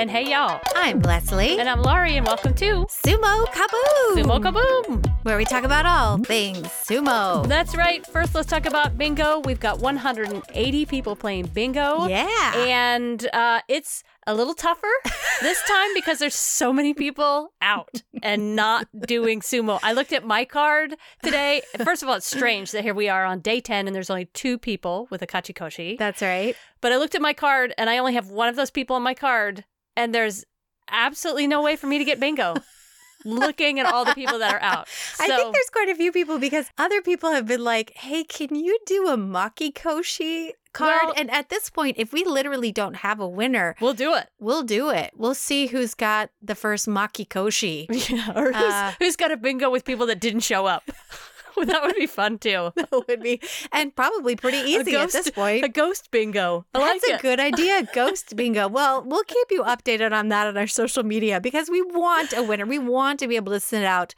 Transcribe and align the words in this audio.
And 0.00 0.10
hey, 0.10 0.30
y'all. 0.30 0.58
I'm 0.74 1.00
Leslie. 1.00 1.58
And 1.58 1.68
I'm 1.68 1.82
Laurie, 1.82 2.16
and 2.16 2.26
welcome 2.26 2.54
to 2.54 2.86
Sumo 2.86 3.44
Kaboom! 3.48 4.14
Sumo 4.14 4.42
Kaboom! 4.42 5.06
Where 5.24 5.36
we 5.36 5.44
talk 5.44 5.62
about 5.62 5.84
all 5.84 6.16
things 6.16 6.66
sumo. 6.68 7.46
That's 7.46 7.76
right. 7.76 8.06
First, 8.06 8.34
let's 8.34 8.48
talk 8.48 8.64
about 8.64 8.96
bingo. 8.96 9.40
We've 9.40 9.60
got 9.60 9.80
180 9.80 10.86
people 10.86 11.16
playing 11.16 11.48
bingo. 11.48 12.06
Yeah. 12.06 12.54
And 12.56 13.28
uh, 13.34 13.60
it's 13.68 14.02
a 14.26 14.34
little 14.34 14.54
tougher 14.54 14.88
this 15.42 15.60
time 15.68 15.88
because 15.92 16.18
there's 16.18 16.34
so 16.34 16.72
many 16.72 16.94
people 16.94 17.52
out 17.60 18.02
and 18.22 18.56
not 18.56 18.88
doing 19.06 19.40
sumo. 19.40 19.80
I 19.82 19.92
looked 19.92 20.14
at 20.14 20.24
my 20.24 20.46
card 20.46 20.96
today. 21.22 21.60
First 21.84 22.02
of 22.02 22.08
all, 22.08 22.14
it's 22.14 22.26
strange 22.26 22.70
that 22.70 22.84
here 22.84 22.94
we 22.94 23.10
are 23.10 23.26
on 23.26 23.40
day 23.40 23.60
10 23.60 23.86
and 23.86 23.94
there's 23.94 24.08
only 24.08 24.30
two 24.32 24.56
people 24.56 25.08
with 25.10 25.20
a 25.20 25.26
kachikoshi. 25.26 25.98
That's 25.98 26.22
right. 26.22 26.56
But 26.80 26.92
I 26.92 26.96
looked 26.96 27.14
at 27.14 27.20
my 27.20 27.34
card 27.34 27.74
and 27.76 27.90
I 27.90 27.98
only 27.98 28.14
have 28.14 28.30
one 28.30 28.48
of 28.48 28.56
those 28.56 28.70
people 28.70 28.96
on 28.96 29.02
my 29.02 29.12
card, 29.12 29.66
and 29.96 30.14
there's 30.14 30.44
absolutely 30.90 31.46
no 31.46 31.62
way 31.62 31.76
for 31.76 31.86
me 31.86 31.98
to 31.98 32.04
get 32.04 32.20
bingo. 32.20 32.54
Looking 33.26 33.78
at 33.78 33.84
all 33.84 34.06
the 34.06 34.14
people 34.14 34.38
that 34.38 34.54
are 34.54 34.62
out. 34.62 34.88
I 35.20 35.26
think 35.26 35.52
there's 35.54 35.68
quite 35.70 35.90
a 35.90 35.94
few 35.94 36.10
people 36.10 36.38
because 36.38 36.70
other 36.78 37.02
people 37.02 37.30
have 37.32 37.46
been 37.46 37.62
like, 37.62 37.92
hey, 37.94 38.24
can 38.24 38.54
you 38.54 38.78
do 38.86 39.08
a 39.08 39.16
Make 39.18 39.74
Koshi 39.74 40.52
card? 40.72 41.00
Well- 41.04 41.14
and 41.18 41.30
at 41.30 41.50
this 41.50 41.68
point, 41.68 41.96
if 41.98 42.14
we 42.14 42.24
literally 42.24 42.72
don't 42.72 42.94
have 42.96 43.20
a 43.20 43.28
winner, 43.28 43.76
We'll 43.78 43.92
do 43.92 44.14
it. 44.14 44.30
we'll 44.38 44.62
do 44.62 44.88
it. 44.88 45.10
We'll 45.14 45.34
see 45.34 45.66
who's 45.66 45.92
got 45.94 46.30
the 46.40 46.54
first 46.54 46.88
Make 46.88 47.28
Koshi. 47.28 47.86
Yeah, 48.10 48.32
or 48.34 48.52
who's, 48.52 48.72
Uh, 48.72 48.92
who's 48.98 49.16
got 49.16 49.30
a 49.32 49.36
bingo 49.36 49.68
with 49.68 49.84
people 49.84 50.06
that 50.06 50.18
didn't 50.20 50.40
show 50.40 50.64
up? 50.64 50.90
well, 51.56 51.66
that 51.66 51.82
would 51.82 51.96
be 51.96 52.06
fun 52.06 52.38
too. 52.38 52.72
That 52.80 52.90
would 52.92 53.22
be, 53.22 53.40
and 53.72 53.94
probably 53.94 54.36
pretty 54.36 54.58
easy 54.58 54.96
at 54.96 55.12
this 55.12 55.30
point. 55.30 55.64
A 55.64 55.68
ghost 55.68 56.10
bingo. 56.10 56.64
I 56.74 56.78
That's 56.78 57.02
like 57.02 57.12
a 57.12 57.14
it. 57.16 57.22
good 57.22 57.40
idea, 57.40 57.88
Ghost 57.94 58.34
Bingo. 58.36 58.68
Well, 58.68 59.02
we'll 59.04 59.24
keep 59.24 59.48
you 59.50 59.62
updated 59.64 60.12
on 60.12 60.28
that 60.28 60.46
on 60.46 60.56
our 60.56 60.66
social 60.66 61.02
media 61.02 61.40
because 61.40 61.68
we 61.68 61.82
want 61.82 62.32
a 62.32 62.42
winner. 62.42 62.64
We 62.66 62.78
want 62.78 63.20
to 63.20 63.28
be 63.28 63.36
able 63.36 63.52
to 63.52 63.60
send 63.60 63.84
out 63.84 64.14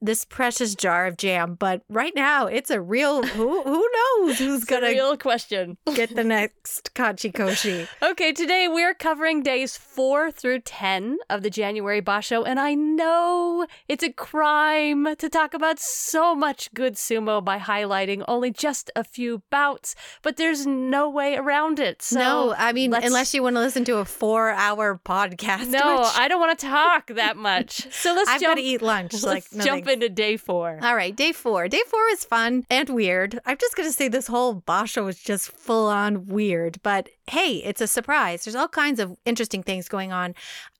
this 0.00 0.24
precious 0.24 0.74
jar 0.74 1.06
of 1.06 1.16
jam. 1.16 1.54
But 1.54 1.82
right 1.88 2.12
now, 2.14 2.46
it's 2.46 2.70
a 2.70 2.80
real 2.80 3.22
who 3.22 3.62
who 3.62 3.88
knows 3.94 4.38
who's 4.38 4.64
gonna 4.64 4.88
real 4.88 5.16
question. 5.16 5.76
get 5.94 6.14
the 6.14 6.24
next 6.24 6.94
Kachi 6.94 7.32
Koshi. 7.32 7.88
Okay, 8.02 8.32
today 8.32 8.68
we're 8.68 8.94
covering 8.94 9.42
days 9.42 9.76
four 9.76 10.30
through 10.30 10.60
10 10.60 11.18
of 11.30 11.42
the 11.42 11.50
January 11.50 12.02
Basho, 12.02 12.44
and 12.46 12.60
I 12.60 12.74
know 12.74 13.66
it's 13.88 14.04
a 14.04 14.12
crime 14.12 15.16
to 15.16 15.28
talk 15.28 15.54
about 15.54 15.78
so 15.78 16.34
much 16.34 16.72
good 16.74 16.94
sumo 16.94 17.44
by 17.44 17.58
highlighting 17.58 18.24
only 18.28 18.50
just 18.50 18.90
a 18.94 19.04
few 19.04 19.42
bouts, 19.50 19.94
but 20.22 20.36
there's 20.36 20.66
no 20.66 21.08
way 21.08 21.36
around 21.36 21.78
it. 21.78 22.02
So 22.02 22.18
no, 22.18 22.54
I 22.56 22.72
mean 22.72 22.92
unless 22.94 23.34
you 23.34 23.42
want 23.42 23.56
to 23.56 23.60
listen 23.60 23.84
to 23.86 23.96
a 23.98 24.04
four-hour 24.04 25.00
podcast. 25.04 25.68
No, 25.68 25.98
which 26.00 26.08
I 26.16 26.28
don't 26.28 26.40
want 26.40 26.58
to 26.58 26.66
talk 26.66 27.06
that 27.08 27.36
much. 27.36 27.92
So 27.92 28.14
let's 28.14 28.30
I've 28.30 28.40
got 28.40 28.54
to 28.54 28.62
eat 28.62 28.82
lunch. 28.82 29.14
Like 29.24 29.44
no 29.52 29.80
jump 29.84 29.94
into 29.94 30.08
day 30.08 30.36
four. 30.36 30.78
All 30.82 30.96
right, 30.96 31.14
day 31.14 31.32
four. 31.32 31.68
Day 31.68 31.82
four 31.88 32.06
is 32.12 32.24
fun 32.24 32.64
and 32.70 32.88
weird. 32.88 33.38
I'm 33.46 33.58
just 33.58 33.76
going 33.76 33.88
to 33.88 33.92
say 33.92 34.08
this 34.08 34.26
whole 34.26 34.62
basho 34.62 35.08
is 35.08 35.22
just 35.22 35.50
full 35.50 35.88
on 35.88 36.26
weird, 36.26 36.78
but 36.82 37.08
hey, 37.30 37.56
it's 37.56 37.80
a 37.80 37.86
surprise. 37.86 38.44
There's 38.44 38.54
all 38.54 38.68
kinds 38.68 39.00
of 39.00 39.16
interesting 39.24 39.62
things 39.62 39.88
going 39.88 40.12
on. 40.12 40.34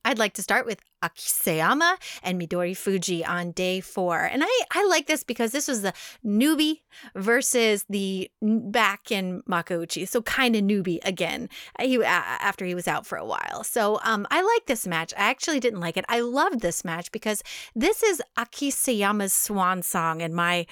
I'd 0.04 0.18
like 0.18 0.34
to 0.34 0.42
start 0.42 0.66
with 0.66 0.80
Akiseyama 1.02 1.96
and 2.22 2.40
Midori 2.40 2.76
Fuji 2.76 3.24
on 3.24 3.52
day 3.52 3.80
four. 3.80 4.18
And 4.18 4.42
I, 4.44 4.60
I 4.70 4.86
like 4.86 5.06
this 5.06 5.22
because 5.22 5.52
this 5.52 5.68
was 5.68 5.82
the 5.82 5.92
newbie 6.24 6.80
versus 7.14 7.84
the 7.88 8.30
back 8.42 9.10
in 9.10 9.42
Makuuchi. 9.42 10.08
So 10.08 10.22
kind 10.22 10.56
of 10.56 10.62
newbie 10.62 11.04
again 11.04 11.48
he, 11.80 12.02
after 12.02 12.64
he 12.64 12.74
was 12.74 12.88
out 12.88 13.06
for 13.06 13.16
a 13.16 13.24
while. 13.24 13.64
So 13.64 14.00
um, 14.04 14.26
I 14.30 14.42
like 14.42 14.66
this 14.66 14.86
match. 14.86 15.12
I 15.16 15.30
actually 15.30 15.60
didn't 15.60 15.80
like 15.80 15.96
it. 15.96 16.04
I 16.08 16.20
loved 16.20 16.60
this 16.60 16.84
match 16.84 17.12
because 17.12 17.42
this 17.74 18.02
is 18.02 18.22
Akiseyama's 18.38 19.32
swan 19.32 19.82
song 19.82 20.22
and 20.22 20.34
my 20.34 20.66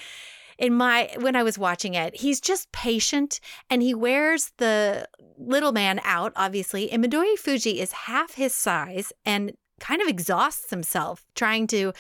in 0.59 0.75
my 0.75 1.11
when 1.19 1.37
I 1.37 1.43
was 1.43 1.59
watching 1.59 1.95
it. 1.95 2.17
He's 2.17 2.41
just 2.41 2.73
patient 2.73 3.41
and 3.71 3.83
he 3.83 3.95
wears 3.95 4.53
the 4.59 5.09
little 5.39 5.73
man 5.73 6.01
out 6.05 6.33
obviously. 6.37 6.91
And 6.91 7.05
Midori 7.05 7.39
Fuji 7.39 7.81
is 7.81 7.93
half 7.93 8.35
his 8.35 8.55
size 8.55 9.13
and 9.25 9.53
kind 9.83 10.01
of 10.01 10.09
exhausts 10.09 10.71
himself 10.71 11.27
trying 11.35 11.67
to 11.67 11.93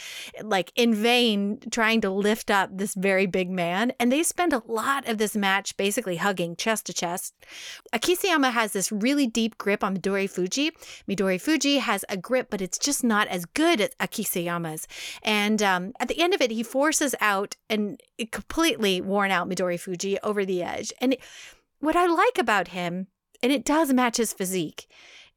like 0.42 0.72
in 0.76 0.94
vain 0.94 1.58
trying 1.70 2.00
to 2.00 2.08
lift 2.08 2.50
up 2.50 2.70
this 2.72 2.94
very 2.94 3.26
big 3.26 3.50
man 3.50 3.92
and 3.98 4.10
they 4.10 4.22
spend 4.22 4.52
a 4.52 4.62
lot 4.66 5.06
of 5.08 5.18
this 5.18 5.34
match 5.36 5.76
basically 5.76 6.16
hugging 6.16 6.54
chest 6.54 6.86
to 6.86 6.92
chest 6.94 7.34
Akiseyama 7.92 8.52
has 8.52 8.72
this 8.72 8.92
really 8.92 9.26
deep 9.26 9.58
grip 9.58 9.82
on 9.84 9.96
Midori 9.96 10.28
Fuji. 10.28 10.70
Midori 11.08 11.40
Fuji 11.40 11.78
has 11.78 12.04
a 12.08 12.16
grip, 12.16 12.48
but 12.50 12.60
it's 12.60 12.78
just 12.78 13.04
not 13.04 13.28
as 13.28 13.44
good 13.44 13.80
as 13.80 13.90
Akiseyama's. 14.00 14.86
And 15.22 15.62
um, 15.62 15.92
at 16.00 16.08
the 16.08 16.20
end 16.20 16.34
of 16.34 16.40
it, 16.40 16.50
he 16.50 16.62
forces 16.62 17.14
out 17.20 17.56
and 17.68 18.00
completely 18.30 19.00
worn 19.00 19.30
out 19.30 19.48
Midori 19.48 19.78
Fuji 19.78 20.18
over 20.20 20.44
the 20.44 20.62
edge. 20.62 20.92
And 21.00 21.14
it, 21.14 21.20
what 21.80 21.96
I 21.96 22.06
like 22.06 22.38
about 22.38 22.68
him, 22.68 23.08
and 23.42 23.50
it 23.52 23.64
does 23.64 23.92
match 23.92 24.18
his 24.18 24.32
physique, 24.32 24.86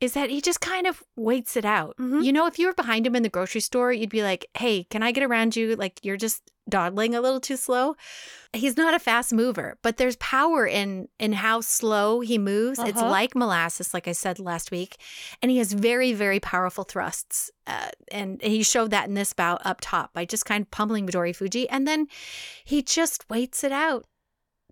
is 0.01 0.13
that 0.13 0.29
he 0.29 0.41
just 0.41 0.61
kind 0.61 0.85
of 0.88 1.01
waits 1.16 1.56
it 1.56 1.66
out. 1.66 1.95
Mhm. 1.97 2.23
You 2.23 2.33
know, 2.33 2.45
if 2.47 2.59
you 2.59 2.67
were 2.67 2.73
behind 2.73 3.07
him 3.07 3.16
in 3.16 3.23
the 3.23 3.29
grocery 3.29 3.61
store, 3.61 3.91
you'd 3.94 4.09
be 4.09 4.23
like, 4.23 4.45
hey, 4.57 4.83
can 4.89 5.01
I 5.03 5.11
get 5.11 5.23
around 5.23 5.56
you? 5.56 5.75
Like, 5.75 6.00
you're 6.03 6.17
just 6.17 6.41
dawdling 6.67 7.13
a 7.13 7.22
little 7.22 7.39
too 7.39 7.56
slow. 7.56 7.95
He's 8.51 8.75
not 8.75 8.94
a 8.95 9.00
fast 9.00 9.31
mover, 9.31 9.78
but 9.84 9.97
there's 9.97 10.16
power 10.17 10.66
in 10.66 11.07
in 11.19 11.34
how 11.34 11.61
slow 11.61 12.22
he 12.22 12.38
moves. 12.39 12.79
It's 12.79 12.97
Uh-huh. 13.00 13.09
like 13.11 13.35
molasses, 13.35 13.94
like 13.94 14.07
I 14.07 14.13
said 14.13 14.39
last 14.39 14.72
week, 14.72 14.97
and 15.41 15.51
he 15.51 15.59
has 15.59 15.73
very, 15.73 16.11
very 16.11 16.39
powerful 16.39 16.84
thrusts. 16.84 17.51
Uh, 17.67 17.89
and 18.11 18.41
he 18.41 18.63
showed 18.63 18.89
that 18.91 19.07
in 19.07 19.13
this 19.13 19.31
bout 19.34 19.61
up 19.63 19.78
top 19.79 20.11
by 20.13 20.25
just 20.25 20.45
kind 20.45 20.63
of 20.63 20.72
pummeling 20.72 21.05
Midori 21.07 21.35
Fuji, 21.35 21.69
and 21.69 21.88
then 21.88 22.07
he 22.63 22.81
just 22.81 23.29
waits 23.29 23.63
it 23.63 23.72
out. 23.72 24.05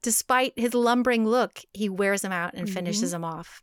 Despite 0.01 0.53
his 0.57 0.73
lumbering 0.73 1.25
look, 1.27 1.59
he 1.73 1.87
wears 1.89 2.23
him 2.25 2.31
out 2.31 2.55
and 2.55 2.69
finishes 2.69 3.13
him 3.13 3.23
off. 3.23 3.61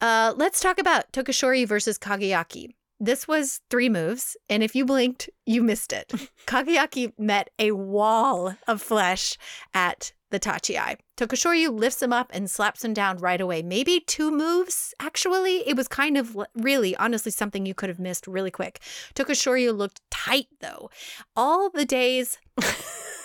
Uh, 0.00 0.34
let's 0.36 0.60
talk 0.60 0.78
about 0.78 1.10
Tokushoryu 1.12 1.66
versus 1.66 1.98
Kagayaki. 1.98 2.74
This 3.00 3.28
was 3.28 3.60
three 3.70 3.88
moves, 3.88 4.36
and 4.48 4.62
if 4.62 4.74
you 4.74 4.84
blinked, 4.84 5.30
you 5.46 5.62
missed 5.62 5.92
it. 5.92 6.12
Kagayaki 6.46 7.12
met 7.18 7.50
a 7.58 7.72
wall 7.72 8.56
of 8.66 8.82
flesh 8.82 9.38
at 9.72 10.12
the 10.30 10.38
Tachi 10.38 10.96
Tokushoryu 11.16 11.78
lifts 11.78 12.02
him 12.02 12.12
up 12.12 12.30
and 12.34 12.50
slaps 12.50 12.84
him 12.84 12.92
down 12.92 13.18
right 13.18 13.40
away. 13.40 13.62
Maybe 13.62 14.00
two 14.00 14.30
moves, 14.30 14.94
actually. 15.00 15.66
It 15.66 15.76
was 15.76 15.88
kind 15.88 16.18
of 16.18 16.36
really, 16.54 16.94
honestly, 16.96 17.32
something 17.32 17.64
you 17.64 17.74
could 17.74 17.88
have 17.88 17.98
missed 17.98 18.26
really 18.26 18.50
quick. 18.50 18.80
Tokushoryu 19.14 19.76
looked 19.76 20.00
tight, 20.10 20.48
though. 20.60 20.90
All 21.34 21.70
the 21.70 21.84
days. 21.84 22.38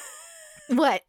what? 0.68 1.01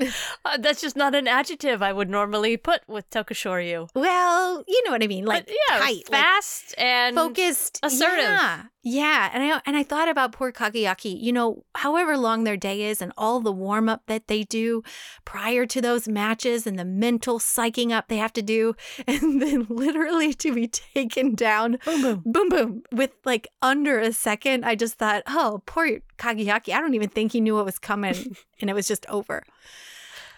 Uh, 0.44 0.56
that's 0.58 0.80
just 0.80 0.96
not 0.96 1.14
an 1.14 1.26
adjective 1.26 1.82
I 1.82 1.92
would 1.92 2.10
normally 2.10 2.56
put 2.56 2.82
with 2.86 3.08
Tokushoryu. 3.10 3.88
Well, 3.94 4.64
you 4.66 4.82
know 4.84 4.92
what 4.92 5.02
I 5.02 5.06
mean. 5.06 5.24
Like 5.24 5.46
But 5.46 5.54
yeah, 5.68 5.78
tight, 5.78 6.10
like 6.10 6.22
fast 6.22 6.74
and 6.78 7.16
focused, 7.16 7.80
assertive. 7.82 8.24
Yeah, 8.24 8.62
yeah. 8.84 9.30
And 9.32 9.42
I 9.42 9.60
and 9.64 9.76
I 9.76 9.82
thought 9.82 10.08
about 10.08 10.32
poor 10.32 10.52
Kagayaki. 10.52 11.20
You 11.20 11.32
know, 11.32 11.64
however 11.74 12.18
long 12.18 12.44
their 12.44 12.56
day 12.56 12.82
is, 12.82 13.00
and 13.00 13.12
all 13.16 13.40
the 13.40 13.50
warm 13.50 13.88
up 13.88 14.02
that 14.06 14.28
they 14.28 14.42
do 14.42 14.82
prior 15.24 15.64
to 15.64 15.80
those 15.80 16.06
matches, 16.06 16.66
and 16.66 16.78
the 16.78 16.84
mental 16.84 17.38
psyching 17.38 17.90
up 17.92 18.08
they 18.08 18.18
have 18.18 18.34
to 18.34 18.42
do, 18.42 18.76
and 19.06 19.40
then 19.40 19.66
literally 19.70 20.34
to 20.34 20.54
be 20.54 20.68
taken 20.68 21.34
down, 21.34 21.78
Boom, 21.84 22.02
boom. 22.02 22.22
boom, 22.26 22.48
boom, 22.50 22.82
with 22.92 23.12
like 23.24 23.48
under 23.62 23.98
a 23.98 24.12
second. 24.12 24.64
I 24.64 24.74
just 24.74 24.94
thought, 24.94 25.22
oh, 25.26 25.62
poor 25.64 26.00
Kagayaki. 26.18 26.74
I 26.74 26.80
don't 26.80 26.94
even 26.94 27.08
think 27.08 27.32
he 27.32 27.40
knew 27.40 27.54
what 27.54 27.64
was 27.64 27.78
coming, 27.78 28.36
and 28.60 28.68
it 28.68 28.74
was 28.74 28.86
just 28.86 29.06
over. 29.08 29.42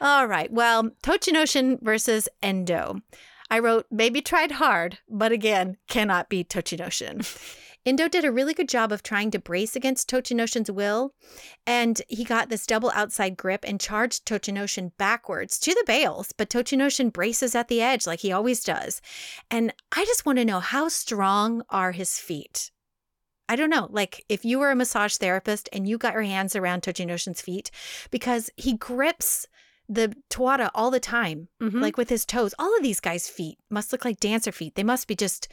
All 0.00 0.26
right. 0.28 0.52
Well, 0.52 0.90
Tochinoshin 1.02 1.82
versus 1.82 2.28
Endo. 2.42 3.00
I 3.50 3.58
wrote, 3.60 3.86
maybe 3.90 4.20
tried 4.20 4.52
hard, 4.52 4.98
but 5.08 5.32
again, 5.32 5.78
cannot 5.88 6.28
beat 6.28 6.48
Tochinoshin. 6.48 7.26
Endo 7.86 8.08
did 8.08 8.24
a 8.24 8.32
really 8.32 8.52
good 8.52 8.68
job 8.68 8.90
of 8.90 9.02
trying 9.02 9.30
to 9.30 9.38
brace 9.38 9.76
against 9.76 10.10
Tochinoshin's 10.10 10.70
will, 10.72 11.14
and 11.64 12.02
he 12.08 12.24
got 12.24 12.48
this 12.48 12.66
double 12.66 12.90
outside 12.90 13.36
grip 13.36 13.64
and 13.64 13.80
charged 13.80 14.26
Tochinoshin 14.26 14.90
backwards 14.98 15.56
to 15.60 15.72
the 15.72 15.84
bales, 15.86 16.32
but 16.36 16.50
Tochinoshin 16.50 17.12
braces 17.12 17.54
at 17.54 17.68
the 17.68 17.80
edge 17.80 18.04
like 18.04 18.20
he 18.20 18.32
always 18.32 18.64
does. 18.64 19.00
And 19.52 19.72
I 19.92 20.04
just 20.04 20.26
want 20.26 20.38
to 20.38 20.44
know 20.44 20.58
how 20.58 20.88
strong 20.88 21.62
are 21.70 21.92
his 21.92 22.18
feet? 22.18 22.72
I 23.48 23.54
don't 23.54 23.70
know, 23.70 23.86
like 23.92 24.24
if 24.28 24.44
you 24.44 24.58
were 24.58 24.72
a 24.72 24.76
massage 24.76 25.14
therapist 25.14 25.68
and 25.72 25.88
you 25.88 25.96
got 25.96 26.14
your 26.14 26.22
hands 26.24 26.56
around 26.56 26.82
Tochinoshin's 26.82 27.40
feet, 27.40 27.70
because 28.10 28.50
he 28.56 28.76
grips 28.76 29.46
the 29.88 30.12
tawara 30.28 30.68
all 30.74 30.90
the 30.90 30.98
time 30.98 31.46
Mhm. 31.62 31.80
like 31.80 31.96
with 31.96 32.08
his 32.08 32.26
toes. 32.26 32.52
All 32.58 32.76
of 32.76 32.82
these 32.82 32.98
guys' 32.98 33.28
feet 33.28 33.58
must 33.70 33.92
look 33.92 34.04
like 34.04 34.18
dancer 34.18 34.50
feet. 34.50 34.74
They 34.74 34.82
must 34.82 35.06
be 35.06 35.14
just 35.14 35.46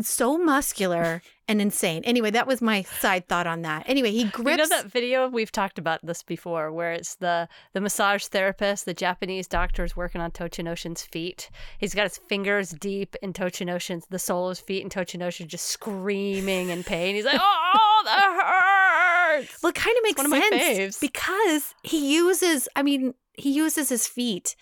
so 0.00 0.36
muscular 0.38 1.22
and 1.46 1.60
insane. 1.60 2.02
Anyway, 2.04 2.30
that 2.30 2.46
was 2.46 2.60
my 2.60 2.82
side 2.82 3.28
thought 3.28 3.46
on 3.46 3.62
that. 3.62 3.84
Anyway, 3.86 4.10
he 4.10 4.24
grips. 4.24 4.50
You 4.50 4.56
know 4.56 4.68
that 4.68 4.86
video 4.86 5.28
we've 5.28 5.52
talked 5.52 5.78
about 5.78 6.04
this 6.04 6.22
before, 6.22 6.72
where 6.72 6.92
it's 6.92 7.16
the 7.16 7.48
the 7.74 7.80
massage 7.80 8.26
therapist, 8.26 8.86
the 8.86 8.94
Japanese 8.94 9.46
doctor 9.46 9.84
is 9.84 9.96
working 9.96 10.20
on 10.20 10.30
Tochinoshin's 10.30 11.02
feet. 11.02 11.50
He's 11.78 11.94
got 11.94 12.04
his 12.04 12.18
fingers 12.18 12.70
deep 12.70 13.14
in 13.22 13.32
Tochinoshin's 13.32 14.06
the 14.10 14.18
sole 14.18 14.48
of 14.48 14.58
his 14.58 14.60
feet, 14.60 14.82
and 14.82 14.92
Tochinoshin 14.92 15.46
just 15.46 15.66
screaming 15.66 16.70
in 16.70 16.82
pain. 16.82 17.14
He's 17.14 17.24
like, 17.24 17.40
"Oh, 17.40 18.02
that 18.04 19.36
hurts!" 19.38 19.62
Well, 19.62 19.70
it 19.70 19.76
kind 19.76 19.96
of 19.96 20.02
makes 20.02 20.16
one 20.16 20.26
of 20.26 20.30
my 20.30 20.40
sense 20.40 20.96
faves. 20.96 21.00
because 21.00 21.74
he 21.82 22.14
uses. 22.14 22.68
I 22.74 22.82
mean, 22.82 23.14
he 23.34 23.52
uses 23.52 23.88
his 23.90 24.06
feet 24.06 24.56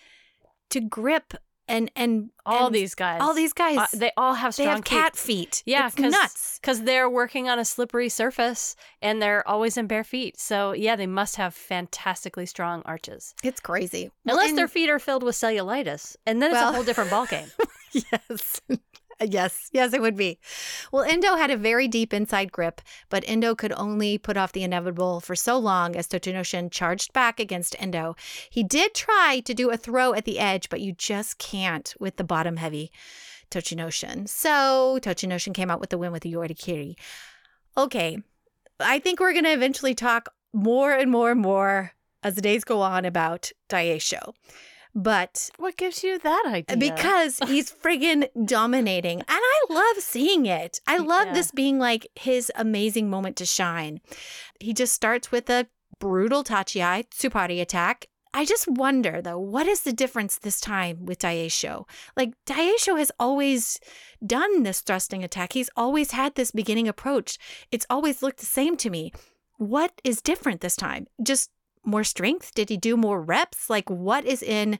to 0.69 0.81
grip 0.81 1.33
and 1.67 1.89
and 1.95 2.29
All 2.45 2.67
and 2.67 2.75
these 2.75 2.93
guys, 2.95 3.21
all 3.21 3.33
these 3.33 3.53
guys. 3.53 3.77
uh, 3.77 3.87
they 3.93 4.11
all 4.17 4.33
have 4.33 4.55
they 4.55 4.65
have 4.65 4.83
cat 4.83 5.15
feet. 5.15 5.63
Yeah, 5.65 5.87
it's 5.87 5.95
'cause- 5.95 6.11
nuts. 6.11 6.59
because 6.61 6.83
they're 6.83 7.09
working 7.09 7.47
on 7.49 7.57
a 7.59 7.65
slippery 7.65 8.09
surface 8.09 8.75
and 9.01 9.21
they're 9.21 9.47
always 9.47 9.77
in 9.77 9.87
bare 9.87 10.03
feet. 10.03 10.39
So 10.39 10.73
yeah, 10.73 10.95
they 10.95 11.07
must 11.07 11.37
have 11.37 11.53
fantastically 11.53 12.45
strong 12.45 12.81
arches. 12.85 13.33
It's 13.43 13.59
crazy. 13.59 14.11
Unless 14.25 14.49
and- 14.49 14.57
their 14.57 14.67
feet 14.67 14.89
are 14.89 14.99
filled 14.99 15.23
with 15.23 15.35
cellulitis, 15.35 16.15
and 16.25 16.41
then 16.41 16.51
it's 16.51 16.59
Well- 16.59 16.69
a 16.69 16.73
whole 16.73 16.83
different 16.83 17.09
ballgame. 17.11 17.49
yes. 17.93 18.61
Yes, 19.33 19.69
yes, 19.71 19.93
it 19.93 20.01
would 20.01 20.15
be. 20.15 20.39
Well, 20.91 21.03
Endo 21.03 21.35
had 21.35 21.49
a 21.49 21.57
very 21.57 21.87
deep 21.87 22.13
inside 22.13 22.51
grip, 22.51 22.81
but 23.09 23.23
Endo 23.25 23.55
could 23.55 23.73
only 23.77 24.17
put 24.17 24.37
off 24.37 24.51
the 24.51 24.63
inevitable 24.63 25.19
for 25.21 25.35
so 25.35 25.57
long 25.57 25.95
as 25.95 26.07
Tochinoshin 26.07 26.71
charged 26.71 27.13
back 27.13 27.39
against 27.39 27.75
Endo. 27.79 28.15
He 28.49 28.63
did 28.63 28.93
try 28.93 29.41
to 29.45 29.53
do 29.53 29.69
a 29.71 29.77
throw 29.77 30.13
at 30.13 30.25
the 30.25 30.39
edge, 30.39 30.69
but 30.69 30.81
you 30.81 30.91
just 30.93 31.37
can't 31.37 31.93
with 31.99 32.17
the 32.17 32.23
bottom 32.23 32.57
heavy 32.57 32.91
Tochinoshin. 33.49 34.27
So 34.27 34.99
Tochinoshin 35.01 35.53
came 35.53 35.71
out 35.71 35.79
with 35.79 35.89
the 35.89 35.97
win 35.97 36.11
with 36.11 36.23
the 36.23 36.33
Yorikiri. 36.33 36.95
Okay, 37.77 38.17
I 38.79 38.99
think 38.99 39.19
we're 39.19 39.33
going 39.33 39.45
to 39.45 39.53
eventually 39.53 39.95
talk 39.95 40.33
more 40.53 40.91
and 40.91 41.09
more 41.09 41.31
and 41.31 41.41
more 41.41 41.93
as 42.21 42.35
the 42.35 42.41
days 42.41 42.63
go 42.63 42.81
on 42.81 43.05
about 43.05 43.51
Daisho. 43.69 44.33
But 44.95 45.49
what 45.57 45.75
gives 45.77 46.03
you 46.03 46.19
that 46.19 46.43
idea? 46.47 46.77
because 46.77 47.39
he's 47.47 47.71
friggin' 47.71 48.27
dominating. 48.45 49.19
And 49.19 49.25
I 49.29 49.59
love 49.69 49.97
seeing 50.03 50.45
it. 50.45 50.79
I 50.87 50.97
love 50.97 51.27
Yeah. 51.27 51.33
this 51.33 51.51
being 51.51 51.79
like 51.79 52.07
his 52.15 52.51
amazing 52.55 53.09
moment 53.09 53.35
to 53.37 53.45
shine. 53.45 54.01
He 54.59 54.73
just 54.73 54.93
starts 54.93 55.31
with 55.31 55.49
a 55.49 55.67
brutal 55.99 56.43
Tachiai 56.43 57.05
Tsupari 57.09 57.59
attack. 57.61 58.07
I 58.35 58.45
just 58.45 58.67
wonder 58.67 59.21
though, 59.21 59.37
what 59.37 59.67
is 59.67 59.81
the 59.81 59.93
difference 59.93 60.37
this 60.39 60.59
time 60.59 61.05
with 61.05 61.19
Daisho? 61.19 61.87
Like 62.17 62.33
Daisho 62.47 62.97
has 62.97 63.11
always 63.19 63.79
done 64.25 64.63
this 64.63 64.81
thrusting 64.81 65.23
attack. 65.23 65.53
He's 65.53 65.69
always 65.77 66.11
had 66.11 66.33
this 66.35 66.49
beginning 66.51 66.87
approach. 66.87 67.37
It's 67.71 67.85
always 67.89 68.23
looked 68.23 68.39
the 68.39 68.45
same 68.47 68.75
to 68.77 68.89
me. 68.89 69.11
What 69.57 70.01
is 70.03 70.21
different 70.21 70.61
this 70.61 70.75
time? 70.75 71.05
Just 71.21 71.51
more 71.85 72.03
strength? 72.03 72.53
Did 72.53 72.69
he 72.69 72.77
do 72.77 72.95
more 72.97 73.21
reps? 73.21 73.69
Like 73.69 73.89
what 73.89 74.25
is 74.25 74.41
in 74.41 74.79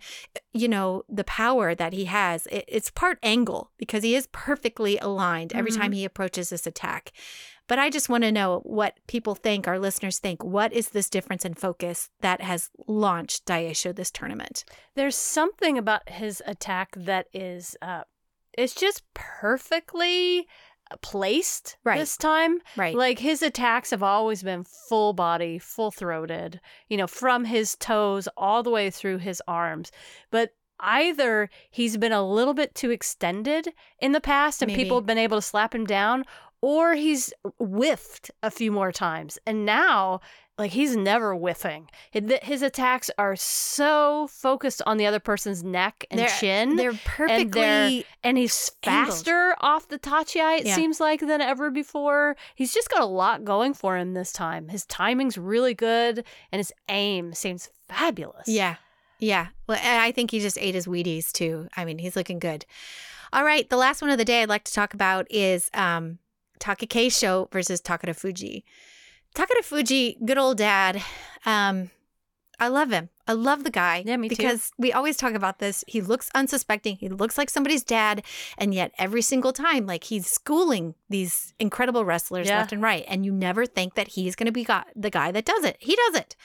you 0.54 0.68
know, 0.68 1.04
the 1.10 1.24
power 1.24 1.74
that 1.76 1.94
he 1.94 2.06
has. 2.06 2.46
It, 2.48 2.66
it's 2.68 2.92
part 2.92 3.18
angle 3.24 3.72
because 3.78 4.04
he 4.04 4.16
is 4.16 4.28
perfectly 4.32 4.98
aligned 5.00 5.52
every 5.54 5.72
Mhm. 5.72 5.78
time 5.78 5.92
he 5.92 6.06
approaches 6.06 6.50
this 6.50 6.68
attack. 6.68 7.12
But 7.68 7.80
I 7.80 7.90
just 7.90 8.10
want 8.10 8.24
to 8.24 8.32
know 8.32 8.60
what 8.64 9.00
people 9.08 9.36
think, 9.36 9.68
our 9.68 9.80
listeners 9.80 10.20
think. 10.20 10.44
What 10.44 10.74
is 10.74 10.90
this 10.90 11.10
difference 11.10 11.44
in 11.46 11.54
focus 11.54 12.10
that 12.22 12.42
has 12.42 12.70
launched 12.88 13.46
Daisho 13.46 13.96
this 13.96 14.12
tournament? 14.12 14.64
There's 14.96 15.16
something 15.16 15.78
about 15.78 16.10
his 16.10 16.44
attack 16.46 16.90
that 16.98 17.28
is, 17.34 17.76
uh, 17.82 18.04
it's 18.58 18.76
just 18.76 19.02
perfectly 19.14 20.48
placed 21.02 21.78
Right. 21.84 21.98
this 22.00 22.18
time. 22.18 22.60
Right. 22.76 22.96
Like 22.96 23.20
his 23.20 23.42
attacks 23.42 23.92
have 23.92 24.04
always 24.04 24.44
been 24.44 24.64
full 24.64 25.14
body, 25.14 25.60
full 25.60 25.92
throated, 25.92 26.60
you 26.90 26.98
know, 26.98 27.08
from 27.08 27.46
his 27.46 27.76
toes 27.76 28.28
all 28.38 28.64
the 28.64 28.70
way 28.72 28.90
through 28.90 29.18
his 29.20 29.42
arms. 29.48 29.92
But 30.32 30.52
either 30.80 31.50
he's 31.72 31.98
been 31.98 32.12
a 32.12 32.28
little 32.28 32.54
bit 32.54 32.76
too 32.76 32.92
extended 32.92 33.74
in 34.00 34.12
the 34.12 34.22
past 34.22 34.62
and 34.62 34.70
Maybe. 34.72 34.84
people 34.84 34.98
have 34.98 35.06
been 35.06 35.18
able 35.18 35.38
to 35.38 35.42
slap 35.42 35.74
him 35.74 35.86
down, 35.86 36.26
or 36.62 36.94
he's 36.96 37.34
whiffed 37.60 38.32
a 38.42 38.50
few 38.52 38.72
more 38.72 38.92
times. 38.92 39.38
And 39.46 39.66
now, 39.66 40.20
like, 40.58 40.72
he's 40.72 40.96
never 40.96 41.36
whiffing. 41.36 41.90
His- 42.12 42.62
attacks 42.62 43.10
are 43.18 43.36
so 43.36 44.28
focused 44.28 44.82
on 44.86 44.98
the 44.98 45.06
other 45.08 45.20
person's 45.20 45.64
neck 45.64 46.06
and 46.12 46.20
They're- 46.20 46.28
chin. 46.40 46.76
They're 46.76 46.94
perfectly 47.06 47.48
they're- 47.62 48.04
and 48.24 48.38
he's 48.38 48.72
Angled. 48.84 49.10
faster 49.10 49.56
off 49.60 49.88
the 49.88 49.98
Tachiai, 49.98 50.60
it 50.60 50.66
Yeah. 50.68 50.76
seems 50.76 51.00
like, 51.00 51.20
than 51.22 51.42
ever 51.42 51.72
before. 51.72 52.36
He's 52.56 52.74
just 52.74 52.90
got 52.90 53.02
a 53.02 53.06
lot 53.06 53.44
going 53.44 53.74
for 53.74 53.98
him 53.98 54.14
this 54.14 54.32
time. 54.32 54.70
His 54.70 54.86
timing's 54.86 55.38
really 55.38 55.74
good, 55.74 56.24
and 56.52 56.60
his 56.60 56.72
aim 56.88 57.34
seems 57.34 57.70
fabulous. 57.90 58.48
Yeah. 58.48 58.76
Yeah. 59.20 59.48
Well, 59.68 59.80
I 59.82 60.12
think 60.12 60.32
he 60.32 60.40
just 60.40 60.58
ate 60.60 60.76
his 60.76 60.86
Wheaties 60.86 61.32
too. 61.32 61.68
I 61.78 61.86
mean, 61.86 61.98
he's 61.98 62.16
looking 62.16 62.40
good. 62.40 62.66
All 63.32 63.44
right. 63.44 63.68
The 63.70 63.78
last 63.78 64.02
one 64.02 64.12
of 64.12 64.18
the 64.18 64.26
day 64.26 64.44
I'd 64.44 64.50
like 64.50 64.66
to 64.66 64.74
talk 64.74 64.94
about 64.94 65.26
is 65.32 65.70
um, 65.74 66.20
Takakeisho 66.60 67.52
versus 67.52 67.82
Takara 67.82 68.16
Fuji. 68.16 68.64
Takara 69.34 69.64
Fuji, 69.64 70.18
good 70.26 70.38
old 70.38 70.58
dad. 70.58 71.02
Um, 71.46 71.90
I 72.60 72.68
love 72.68 72.92
him. 72.92 73.10
I 73.28 73.34
love 73.34 73.64
the 73.64 73.72
guy. 73.72 74.04
Yeah, 74.06 74.18
me 74.18 74.30
too. 74.30 74.36
Because 74.36 74.72
we 74.78 74.94
always 74.94 75.18
talk 75.18 75.34
about 75.34 75.60
this. 75.60 75.84
He 75.88 76.02
looks 76.02 76.30
unsuspecting. 76.36 76.98
He 76.98 77.10
looks 77.10 77.38
like 77.38 77.50
somebody's 77.50 77.84
dad. 77.84 78.24
And 78.58 78.74
yet, 78.74 78.92
every 78.98 79.22
single 79.22 79.54
time, 79.54 79.86
like 79.86 80.04
he's 80.06 80.28
schooling 80.30 80.94
these 81.10 81.54
incredible 81.60 82.06
wrestlers 82.06 82.48
Yeah. 82.48 82.60
left 82.60 82.74
and 82.74 82.82
right. 82.82 83.06
And 83.08 83.26
you 83.26 83.32
never 83.32 83.66
think 83.66 83.96
that 83.96 84.10
he's 84.10 84.36
going 84.36 84.46
to 84.46 84.52
be 84.52 84.64
got, 84.64 84.88
the 84.96 85.10
guy 85.10 85.32
that 85.32 85.46
does 85.46 85.64
it. 85.64 85.78
He 85.80 85.96
does 85.96 86.16
it. 86.16 86.36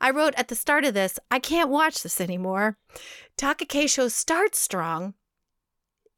I 0.00 0.10
wrote 0.10 0.34
at 0.36 0.48
the 0.48 0.54
start 0.54 0.84
of 0.84 0.94
this, 0.94 1.18
I 1.30 1.38
can't 1.38 1.68
watch 1.68 2.02
this 2.02 2.20
anymore. 2.20 2.78
Takakeisho 3.36 4.10
starts 4.10 4.58
strong, 4.58 5.14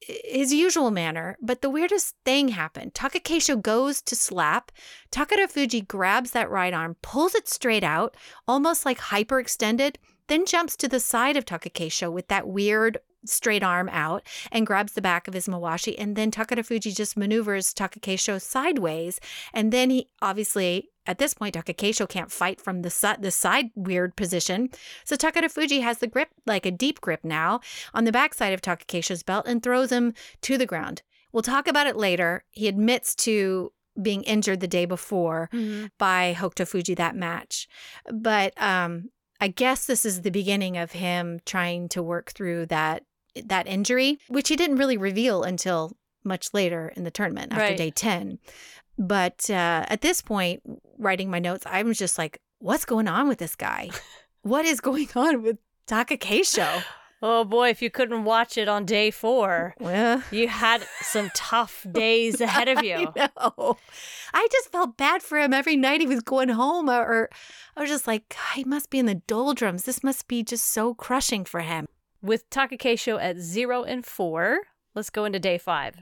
his 0.07 0.53
usual 0.53 0.91
manner, 0.91 1.37
but 1.41 1.63
the 1.63 1.71
weirdest 1.71 2.17
thing 2.25 2.49
happened. 2.49 2.95
Takakeisho 2.95 3.61
goes 3.61 4.03
to 4.03 4.17
slap. 4.17 4.73
Takara 5.11 5.49
Fuji 5.49 5.81
grabs 5.81 6.33
that 6.33 6.51
right 6.51 6.75
arm, 6.75 6.97
pulls 7.03 7.35
it 7.35 7.49
straight 7.49 7.85
out, 7.85 8.17
almost 8.49 8.85
like 8.85 8.99
hyperextended, 8.99 9.97
then 10.29 10.47
jumps 10.47 10.77
to 10.77 10.89
the 10.89 11.01
side 11.01 11.37
of 11.37 11.45
Takakeisho 11.45 12.13
with 12.13 12.29
that 12.29 12.49
weird 12.49 12.99
straight 13.25 13.63
arm 13.63 13.89
out 13.91 14.23
and 14.51 14.67
grabs 14.67 14.95
the 14.95 15.03
back 15.03 15.29
of 15.29 15.35
his 15.35 15.47
mawashi. 15.47 15.95
And 15.99 16.17
then 16.17 16.31
Takara 16.31 16.65
Fuji 16.65 16.93
just 16.93 17.17
maneuvers 17.17 17.73
Takakeisho 17.73 18.41
sideways. 18.41 19.21
And 19.53 19.73
then 19.73 19.91
he 19.91 20.09
obviously, 20.21 20.91
at 21.07 21.19
this 21.19 21.35
point, 21.35 21.55
Takakeisho 21.55 22.09
can't 22.09 22.31
fight 22.31 22.61
from 22.61 22.83
the, 22.83 22.91
si- 22.91 23.17
the 23.21 23.31
side 23.31 23.71
weird 23.75 24.15
position. 24.17 24.71
So 25.05 25.17
Takara 25.17 25.51
Fuji 25.51 25.81
has 25.81 25.99
the 25.99 26.07
grip, 26.07 26.29
like 26.47 26.65
a 26.67 26.71
deep 26.71 27.01
grip 27.01 27.21
now, 27.25 27.61
on 27.93 28.05
the 28.05 28.13
backside 28.13 28.53
of 28.53 28.63
Takakeisho's 28.63 29.23
belt 29.23 29.47
and 29.49 29.63
throws 29.63 29.91
him 29.91 30.15
to 30.43 30.57
the 30.57 30.67
ground. 30.67 31.03
We'll 31.33 31.43
talk 31.43 31.67
about 31.67 31.87
it 31.87 31.97
later. 31.97 32.45
He 32.51 32.69
admits 32.69 33.15
to 33.17 33.73
being 34.01 34.23
injured 34.23 34.61
the 34.61 34.69
day 34.69 34.85
before 34.87 35.51
Mhm. 35.53 35.91
by 35.99 36.35
Hokuto 36.39 36.67
Fuji 36.67 36.95
that 36.95 37.15
match. 37.17 37.69
But 38.11 38.55
um, 38.63 39.11
I 39.41 39.49
guess 39.49 39.87
this 39.87 40.05
is 40.05 40.23
the 40.23 40.31
beginning 40.31 40.77
of 40.79 40.93
him 40.93 41.41
trying 41.45 41.89
to 41.91 42.03
work 42.03 42.31
through 42.33 42.67
that 42.67 43.05
that 43.47 43.67
injury, 43.67 44.19
which 44.29 44.49
he 44.49 44.57
didn't 44.57 44.77
really 44.77 44.99
reveal 44.99 45.43
until 45.43 45.97
much 46.23 46.53
later 46.53 46.93
in 46.97 47.05
the 47.05 47.11
tournament 47.11 47.51
after 47.53 47.65
Right. 47.65 47.77
day 47.79 47.91
10. 47.91 48.39
But 48.99 49.49
uh, 49.49 49.87
at 49.89 50.03
this 50.03 50.21
point, 50.21 50.63
writing 51.03 51.31
my 51.31 51.39
notes, 51.39 51.65
I 51.67 51.83
was 51.83 51.99
just 51.99 52.19
like, 52.19 52.41
what's 52.59 52.85
going 52.85 53.09
on 53.09 53.29
with 53.29 53.39
this 53.39 53.57
guy? 53.57 53.91
what 54.43 54.65
is 54.65 54.81
going 54.81 55.09
on 55.15 55.43
with 55.43 55.59
Takakeisho? 55.87 56.85
Oh 57.25 57.45
boy, 57.45 57.69
if 57.69 57.81
you 57.81 57.89
couldn't 57.89 58.25
watch 58.25 58.59
it 58.59 58.67
on 58.67 58.85
day 58.85 59.13
four, 59.13 59.77
Well, 59.79 60.25
you 60.33 60.49
had 60.49 60.85
some 61.03 61.31
tough 61.35 61.87
days 61.93 62.41
ahead 62.41 62.67
of 62.67 62.83
you. 62.83 63.13
I 63.17 63.31
know. 63.37 63.77
I 64.35 64.49
just 64.51 64.73
felt 64.73 64.97
bad 64.97 65.23
for 65.23 65.39
him 65.39 65.55
every 65.55 65.77
night 65.77 66.01
he 66.01 66.07
was 66.09 66.23
going 66.23 66.49
home, 66.49 66.91
or, 66.91 67.01
or 67.01 67.31
I 67.77 67.83
was 67.83 67.91
just 67.91 68.09
like, 68.09 68.35
he 68.57 68.65
must 68.65 68.91
be 68.91 68.99
in 68.99 69.07
the 69.07 69.15
doldrums. 69.15 69.85
This 69.85 70.03
must 70.03 70.27
be 70.27 70.43
just 70.43 70.73
so 70.73 70.95
crushing 70.95 71.45
for 71.45 71.61
him. 71.61 71.87
With 72.21 72.51
Takakeisho 72.51 73.23
at 73.23 73.39
zero 73.39 73.85
and 73.85 74.05
four, 74.05 74.63
let's 74.97 75.11
go 75.11 75.25
into 75.25 75.39
day 75.39 75.59
five. 75.59 75.97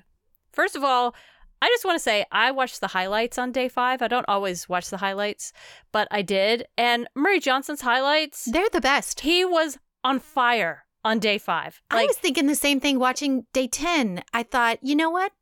First 0.52 0.74
of 0.74 0.82
all, 0.82 1.14
I 1.62 1.68
just 1.68 1.84
want 1.84 1.96
to 1.96 2.02
say 2.02 2.24
I 2.32 2.50
watched 2.50 2.80
the 2.80 2.88
highlights 2.88 3.36
on 3.38 3.52
day 3.52 3.68
five. 3.68 4.00
I 4.02 4.08
don't 4.08 4.28
always 4.28 4.68
watch 4.68 4.88
the 4.90 4.96
highlights, 4.98 5.52
but 5.92 6.08
I 6.10 6.22
did. 6.22 6.66
And 6.78 7.06
Murray 7.14 7.40
Johnson's 7.40 7.82
highlights, 7.82 8.44
They're 8.44 8.68
the 8.72 8.80
best. 8.80 9.20
he 9.20 9.44
was 9.44 9.78
on 10.02 10.20
fire 10.20 10.84
on 11.04 11.18
day 11.18 11.38
five. 11.38 11.80
I 11.90 12.06
was 12.06 12.16
thinking 12.16 12.46
the 12.46 12.54
same 12.54 12.80
thing 12.80 12.98
watching 12.98 13.46
day 13.52 13.66
10. 13.68 14.22
I 14.32 14.42
thought, 14.42 14.78
you 14.82 14.96
know 14.96 15.10
what? 15.10 15.32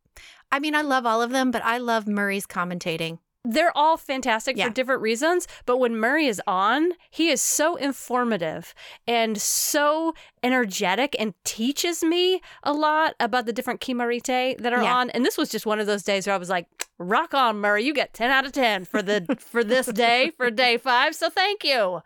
I 0.51 0.59
mean, 0.59 0.75
I 0.75 0.83
love 0.83 1.07
all 1.07 1.23
of 1.23 1.31
them, 1.31 1.51
but 1.51 1.65
I 1.65 1.79
love 1.79 2.07
Murray's 2.09 2.47
commentating. 2.47 3.19
They're 3.51 3.77
all 3.77 3.97
fantastic 3.97 4.57
Yeah. 4.57 4.67
for 4.67 4.71
different 4.75 5.01
reasons, 5.01 5.49
but 5.65 5.79
when 5.79 5.97
Murray 5.97 6.27
is 6.27 6.41
on, 6.47 6.93
he 7.11 7.31
is 7.31 7.41
so 7.41 7.77
informative 7.77 8.75
and 9.07 9.41
so 9.41 10.15
energetic 10.43 11.17
and 11.19 11.33
teaches 11.45 12.05
me 12.05 12.43
a 12.63 12.73
lot 12.73 13.15
about 13.19 13.47
the 13.47 13.53
different 13.53 13.81
Kimarite 13.81 14.59
that 14.59 14.73
are 14.73 14.83
Yeah. 14.83 14.95
on. 14.97 15.11
And 15.11 15.25
this 15.25 15.39
was 15.39 15.49
just 15.49 15.65
one 15.67 15.81
of 15.81 15.87
those 15.87 16.03
days 16.03 16.27
where 16.27 16.35
I 16.35 16.39
was 16.39 16.51
like, 16.51 16.67
rock 16.99 17.33
on, 17.33 17.57
Murray, 17.59 17.85
you 17.85 17.95
get 17.95 18.13
10 18.13 18.31
out 18.31 18.45
of 18.45 18.53
10 18.53 18.85
for 18.85 19.01
the 19.03 19.37
for 19.41 19.65
this 19.65 19.87
day, 19.87 20.31
for 20.37 20.51
day 20.51 20.77
five. 20.77 21.15
So 21.15 21.31
thank 21.31 21.65
you. 21.65 22.03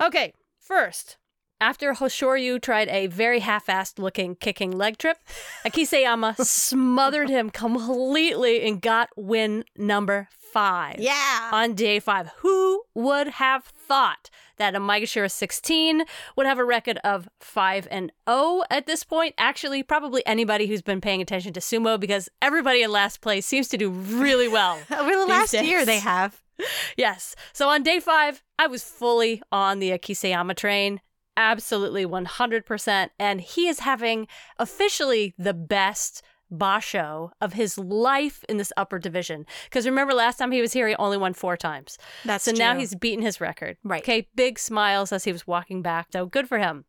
Okay, 0.00 0.32
first. 0.58 1.16
After 1.60 1.92
Hoshoryu 1.92 2.60
tried 2.62 2.88
a 2.88 3.06
very 3.08 3.40
half-assed 3.40 3.98
looking 3.98 4.34
kicking 4.34 4.70
leg 4.70 4.96
trip, 4.96 5.18
Akiseyama 5.64 6.36
smothered 6.44 7.28
him 7.28 7.50
completely 7.50 8.62
and 8.66 8.80
got 8.80 9.10
win 9.14 9.64
number 9.76 10.28
five 10.52 10.96
Yeah. 10.98 11.50
on 11.52 11.74
day 11.74 12.00
five. 12.00 12.30
Who 12.38 12.82
would 12.94 13.28
have 13.28 13.64
thought 13.64 14.30
that 14.56 14.74
a 14.74 14.80
Maegashira 14.80 15.30
16 15.30 16.04
would 16.36 16.46
have 16.46 16.58
a 16.58 16.64
record 16.64 16.98
of 17.04 17.28
5 17.40 17.86
and 17.90 18.10
0 18.28 18.62
at 18.70 18.86
this 18.86 19.04
point? 19.04 19.34
Actually, 19.38 19.82
probably 19.82 20.26
anybody 20.26 20.66
who's 20.66 20.82
been 20.82 21.00
paying 21.00 21.20
attention 21.22 21.52
to 21.52 21.60
sumo 21.60 22.00
because 22.00 22.28
everybody 22.42 22.82
in 22.82 22.90
last 22.90 23.20
place 23.20 23.46
seems 23.46 23.68
to 23.68 23.76
do 23.76 23.90
really 23.90 24.48
well. 24.48 24.78
Over 24.90 25.10
the 25.10 25.18
these 25.18 25.28
last 25.28 25.52
year, 25.54 25.84
they 25.84 25.98
have. 26.00 26.40
yes. 26.96 27.36
So 27.52 27.68
on 27.68 27.82
day 27.82 28.00
five, 28.00 28.42
I 28.58 28.66
was 28.66 28.82
fully 28.82 29.42
on 29.52 29.78
the 29.78 29.90
Akiseyama 29.90 30.56
train. 30.56 31.00
Absolutely 31.40 32.04
100%. 32.04 33.10
And 33.18 33.40
he 33.40 33.66
is 33.66 33.80
having 33.80 34.28
officially 34.58 35.34
the 35.38 35.54
best 35.54 36.22
basho 36.52 37.30
of 37.40 37.54
his 37.54 37.78
life 37.78 38.44
in 38.48 38.58
this 38.58 38.72
upper 38.76 38.98
division. 38.98 39.46
Because 39.64 39.86
remember, 39.86 40.12
last 40.12 40.36
time 40.36 40.52
he 40.52 40.60
was 40.60 40.72
here, 40.72 40.86
he 40.86 40.94
only 40.96 41.16
won 41.16 41.32
four 41.32 41.56
times. 41.56 41.96
That's 42.26 42.44
So 42.44 42.52
now 42.52 42.76
he's 42.76 42.94
beaten 42.94 43.24
his 43.24 43.40
record. 43.40 43.78
Right. 43.82 44.02
Okay, 44.02 44.28
big 44.34 44.58
smiles 44.58 45.12
as 45.12 45.24
he 45.24 45.32
was 45.32 45.46
walking 45.46 45.80
back. 45.80 46.08
So 46.12 46.26
good 46.26 46.46
for 46.48 46.58
him. 46.58 46.84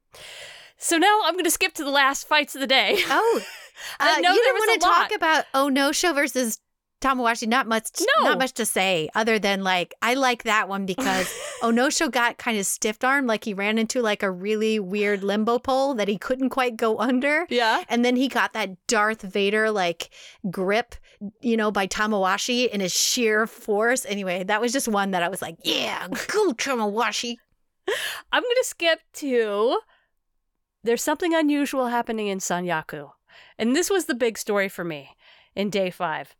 So 0.77 0.97
now 0.97 1.21
I'm 1.23 1.33
going 1.33 1.45
to 1.45 1.51
skip 1.51 1.73
to 1.75 1.83
the 1.83 1.91
last 1.91 2.27
fights 2.27 2.55
of 2.55 2.61
the 2.61 2.67
day. 2.67 2.95
Oh, 3.07 3.41
I 3.99 4.17
uh, 4.17 4.19
know 4.19 4.33
you 4.33 4.43
there 4.43 4.53
didn't 4.53 4.53
was 4.55 4.67
want 4.67 4.81
to 4.81 4.87
talk 4.87 5.15
about 5.15 5.45
Oh 5.53 5.69
No 5.69 5.91
Show 5.91 6.11
versus 6.11 6.59
Tamawashi. 7.01 7.47
Not 7.47 7.67
much. 7.67 7.89
No. 7.99 8.29
not 8.29 8.39
much 8.39 8.53
to 8.53 8.65
say 8.65 9.09
other 9.15 9.39
than 9.39 9.63
like 9.63 9.93
I 10.01 10.13
like 10.13 10.43
that 10.43 10.69
one 10.69 10.85
because 10.85 11.33
Onosho 11.61 12.09
got 12.11 12.37
kind 12.37 12.57
of 12.57 12.65
stiff 12.65 13.03
arm, 13.03 13.27
like 13.27 13.43
he 13.43 13.53
ran 13.53 13.77
into 13.77 14.01
like 14.01 14.23
a 14.23 14.31
really 14.31 14.79
weird 14.79 15.23
limbo 15.23 15.59
pole 15.59 15.93
that 15.95 16.07
he 16.07 16.17
couldn't 16.17 16.49
quite 16.49 16.77
go 16.77 16.97
under. 16.99 17.45
Yeah. 17.49 17.83
And 17.89 18.05
then 18.05 18.15
he 18.15 18.27
got 18.27 18.53
that 18.53 18.75
Darth 18.87 19.21
Vader 19.21 19.71
like 19.71 20.11
grip, 20.49 20.95
you 21.41 21.57
know, 21.57 21.71
by 21.71 21.87
Tamawashi 21.87 22.69
in 22.69 22.79
his 22.81 22.93
sheer 22.93 23.47
force. 23.47 24.05
Anyway, 24.05 24.43
that 24.43 24.61
was 24.61 24.71
just 24.71 24.87
one 24.87 25.11
that 25.11 25.23
I 25.23 25.29
was 25.29 25.41
like, 25.41 25.57
yeah, 25.63 26.07
go 26.27 26.53
Tamawashi. 26.53 27.37
I'm 28.31 28.43
going 28.43 28.55
to 28.55 28.65
skip 28.65 28.99
to 29.13 29.79
there's 30.83 31.03
something 31.03 31.33
unusual 31.33 31.87
happening 31.87 32.27
in 32.27 32.39
Sanyaku. 32.39 33.11
And 33.57 33.75
this 33.75 33.89
was 33.89 34.05
the 34.05 34.15
big 34.15 34.37
story 34.37 34.69
for 34.69 34.83
me 34.83 35.15
in 35.55 35.69
day 35.69 35.89
five. 35.89 36.35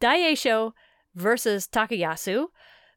Daisho 0.00 0.72
versus 1.14 1.68
Takayasu 1.68 2.46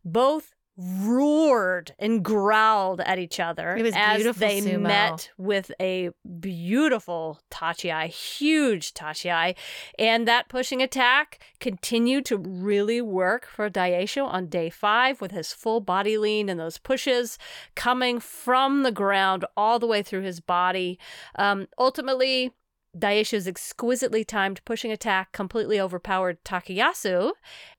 both 0.03 0.53
roared 0.77 1.93
and 1.99 2.23
growled 2.23 3.01
at 3.01 3.19
each 3.19 3.39
other 3.39 3.75
It 3.75 3.83
was 3.83 3.93
as 3.95 4.17
beautiful 4.17 4.47
they 4.47 4.61
sumo. 4.61 4.81
met 4.81 5.29
with 5.37 5.71
a 5.79 6.09
beautiful 6.39 7.39
tachiai, 7.51 8.07
huge 8.07 8.93
tachiai, 8.93 9.55
and 9.99 10.27
that 10.27 10.49
pushing 10.49 10.81
attack 10.81 11.39
continued 11.59 12.25
to 12.27 12.37
really 12.37 13.01
work 13.01 13.45
for 13.45 13.69
Daisho 13.69 14.25
on 14.25 14.47
day 14.47 14.69
five 14.69 15.21
with 15.21 15.31
his 15.31 15.51
full 15.53 15.81
body 15.81 16.17
lean 16.17 16.49
and 16.49 16.59
those 16.59 16.77
pushes 16.77 17.37
coming 17.75 18.19
from 18.19 18.83
the 18.83 18.91
ground 18.91 19.45
all 19.57 19.77
the 19.77 19.87
way 19.87 20.01
through 20.01 20.21
his 20.21 20.39
body. 20.39 20.97
Um, 21.35 21.67
ultimately, 21.77 22.53
Daisho's 22.97 23.47
exquisitely 23.47 24.23
timed 24.23 24.63
pushing 24.65 24.91
attack 24.91 25.31
completely 25.31 25.79
overpowered 25.79 26.43
Takayasu. 26.43 27.31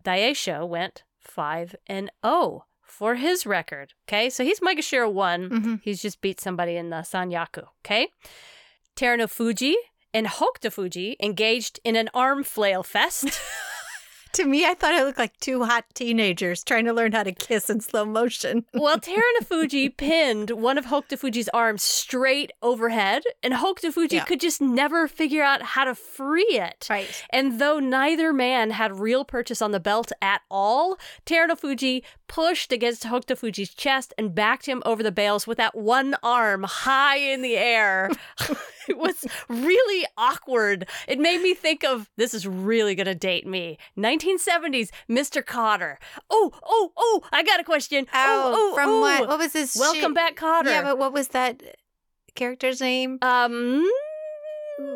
Daisho 0.04 0.66
went 0.66 1.02
5 1.20 1.76
and 1.86 2.10
0 2.24 2.64
for 2.82 3.14
his 3.16 3.44
record. 3.46 3.92
Okay, 4.08 4.30
so 4.30 4.44
he's 4.44 4.60
Maegashira 4.60 5.10
1. 5.12 5.50
Mhm. 5.50 5.80
He's 5.82 6.00
just 6.02 6.20
beat 6.20 6.40
somebody 6.40 6.76
in 6.76 6.90
the 6.90 6.96
Sanyaku. 6.98 7.66
Okay, 7.84 8.08
Terunofuji 8.96 9.74
and 10.14 10.26
Hokuto 10.26 10.70
Fuji 10.72 11.16
engaged 11.20 11.80
in 11.84 11.96
an 11.96 12.08
arm 12.14 12.44
flail 12.44 12.82
fest. 12.82 13.40
To 14.34 14.46
me, 14.46 14.64
I 14.64 14.72
thought 14.72 14.94
it 14.94 15.04
looked 15.04 15.18
like 15.18 15.38
two 15.40 15.64
hot 15.64 15.84
teenagers 15.92 16.64
trying 16.64 16.86
to 16.86 16.92
learn 16.94 17.12
how 17.12 17.22
to 17.22 17.32
kiss 17.32 17.68
in 17.68 17.80
slow 17.80 18.06
motion. 18.06 18.64
well, 18.74 18.98
Terunofuji 18.98 19.94
pinned 19.96 20.50
one 20.52 20.78
of 20.78 20.86
Hokuto 20.86 21.18
Fuji's 21.18 21.50
arms 21.50 21.82
straight 21.82 22.50
overhead, 22.62 23.24
and 23.42 23.52
Hokuto 23.54 23.92
Fuji 23.92 24.16
Yeah. 24.16 24.24
could 24.24 24.40
just 24.40 24.60
never 24.62 25.06
figure 25.06 25.42
out 25.42 25.60
how 25.62 25.84
to 25.84 25.94
free 25.94 26.42
it. 26.50 26.86
Right. 26.88 27.08
And 27.30 27.60
though 27.60 27.78
neither 27.78 28.32
man 28.32 28.70
had 28.70 28.98
real 28.98 29.24
purchase 29.24 29.60
on 29.60 29.72
the 29.72 29.80
belt 29.80 30.12
at 30.22 30.40
all, 30.50 30.96
Terunofuji 31.26 32.02
pushed 32.32 32.72
against 32.72 33.02
Hokuto 33.02 33.36
Fuji's 33.36 33.74
chest 33.74 34.14
and 34.16 34.34
backed 34.34 34.64
him 34.64 34.82
over 34.86 35.02
the 35.02 35.12
bales 35.12 35.46
with 35.46 35.58
that 35.58 35.76
one 35.76 36.16
arm 36.22 36.62
high 36.62 37.18
in 37.18 37.42
the 37.42 37.58
air. 37.58 38.10
it 38.88 38.96
was 38.96 39.26
really 39.50 40.06
awkward. 40.16 40.88
It 41.06 41.18
made 41.18 41.42
me 41.42 41.52
think 41.52 41.84
of 41.84 42.08
this 42.16 42.32
is 42.32 42.46
really 42.46 42.94
going 42.94 43.06
to 43.06 43.14
date 43.14 43.46
me. 43.46 43.76
1970s, 43.98 44.88
Mr. 45.10 45.44
Kotter. 45.44 45.96
Oh, 46.30 46.52
oh, 46.64 46.92
oh, 46.96 47.20
I 47.32 47.42
got 47.42 47.60
a 47.60 47.64
question. 47.64 48.06
Oh, 48.14 48.52
oh, 48.54 48.70
oh, 48.70 48.74
from 48.74 48.88
oh. 48.88 49.00
what? 49.02 49.28
What 49.28 49.38
was 49.38 49.52
this? 49.52 49.76
Welcome 49.76 50.00
shit- 50.00 50.14
back, 50.14 50.36
Kotter. 50.36 50.70
Yeah, 50.70 50.82
but 50.82 50.96
what 50.96 51.12
was 51.12 51.28
that 51.28 51.62
character's 52.34 52.80
name? 52.80 53.18
um, 53.20 53.86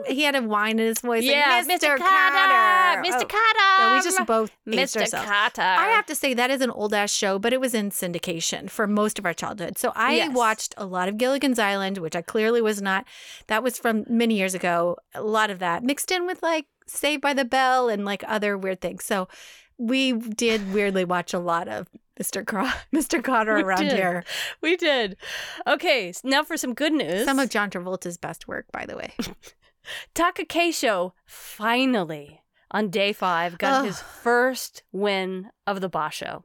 He 0.06 0.22
had 0.22 0.34
a 0.34 0.42
whine 0.42 0.78
in 0.78 0.86
his 0.86 1.00
voice. 1.00 1.24
yeah, 1.24 1.62
like, 1.66 1.80
Mr. 1.80 1.96
Mr. 1.96 1.98
Carter. 1.98 3.02
Mr. 3.02 3.22
Oh, 3.22 3.26
Carter. 3.26 3.30
yeah, 3.78 3.92
we 3.96 4.02
just 4.02 4.26
both 4.26 4.50
Mr. 4.66 5.10
Carter. 5.24 5.62
I 5.62 5.88
have 5.88 6.06
to 6.06 6.14
say 6.14 6.32
that 6.34 6.50
is 6.50 6.60
an 6.60 6.70
old 6.70 6.94
ass 6.94 7.12
show, 7.12 7.38
but 7.38 7.52
it 7.52 7.60
was 7.60 7.74
in 7.74 7.90
syndication 7.90 8.70
for 8.70 8.86
most 8.86 9.18
of 9.18 9.26
our 9.26 9.34
childhood. 9.34 9.78
So 9.78 9.92
I 9.96 10.14
Yes. 10.14 10.34
watched 10.34 10.74
a 10.76 10.86
lot 10.86 11.08
of 11.08 11.18
Gilligan's 11.18 11.58
Island, 11.58 11.98
which 11.98 12.14
I 12.16 12.22
clearly 12.22 12.60
was 12.62 12.80
not. 12.80 13.04
That 13.48 13.62
was 13.62 13.78
from 13.78 14.04
many 14.08 14.36
years 14.36 14.54
ago. 14.54 14.96
A 15.14 15.22
lot 15.22 15.50
of 15.50 15.58
that 15.58 15.82
mixed 15.82 16.10
in 16.10 16.26
with 16.26 16.42
like 16.42 16.66
Saved 16.86 17.20
by 17.22 17.34
the 17.34 17.44
Bell 17.44 17.88
and 17.88 18.04
like 18.04 18.22
other 18.28 18.56
weird 18.56 18.80
things. 18.80 19.04
So 19.04 19.26
we 19.78 20.12
did 20.12 20.72
weirdly 20.72 21.04
watch 21.04 21.34
a 21.34 21.38
lot 21.38 21.66
of 21.68 21.88
Mr. 22.18 22.46
Cro- 22.46 22.70
Mr. 22.94 23.20
Kotter 23.20 23.62
around 23.62 23.80
did. 23.80 23.92
here. 23.92 24.24
We 24.62 24.76
did. 24.76 25.16
Okay, 25.66 26.14
now 26.24 26.42
for 26.44 26.56
some 26.56 26.72
good 26.72 26.92
news. 26.94 27.24
Some 27.26 27.38
of 27.38 27.50
John 27.50 27.68
Travolta's 27.70 28.16
best 28.16 28.48
work, 28.48 28.64
by 28.72 28.86
the 28.86 28.96
way. 28.96 29.12
Takakeisho 30.14 31.12
finally 31.24 32.42
on 32.70 32.90
day 32.90 33.12
five 33.12 33.58
got 33.58 33.84
his 33.84 34.00
first 34.00 34.82
win 34.92 35.50
of 35.66 35.80
the 35.80 35.90
Basho 35.90 36.42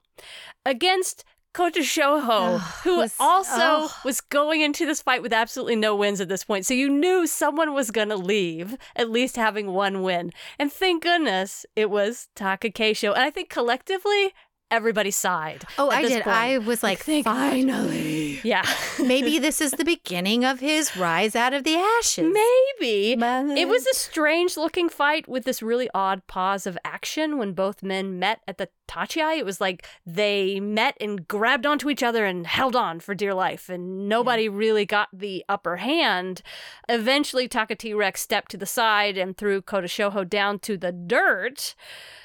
against 0.66 1.24
Kotoshoho, 1.54 2.56
Ugh, 2.56 2.62
who 2.84 2.98
was- 2.98 3.16
also 3.20 3.86
ugh. 3.86 3.92
was 4.06 4.22
going 4.22 4.62
into 4.62 4.86
this 4.86 5.02
fight 5.02 5.22
with 5.22 5.34
absolutely 5.34 5.76
no 5.76 5.94
wins 5.96 6.22
at 6.22 6.30
this 6.30 6.46
point. 6.46 6.66
So 6.66 6.74
you 6.74 6.90
knew 6.90 7.28
someone 7.28 7.74
was 7.74 7.92
going 7.92 8.08
to 8.08 8.16
leave, 8.16 8.78
at 8.96 9.10
least 9.10 9.36
having 9.36 9.74
one 9.74 10.02
win. 10.02 10.32
And 10.58 10.72
thank 10.72 11.04
goodness 11.04 11.66
it 11.76 11.90
was 11.90 12.30
Takakeisho. 12.38 13.10
And 13.14 13.24
I 13.24 13.30
think 13.32 13.50
collectively, 13.50 14.34
everybody 14.72 15.12
sighed. 15.12 15.66
Oh, 15.78 15.90
I 15.90 16.02
did. 16.02 16.24
point. 16.24 16.36
I 16.36 16.58
was 16.58 16.82
like, 16.82 17.00
Thank 17.00 17.26
God. 17.26 17.52
finally. 17.52 18.40
Yeah. 18.44 18.66
Maybe 19.00 19.38
this 19.48 19.62
is 19.62 19.72
the 19.72 19.86
beginning 19.86 20.46
of 20.46 20.60
his 20.60 20.96
rise 20.98 21.36
out 21.36 21.54
of 21.54 21.64
the 21.64 21.76
ashes. 21.76 22.34
Maybe. 22.34 23.12
It 23.12 23.68
was 23.68 23.86
a 23.86 23.94
strange 23.94 24.58
looking 24.58 24.90
fight 24.90 25.28
with 25.28 25.44
this 25.44 25.62
really 25.62 25.90
odd 25.94 26.26
pause 26.28 26.66
of 26.66 26.78
action 26.84 27.38
when 27.38 27.54
both 27.54 27.84
men 27.84 28.18
met 28.18 28.40
at 28.48 28.58
the 28.58 28.70
Tachiai. 28.92 29.38
It 29.38 29.46
was 29.46 29.62
like 29.62 29.88
they 30.06 30.60
met 30.60 30.98
and 31.00 31.28
grabbed 31.28 31.66
onto 31.66 31.90
each 31.90 32.04
other 32.04 32.26
and 32.26 32.46
held 32.46 32.76
on 32.76 33.00
for 33.00 33.16
dear 33.16 33.34
life, 33.34 33.70
and 33.70 34.10
nobody 34.10 34.50
mm. 34.50 34.58
really 34.58 34.86
got 34.86 35.08
the 35.14 35.46
upper 35.48 35.78
hand. 35.78 36.42
Eventually, 36.90 37.48
Taka 37.48 37.76
T 37.76 37.94
Rex 37.94 38.22
stepped 38.22 38.52
to 38.52 38.58
the 38.58 38.66
side 38.66 39.18
and 39.18 39.38
threw 39.38 39.62
Kotoshoho 39.62 40.28
down 40.28 40.60
to 40.60 40.78
the 40.78 40.92
dirt. 40.92 41.76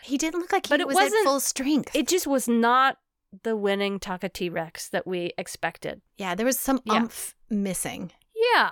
He 0.03 0.19
didn't 0.19 0.41
look 0.41 0.53
like 0.53 0.67
he 0.67 0.71
But 0.71 0.81
it 0.81 0.87
was 0.87 0.97
at 0.97 1.05
wasn't- 1.05 1.25
full 1.25 1.41
strength. 1.41 1.95
It 1.95 2.09
just 2.09 2.27
was 2.27 2.49
not 2.49 2.99
the 3.43 3.57
winning 3.57 3.99
Taka 3.99 4.29
T 4.29 4.49
Rex 4.49 4.89
that 4.89 5.07
we 5.07 5.33
expected. 5.37 6.01
yeah, 6.17 6.35
there 6.35 6.47
was 6.47 6.59
some 6.59 6.81
Yeah. 6.85 6.95
umph 6.95 7.35
missing. 7.51 8.13
Yeah. 8.55 8.71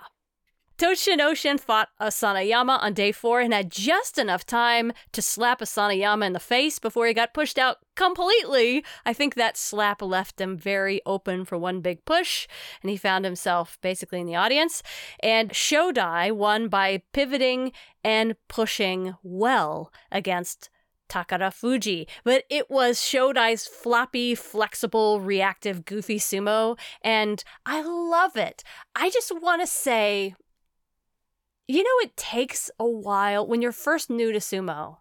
Tochinoshin 0.76 1.61
fought 1.61 1.88
Asanoyama 2.00 2.83
on 2.83 2.95
day 2.95 3.12
four 3.12 3.40
and 3.40 3.54
had 3.54 3.71
just 3.71 4.19
enough 4.19 4.45
time 4.45 4.93
to 5.12 5.23
slap 5.23 5.61
Asanoyama 5.61 6.26
in 6.26 6.33
the 6.33 6.40
face 6.40 6.81
before 6.81 7.07
he 7.07 7.14
got 7.14 7.33
pushed 7.33 7.59
out 7.59 7.78
completely. 7.95 8.85
I 9.07 9.12
think 9.12 9.37
that 9.37 9.57
slap 9.57 10.02
left 10.02 10.40
him 10.40 10.57
very 10.59 11.00
open 11.07 11.45
for 11.45 11.57
one 11.57 11.81
big 11.81 12.04
push, 12.04 12.49
and 12.83 12.90
he 12.90 12.97
found 12.97 13.25
himself 13.25 13.78
basically 13.83 14.21
in 14.21 14.26
the 14.26 14.35
audience. 14.35 14.83
And 15.21 15.50
Shodai 15.50 16.33
won 16.33 16.69
by 16.69 17.02
pivoting 17.12 17.71
and 18.02 18.35
pushing 18.49 19.14
well 19.23 19.93
against 20.11 20.71
Takara 21.09 21.52
Fuji, 21.52 22.09
but 22.25 22.45
it 22.50 22.69
was 22.69 22.99
Shodai's 22.99 23.66
floppy, 23.66 24.35
flexible, 24.35 25.21
reactive, 25.21 25.85
goofy 25.85 26.19
sumo, 26.19 26.78
and 27.02 27.45
I 27.64 27.83
love 27.83 28.37
it. 28.37 28.64
I 28.97 29.11
just 29.11 29.31
want 29.40 29.61
to 29.61 29.66
say, 29.66 30.35
you 31.66 31.83
know, 31.83 32.06
it 32.06 32.16
takes 32.16 32.71
a 32.78 32.87
while 32.88 33.47
when 33.47 33.62
you're 33.62 33.73
first 33.73 34.11
new 34.11 34.33
to 34.33 34.38
sumo. 34.38 34.99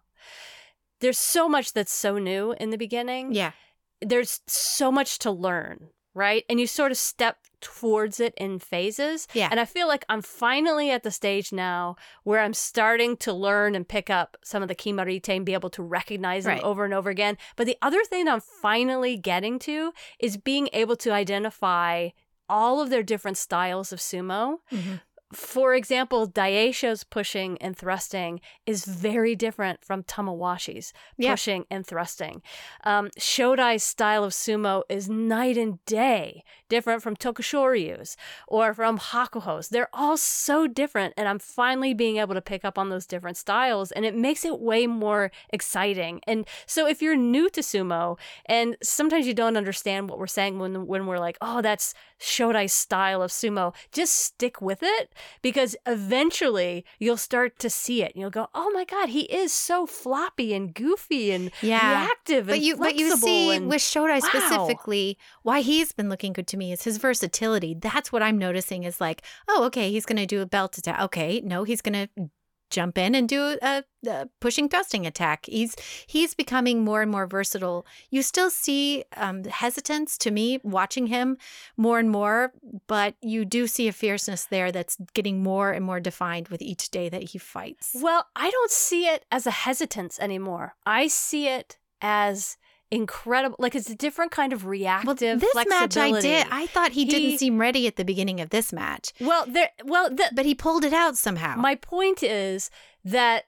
There's 1.00 1.18
so 1.18 1.48
much 1.48 1.72
that's 1.72 1.92
so 1.92 2.18
new 2.18 2.52
in 2.52 2.70
the 2.70 2.78
beginning. 2.78 3.34
Yeah. 3.34 3.52
There's 4.00 4.40
so 4.46 4.90
much 4.90 5.18
to 5.20 5.30
learn, 5.30 5.88
right? 6.14 6.44
And 6.48 6.58
you 6.60 6.66
sort 6.66 6.90
of 6.92 6.96
step 6.98 7.38
towards 7.60 8.20
it 8.20 8.34
in 8.36 8.58
phases. 8.58 9.26
Yeah. 9.32 9.48
And 9.50 9.58
I 9.58 9.64
feel 9.64 9.88
like 9.88 10.04
I'm 10.08 10.20
finally 10.22 10.90
at 10.90 11.02
the 11.02 11.10
stage 11.10 11.52
now 11.52 11.96
where 12.22 12.40
I'm 12.40 12.52
starting 12.54 13.16
to 13.18 13.32
learn 13.32 13.74
and 13.74 13.88
pick 13.88 14.10
up 14.10 14.36
some 14.44 14.62
of 14.62 14.68
the 14.68 14.74
kimarite 14.74 15.28
and 15.34 15.44
be 15.46 15.54
able 15.54 15.70
to 15.70 15.82
recognize 15.82 16.44
them 16.44 16.54
Right. 16.54 16.62
over 16.62 16.84
and 16.84 16.92
over 16.94 17.08
again. 17.10 17.36
But 17.56 17.66
the 17.66 17.78
other 17.82 18.04
thing 18.04 18.28
I'm 18.28 18.40
finally 18.40 19.16
getting 19.16 19.58
to 19.60 19.92
is 20.18 20.36
being 20.36 20.68
able 20.72 20.96
to 20.96 21.10
identify 21.10 22.10
all 22.48 22.80
of 22.82 22.90
their 22.90 23.02
different 23.02 23.38
styles 23.38 23.90
of 23.92 23.98
sumo. 23.98 24.58
Mhm. 24.70 25.00
For 25.34 25.74
example, 25.74 26.28
Daisho's 26.28 27.04
pushing 27.04 27.58
and 27.60 27.76
thrusting 27.76 28.40
is 28.66 28.84
very 28.84 29.34
different 29.34 29.84
from 29.84 30.02
Tamawashi's 30.04 30.92
Yeah. 31.16 31.32
pushing 31.32 31.66
and 31.70 31.86
thrusting. 31.86 32.42
Um, 32.84 33.10
Shodai's 33.18 33.82
style 33.84 34.24
of 34.24 34.32
sumo 34.32 34.82
is 34.88 35.08
night 35.08 35.56
and 35.56 35.84
day, 35.86 36.44
different 36.68 37.02
from 37.02 37.16
Tokushoryu's 37.16 38.16
or 38.48 38.72
from 38.74 38.98
Hakuho's. 38.98 39.68
They're 39.68 39.88
all 39.92 40.16
so 40.16 40.66
different, 40.66 41.14
and 41.16 41.28
I'm 41.28 41.38
finally 41.38 41.94
being 41.94 42.16
able 42.18 42.34
to 42.34 42.40
pick 42.40 42.64
up 42.64 42.78
on 42.78 42.88
those 42.88 43.06
different 43.06 43.36
styles, 43.36 43.92
and 43.92 44.04
it 44.04 44.14
makes 44.14 44.44
it 44.44 44.60
way 44.60 44.86
more 44.86 45.30
exciting. 45.50 46.20
And 46.26 46.46
so, 46.66 46.86
if 46.86 47.02
you're 47.02 47.16
new 47.16 47.48
to 47.50 47.60
sumo, 47.60 48.18
and 48.46 48.76
sometimes 48.82 49.26
you 49.26 49.34
don't 49.34 49.56
understand 49.56 50.08
what 50.08 50.18
we're 50.18 50.26
saying 50.26 50.58
when 50.58 50.86
when 50.86 51.06
we're 51.06 51.18
like, 51.18 51.36
"Oh, 51.40 51.60
that's 51.62 51.94
Shodai's 52.20 52.72
style 52.72 53.22
of 53.22 53.30
sumo," 53.30 53.74
just 53.92 54.16
stick 54.16 54.60
with 54.60 54.80
it 54.82 55.12
because 55.42 55.76
eventually 55.86 56.84
you'll 56.98 57.16
start 57.16 57.58
to 57.58 57.70
see 57.70 58.02
it. 58.02 58.12
You'll 58.14 58.30
go, 58.30 58.48
"Oh 58.54 58.70
my 58.70 58.84
god, 58.84 59.08
he 59.10 59.22
is 59.22 59.52
so 59.52 59.86
floppy 59.86 60.54
and 60.54 60.74
goofy 60.74 61.30
and 61.32 61.50
Yeah. 61.60 61.90
reactive 62.00 62.46
But 62.46 62.56
and 62.56 62.64
you, 62.64 62.76
but 62.76 62.96
you 62.96 63.10
see 63.16 63.56
and 63.56 63.68
with 63.68 63.82
Shodai 63.82 64.20
Wow. 64.22 64.28
specifically, 64.28 65.18
why 65.42 65.60
he's 65.60 65.92
been 65.92 66.08
looking 66.08 66.32
good 66.32 66.46
to 66.48 66.56
me 66.56 66.72
is 66.72 66.82
his 66.84 66.98
versatility. 66.98 67.74
That's 67.74 68.12
what 68.12 68.22
I'm 68.22 68.38
noticing 68.38 68.84
is 68.84 69.00
like, 69.00 69.22
oh, 69.48 69.64
okay, 69.64 69.90
he's 69.90 70.06
going 70.06 70.18
to 70.18 70.26
do 70.26 70.40
a 70.40 70.46
belt 70.46 70.78
attack. 70.78 71.00
Okay, 71.00 71.40
no, 71.44 71.64
he's 71.64 71.80
going 71.80 71.94
to 72.08 72.30
jump 72.74 72.98
in 72.98 73.14
and 73.14 73.28
do 73.28 73.56
a, 73.62 73.84
a 74.06 74.28
pushing 74.40 74.68
thrusting 74.68 75.06
attack. 75.06 75.46
He's 75.46 75.76
he's 76.06 76.34
becoming 76.34 76.84
more 76.84 77.02
and 77.02 77.10
more 77.10 77.26
versatile. 77.26 77.86
You 78.10 78.22
still 78.22 78.50
see 78.50 79.04
um, 79.16 79.44
hesitance 79.44 80.18
to 80.18 80.30
me 80.30 80.60
watching 80.62 81.06
him 81.06 81.38
more 81.76 81.98
and 81.98 82.10
more, 82.10 82.52
but 82.86 83.14
you 83.22 83.44
do 83.44 83.66
see 83.66 83.88
a 83.88 83.92
fierceness 83.92 84.46
there 84.46 84.72
that's 84.72 84.96
getting 85.14 85.42
more 85.42 85.70
and 85.70 85.84
more 85.84 86.00
defined 86.00 86.48
with 86.48 86.60
each 86.60 86.90
day 86.90 87.08
that 87.08 87.30
he 87.30 87.38
fights. 87.38 87.96
Well, 88.00 88.26
I 88.34 88.50
don't 88.50 88.70
see 88.70 89.06
it 89.06 89.24
as 89.30 89.46
a 89.46 89.52
hesitance 89.52 90.18
anymore. 90.18 90.74
I 90.84 91.06
see 91.06 91.48
it 91.48 91.78
as 92.00 92.56
incredible. 92.90 93.56
Like 93.58 93.74
it's 93.74 93.90
a 93.90 93.94
different 93.94 94.30
kind 94.32 94.52
of 94.52 94.64
Well, 94.64 94.70
reactive 94.70 95.40
this 95.40 95.54
match 95.68 95.96
I 95.96 96.20
did. 96.20 96.46
I 96.50 96.66
thought 96.66 96.92
he, 96.92 97.04
He- 97.04 97.10
didn't 97.10 97.38
seem 97.38 97.58
ready 97.60 97.86
at 97.86 97.96
the 97.96 98.04
beginning 98.04 98.40
of 98.40 98.50
this 98.50 98.72
match, 98.72 99.12
well, 99.20 99.44
there. 99.46 99.70
Well, 99.84 100.10
the, 100.10 100.30
but 100.34 100.46
he 100.46 100.54
pulled 100.54 100.84
it 100.84 100.92
out 100.92 101.16
somehow. 101.16 101.56
my 101.56 101.74
point 101.74 102.22
is 102.22 102.70
that 103.04 103.44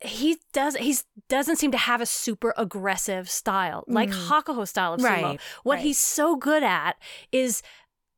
he 0.00 0.38
does. 0.52 0.74
He's 0.76 1.04
doesn't 1.28 1.56
seem 1.56 1.70
to 1.72 1.78
have 1.78 2.00
a 2.00 2.06
super 2.06 2.52
aggressive 2.56 3.30
style 3.30 3.84
like 3.86 4.10
Mm. 4.10 4.26
Hakuho 4.28 4.66
style 4.66 4.94
of 4.94 5.00
sumo. 5.00 5.04
Right, 5.04 5.40
What 5.62 5.74
right. 5.76 5.82
he's 5.84 5.98
so 5.98 6.36
good 6.36 6.62
at 6.62 6.96
is. 7.30 7.62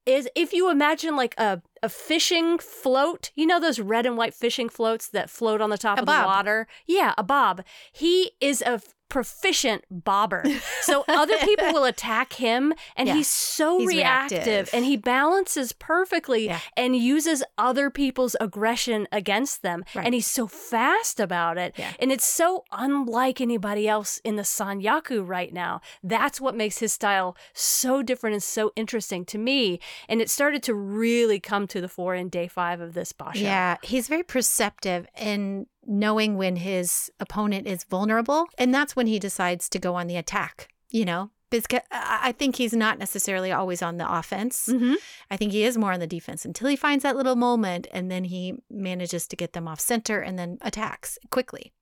Is 0.06 0.28
if 0.36 0.52
you 0.52 0.68
imagine 0.70 1.16
like 1.16 1.34
a, 1.38 1.62
a 1.82 1.88
fishing 1.88 2.58
float, 2.58 3.30
you 3.36 3.46
know 3.46 3.58
those 3.58 3.80
red 3.80 4.04
and 4.04 4.18
white 4.18 4.34
fishing 4.34 4.68
floats 4.68 5.08
that 5.08 5.30
float 5.30 5.62
on 5.62 5.70
the 5.70 5.78
top 5.78 5.96
A 5.96 6.02
of 6.02 6.06
bob. 6.06 6.22
the 6.24 6.26
water? 6.26 6.66
Yeah, 6.86 7.14
a 7.16 7.22
bob. 7.22 7.64
He 7.90 8.32
is 8.38 8.60
a 8.60 8.82
proficient 9.14 9.84
bobber. 9.90 10.42
So 10.82 11.02
other 11.08 11.38
people 11.38 11.72
will 11.72 11.84
attack 11.84 12.34
him 12.34 12.74
and 12.96 13.08
Yeah. 13.08 13.14
he's 13.14 13.28
so 13.28 13.78
He's 13.78 13.88
reactive, 13.88 14.46
reactive. 14.46 14.70
and 14.74 14.84
he 14.84 14.96
balances 14.98 15.72
perfectly 15.72 16.46
Yeah. 16.46 16.58
and 16.76 16.94
uses 16.94 17.42
other 17.56 17.88
people's 17.90 18.36
aggression 18.40 19.06
against 19.10 19.62
them. 19.62 19.84
Right. 19.94 20.04
And 20.04 20.12
he's 20.14 20.26
so 20.26 20.46
fast 20.46 21.20
about 21.20 21.56
it. 21.56 21.74
Yeah. 21.78 21.92
And 22.00 22.12
it's 22.12 22.26
so 22.26 22.64
unlike 22.70 23.40
anybody 23.40 23.88
else 23.88 24.20
in 24.24 24.36
the 24.36 24.42
Sanyaku 24.42 25.26
right 25.26 25.52
now. 25.54 25.80
That's 26.02 26.38
what 26.40 26.54
makes 26.54 26.78
his 26.78 26.92
style 26.92 27.34
so 27.54 28.02
different 28.02 28.34
and 28.34 28.42
so 28.42 28.72
interesting 28.76 29.24
to 29.26 29.38
me. 29.38 29.80
And 30.08 30.20
it 30.20 30.28
started 30.28 30.62
to 30.64 30.74
really 30.74 31.40
come 31.40 31.66
to 31.68 31.80
the 31.80 31.88
fore 31.88 32.14
in 32.14 32.28
day 32.28 32.48
five 32.48 32.80
of 32.80 32.92
this 32.94 33.12
Basho. 33.12 33.36
Yeah, 33.36 33.76
he's 33.82 34.06
very 34.08 34.22
perceptive 34.24 35.06
in 35.18 35.66
knowing 35.86 36.36
when 36.36 36.56
his 36.56 37.10
opponent 37.20 37.66
is 37.66 37.84
vulnerable, 37.84 38.46
and 38.58 38.74
that's 38.74 38.96
when 38.96 39.06
he 39.06 39.18
decides 39.18 39.68
to 39.70 39.78
go 39.78 39.94
on 39.94 40.06
the 40.06 40.16
attack. 40.16 40.68
You 40.90 41.04
know, 41.04 41.30
because 41.50 41.80
I 41.90 42.32
think 42.32 42.56
he's 42.56 42.72
not 42.72 42.98
necessarily 42.98 43.50
always 43.50 43.82
on 43.82 43.96
the 43.96 44.12
offense. 44.12 44.66
hmm 44.70 44.94
I 45.30 45.36
think 45.36 45.52
he 45.52 45.64
is 45.64 45.76
more 45.76 45.92
on 45.92 46.00
the 46.00 46.06
defense 46.06 46.44
until 46.44 46.68
he 46.68 46.76
finds 46.76 47.02
that 47.02 47.16
little 47.16 47.36
moment, 47.36 47.86
and 47.92 48.10
then 48.10 48.24
he 48.24 48.54
manages 48.70 49.26
to 49.28 49.36
get 49.36 49.52
them 49.52 49.66
off 49.66 49.80
center 49.80 50.20
and 50.20 50.38
then 50.38 50.58
attacks 50.60 51.18
quickly. 51.30 51.72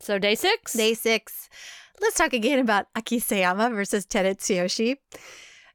So 0.00 0.18
day 0.18 0.34
six. 0.34 0.72
Day 0.72 0.94
six. 0.94 1.48
Let's 2.00 2.16
talk 2.16 2.32
again 2.32 2.58
about 2.58 2.92
Akiseyama 2.94 3.74
versus 3.74 4.06
Terutsuyoshi. 4.06 4.96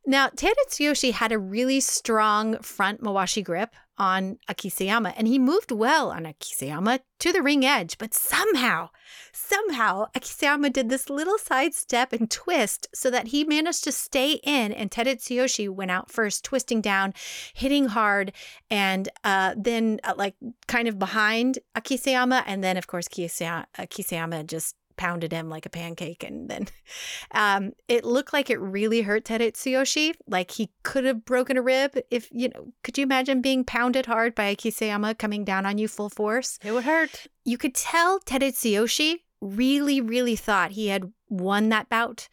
Now, 0.05 0.29
Terutsuyoshi 0.29 1.11
had 1.11 1.31
a 1.31 1.39
really 1.39 1.79
strong 1.79 2.57
front 2.59 3.01
Mawashi 3.01 3.43
grip 3.43 3.75
on 4.01 4.39
Akiseyama, 4.49 5.13
and 5.15 5.27
he 5.27 5.37
moved 5.37 5.71
well 5.71 6.09
on 6.09 6.23
Akiseyama 6.23 7.01
to 7.19 7.31
the 7.31 7.43
ring 7.43 7.63
edge. 7.63 7.99
But 7.99 8.15
somehow, 8.15 8.89
somehow, 9.31 10.07
Akiseyama 10.15 10.73
did 10.73 10.89
this 10.89 11.07
little 11.07 11.37
side 11.37 11.75
step 11.75 12.11
and 12.11 12.29
twist 12.29 12.87
so 12.95 13.11
that 13.11 13.27
he 13.27 13.43
managed 13.43 13.83
to 13.83 13.91
stay 13.91 14.39
in, 14.43 14.73
and 14.73 14.89
Terutsuyoshi 14.89 15.69
went 15.69 15.91
out 15.91 16.09
first, 16.09 16.43
twisting 16.43 16.81
down, 16.81 17.13
hitting 17.53 17.89
hard, 17.89 18.33
and 18.71 19.07
uh, 19.23 19.53
then 19.55 19.99
uh, 20.03 20.15
like 20.17 20.33
kind 20.67 20.87
of 20.87 20.97
behind 20.97 21.59
Akiseyama, 21.77 22.41
and 22.47 22.63
then 22.63 22.77
of 22.77 22.87
course 22.87 23.07
Kiseyama, 23.07 23.65
Akiseyama 23.77 24.47
just 24.47 24.75
pounded 25.01 25.31
him 25.31 25.49
like 25.49 25.65
a 25.65 25.69
pancake, 25.69 26.23
and 26.23 26.47
then 26.47 26.67
um, 27.31 27.71
it 27.87 28.05
looked 28.05 28.33
like 28.33 28.51
it 28.51 28.59
really 28.59 29.01
hurt 29.01 29.25
Terutsuyoshi. 29.25 30.13
Like 30.27 30.51
he 30.51 30.69
could 30.83 31.05
have 31.05 31.25
broken 31.25 31.57
a 31.57 31.61
rib 31.63 31.97
if 32.11 32.29
you 32.31 32.49
know. 32.49 32.71
Could 32.83 32.99
you 32.99 33.03
imagine 33.03 33.41
being 33.41 33.63
pounded 33.63 34.05
hard 34.05 34.35
by 34.35 34.53
Akiseyama 34.53 35.17
coming 35.17 35.43
down 35.43 35.65
on 35.65 35.79
you 35.79 35.87
full 35.87 36.09
force? 36.09 36.59
It 36.63 36.71
would 36.71 36.83
hurt. 36.83 37.25
you 37.43 37.57
could 37.57 37.73
tell 37.73 38.19
Terutsuyoshi 38.19 39.21
really, 39.41 39.99
really 39.99 40.35
thought 40.35 40.71
he 40.71 40.89
had 40.89 41.11
won 41.29 41.69
that 41.69 41.89
bout. 41.89 42.29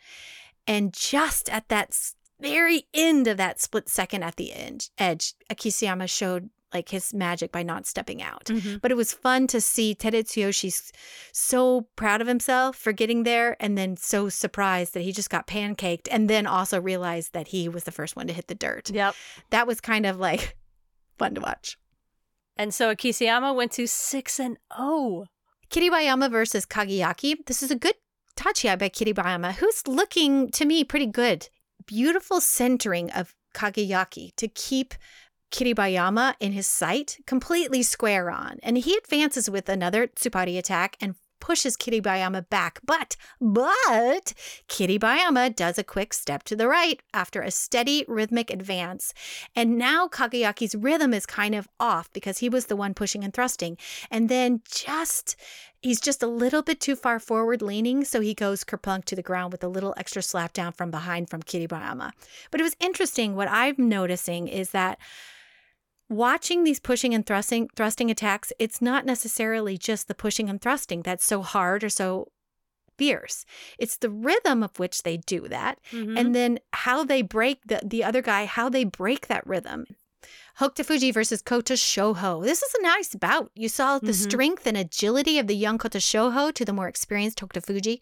And 0.67 0.93
just 0.93 1.49
at 1.49 1.69
that 1.69 1.99
very 2.39 2.87
end 2.93 3.27
of 3.27 3.39
that 3.39 3.63
split 3.63 3.89
second 3.89 4.25
at 4.25 4.37
the 4.37 4.53
edge, 4.53 4.91
edge 4.99 5.35
showed 6.07 6.51
like 6.73 6.91
his 6.91 7.15
magic 7.15 7.51
by 7.53 7.63
not 7.63 7.87
stepping 7.87 8.23
out. 8.23 8.47
Mm-hmm. 8.47 8.77
But 8.79 8.91
it 8.91 8.97
was 8.97 9.13
fun 9.13 9.47
to 9.49 9.61
see 9.61 9.95
Terutsuyoshi 9.95 10.69
s- 10.69 10.93
so 11.33 11.89
proud 11.97 12.21
of 12.21 12.27
himself 12.27 12.77
for 12.77 12.93
getting 12.93 13.23
there 13.23 13.57
and 13.61 13.79
then 13.79 13.97
so 13.97 14.29
surprised 14.29 14.95
that 14.95 15.03
he 15.03 15.13
just 15.13 15.31
got 15.31 15.47
pancaked 15.47 16.09
and 16.11 16.29
then 16.29 16.47
also 16.47 16.81
realized 16.81 17.33
that 17.33 17.49
he 17.49 17.69
was 17.69 17.85
the 17.85 17.93
first 17.93 18.17
one 18.17 18.27
to 18.27 18.33
hit 18.33 18.49
the 18.49 18.55
dirt. 18.55 18.91
Yep. 18.91 19.15
That 19.51 19.67
was 19.67 19.81
kind 19.81 20.07
of 20.07 20.19
like 20.19 20.57
fun 21.19 21.35
to 21.35 21.41
watch. 21.41 21.79
And 22.57 22.75
so 22.75 22.95
Akiseyama 22.95 23.55
went 23.55 23.73
to 23.73 23.87
six 23.87 24.39
and 24.39 24.59
oh. 24.77 25.27
Kiribayama 25.71 26.31
versus 26.31 26.67
Kagayaki. 26.67 27.37
This 27.47 27.63
is 27.63 27.71
a 27.71 27.77
good 27.77 27.95
tachiai 28.37 28.79
by 28.79 28.89
Kiribayama, 28.89 29.53
who's 29.55 29.87
looking 29.87 30.51
to 30.53 30.65
me 30.65 30.83
pretty 30.83 31.07
good. 31.07 31.49
Beautiful 31.87 32.41
centering 32.41 33.11
of 33.13 33.35
Kagayaki 33.55 34.35
to 34.37 34.49
keep 34.49 34.95
Kiribayama 35.51 36.35
in 36.41 36.53
his 36.53 36.67
sight 36.67 37.19
completely 37.27 37.83
square 37.83 38.31
on. 38.31 38.59
And 38.63 38.79
he 38.79 38.97
advances 38.97 39.49
with 39.49 39.69
another 39.69 40.07
Tsupari 40.07 40.59
attack 40.59 40.97
and 41.01 41.15
pushes 41.41 41.77
Kiribayama 41.77 42.49
back. 42.49 42.81
But, 42.85 43.17
but 43.41 44.35
Kiribayama 44.69 45.55
does 45.55 45.79
a 45.79 45.85
quick 45.85 46.13
step 46.13 46.43
to 46.45 46.57
the 46.57 46.69
right 46.69 47.01
after 47.15 47.41
a 47.43 47.51
steady 47.51 48.05
rhythmic 48.09 48.51
advance. 48.51 49.15
And 49.55 49.79
now 49.79 50.09
Kagayaki's 50.09 50.75
rhythm 50.75 51.15
is 51.15 51.27
kind 51.27 51.55
of 51.55 51.69
off 51.81 52.13
because 52.13 52.39
he 52.39 52.49
was 52.49 52.67
the 52.67 52.77
one 52.77 52.95
pushing 52.95 53.25
and 53.25 53.33
thrusting. 53.33 53.79
And 54.11 54.29
then 54.29 54.63
just 54.71 55.37
he's 55.81 56.01
just 56.01 56.23
a 56.23 56.27
little 56.27 56.63
bit 56.63 56.81
too 56.81 56.97
far 56.97 57.21
forward 57.21 57.63
leaning, 57.63 58.05
so 58.05 58.21
he 58.21 58.35
goes 58.35 58.65
kerplunk 58.65 59.05
to 59.07 59.17
the 59.17 59.23
ground 59.23 59.53
with 59.53 59.63
a 59.63 59.69
little 59.69 59.95
extra 59.97 60.23
slap 60.23 60.53
down 60.53 60.73
from 60.73 60.91
behind 60.91 61.31
from 61.31 61.43
Kiribayama. 61.43 62.11
But 62.51 62.61
it 62.61 62.65
was 62.65 62.77
interesting. 62.81 63.37
What 63.37 63.49
I'm 63.49 63.77
noticing 63.79 64.49
is 64.49 64.71
that 64.71 64.99
watching 66.09 66.65
these 66.65 66.81
pushing 66.81 67.15
and 67.15 67.25
thrusting 67.27 67.69
thrusting 67.77 68.11
attacks, 68.11 68.53
it's 68.59 68.81
not 68.83 69.05
necessarily 69.07 69.77
just 69.79 70.09
the 70.09 70.15
pushing 70.15 70.49
and 70.49 70.61
thrusting 70.61 71.03
that's 71.03 71.25
so 71.25 71.43
hard 71.43 71.85
or 71.85 71.89
so 71.89 72.29
fierce. 72.97 73.45
It's 73.79 73.97
the 73.97 74.11
rhythm 74.11 74.63
of 74.63 74.79
which 74.79 75.03
they 75.05 75.19
do 75.19 75.47
that, 75.49 75.79
Mhm. 75.93 76.19
and 76.19 76.35
then 76.35 76.59
how 76.73 77.05
they 77.05 77.23
break 77.23 77.61
the 77.67 77.81
the 77.85 78.03
other 78.03 78.23
guy, 78.23 78.45
how 78.47 78.69
they 78.69 78.85
break 78.85 79.29
that 79.29 79.47
rhythm. 79.47 79.87
Hokutofuji 80.59 81.15
versus 81.15 81.41
Kotoshoho. 81.43 82.43
This 82.43 82.61
is 82.63 82.75
a 82.75 82.83
nice 82.83 83.15
bout. 83.15 83.53
You 83.55 83.69
saw 83.69 84.01
the 84.01 84.11
Mhm. 84.11 84.15
strength 84.29 84.67
and 84.67 84.77
agility 84.77 85.39
of 85.39 85.47
the 85.47 85.55
young 85.55 85.79
Kotoshoho 85.79 86.53
to 86.53 86.65
the 86.65 86.73
more 86.73 86.89
experienced 86.89 87.39
Hokutofuji. 87.39 88.01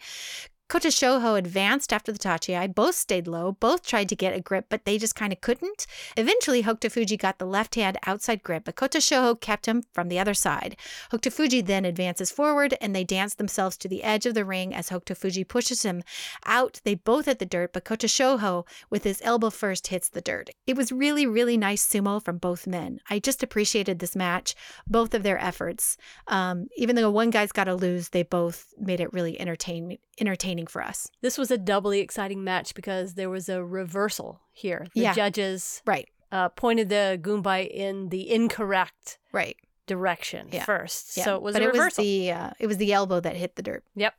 Kotoshoho 0.68 1.38
advanced 1.38 1.92
after 1.92 2.10
the 2.10 2.18
Tachiai. 2.18 2.74
Both 2.74 2.96
stayed 2.96 3.28
low. 3.28 3.52
Both 3.52 3.86
tried 3.86 4.08
to 4.08 4.16
get 4.16 4.34
a 4.34 4.40
grip, 4.40 4.66
but 4.68 4.84
they 4.84 4.98
just 4.98 5.14
kind 5.14 5.32
of 5.32 5.40
couldn't. 5.40 5.86
Eventually, 6.16 6.64
Hokutofuji 6.64 7.18
got 7.18 7.38
the 7.38 7.46
left 7.46 7.76
hand 7.76 7.98
outside 8.04 8.42
grip, 8.42 8.64
but 8.64 8.74
Kotoshoho 8.74 9.40
kept 9.40 9.66
him 9.66 9.84
from 9.92 10.08
the 10.08 10.18
other 10.18 10.34
side. 10.34 10.76
Hokutofuji 11.12 11.64
then 11.64 11.84
advances 11.84 12.32
forward, 12.32 12.74
and 12.80 12.96
they 12.96 13.04
dance 13.04 13.34
themselves 13.34 13.76
to 13.76 13.88
the 13.88 14.02
edge 14.02 14.26
of 14.26 14.34
the 14.34 14.44
ring 14.44 14.74
as 14.74 14.90
Hokutofuji 14.90 15.46
pushes 15.46 15.82
him 15.82 16.02
out. 16.44 16.80
They 16.82 16.96
both 16.96 17.26
hit 17.26 17.38
the 17.38 17.46
dirt, 17.46 17.72
but 17.72 17.84
Kotoshoho, 17.84 18.66
with 18.90 19.04
his 19.04 19.22
elbow 19.22 19.50
first, 19.50 19.86
hits 19.86 20.08
the 20.08 20.20
dirt. 20.20 20.50
It 20.66 20.76
was 20.76 20.90
really, 20.90 21.26
really 21.26 21.56
nice 21.56 21.86
sumo 21.86 22.20
from 22.20 22.38
both 22.38 22.66
men. 22.66 22.98
I 23.08 23.20
just 23.20 23.44
appreciated 23.44 24.00
this 24.00 24.16
match, 24.16 24.56
both 24.86 25.14
of 25.14 25.22
their 25.22 25.38
efforts. 25.38 25.96
Um, 26.26 26.66
even 26.76 26.96
though 26.96 27.10
one 27.10 27.30
guy's 27.30 27.52
got 27.52 27.64
to 27.64 27.74
lose, 27.76 28.08
they 28.08 28.24
both 28.24 28.74
made 28.78 28.98
it 29.00 29.12
really 29.12 29.40
entertain, 29.40 29.98
entertaining 30.18 30.55
for 30.64 30.82
us. 30.82 31.10
This 31.20 31.36
was 31.36 31.50
a 31.50 31.58
doubly 31.58 32.00
exciting 32.00 32.42
match 32.42 32.72
because 32.74 33.14
there 33.14 33.28
was 33.28 33.50
a 33.50 33.62
reversal 33.62 34.40
here. 34.52 34.86
The 34.94 35.00
Yeah. 35.02 35.12
judges 35.12 35.82
Right, 35.84 36.08
uh, 36.32 36.48
pointed 36.48 36.88
the 36.88 37.18
gunbai 37.20 37.68
in 37.68 38.08
the 38.08 38.30
incorrect 38.32 39.18
right. 39.32 39.56
direction 39.86 40.48
Yeah. 40.52 40.64
first. 40.64 41.16
Yeah. 41.18 41.24
So 41.24 41.36
it 41.36 41.42
was 41.42 41.52
but 41.54 41.62
a 41.62 41.66
it 41.68 41.74
was 41.74 41.94
the 41.96 42.30
uh, 42.32 42.50
it 42.58 42.66
was 42.68 42.78
the 42.78 42.92
elbow 42.94 43.20
that 43.20 43.36
hit 43.36 43.56
the 43.56 43.62
dirt. 43.62 43.84
Yep. 43.96 44.14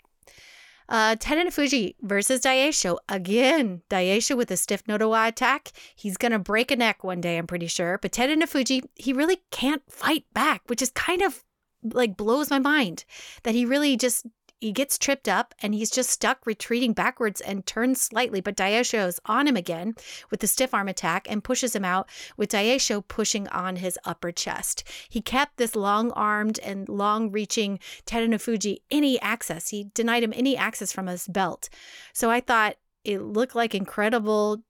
Uh, 0.90 1.16
Tenan 1.18 1.52
Fuji 1.52 1.98
versus 2.02 2.40
Daisho. 2.42 2.98
Again, 3.10 3.82
Daisho 3.90 4.38
with 4.38 4.50
a 4.52 4.56
stiff 4.56 4.86
Nodowa 4.86 5.28
attack. 5.28 5.74
He's 5.94 6.16
going 6.16 6.32
to 6.32 6.40
break 6.40 6.72
a 6.72 6.78
neck 6.78 7.04
one 7.04 7.20
day, 7.20 7.38
I'm 7.38 7.46
pretty 7.46 7.68
sure. 7.68 7.98
But 8.02 8.14
Tenan 8.14 8.48
Fuji, 8.48 8.84
he 8.96 9.12
really 9.12 9.42
can't 9.52 9.82
fight 9.92 10.24
back, 10.34 10.62
which 10.68 10.82
is 10.82 10.90
kind 10.92 11.22
of 11.22 11.44
like 11.84 12.16
blows 12.16 12.50
my 12.50 12.60
mind 12.60 13.04
that 13.44 13.54
he 13.54 13.66
really 13.66 13.98
just. 13.98 14.26
He 14.60 14.72
gets 14.72 14.98
tripped 14.98 15.28
up 15.30 15.54
and 15.62 15.76
he's 15.76 15.92
just 15.92 16.10
stuck 16.10 16.46
retreating 16.48 16.94
backwards 16.94 17.42
and 17.42 17.66
turns 17.66 18.02
slightly. 18.02 18.42
But 18.42 18.58
Daisho 18.58 19.08
is 19.08 19.20
on 19.26 19.48
him 19.48 19.56
again 19.56 19.96
with 20.32 20.40
the 20.40 20.48
stiff 20.48 20.74
arm 20.74 20.88
attack 20.88 21.28
and 21.30 21.44
pushes 21.44 21.76
him 21.76 21.86
out, 21.86 22.10
with 22.38 22.50
Daisho 22.52 23.08
pushing 23.08 23.48
on 23.50 23.76
his 23.76 24.00
upper 24.04 24.32
chest. 24.32 24.84
He 25.10 25.22
kept 25.22 25.58
this 25.58 25.76
long 25.76 26.12
armed 26.12 26.60
and 26.60 26.90
long 26.90 27.32
reaching 27.32 27.80
Tadanofuji 28.06 28.78
any 28.90 29.20
access. 29.22 29.70
He 29.70 29.92
denied 29.94 30.24
him 30.24 30.34
any 30.36 30.58
access 30.58 30.92
from 30.92 31.08
his 31.08 31.28
belt. 31.28 31.70
So 32.14 32.32
I 32.32 32.40
thought 32.40 32.78
it 33.04 33.22
looked 33.22 33.56
like 33.56 33.76
incredible 33.76 34.64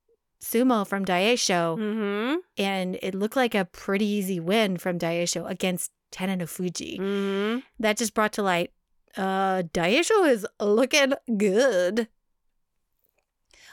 sumo 0.43 0.85
from 0.85 1.05
Daisho, 1.05 1.77
Mm-hmm. 1.77 2.35
and 2.57 2.99
it 3.01 3.15
looked 3.15 3.35
like 3.35 3.55
a 3.55 3.65
pretty 3.65 4.05
easy 4.05 4.39
win 4.39 4.77
from 4.77 4.99
Daisho 4.99 5.49
against 5.49 5.91
Tadanofuji. 6.11 6.99
Mm-hmm. 6.99 7.59
That 7.79 7.97
just 7.97 8.13
brought 8.13 8.33
to 8.33 8.43
light 8.43 8.71
uh 9.17 9.63
Daisho 9.73 10.29
is 10.29 10.45
looking 10.59 11.13
good. 11.37 12.07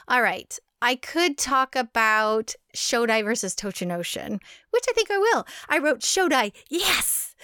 All 0.07 0.21
right. 0.21 0.57
I 0.81 0.95
could 0.95 1.37
talk 1.37 1.75
about 1.75 2.53
Shodai 2.75 3.23
versus 3.23 3.55
Tochinoshin, 3.55 4.39
which 4.71 4.83
I 4.87 4.93
think 4.93 5.09
I 5.09 5.17
will. 5.17 5.47
I 5.67 5.79
wrote 5.79 6.01
Shodai, 6.01 6.51
yes. 6.69 7.35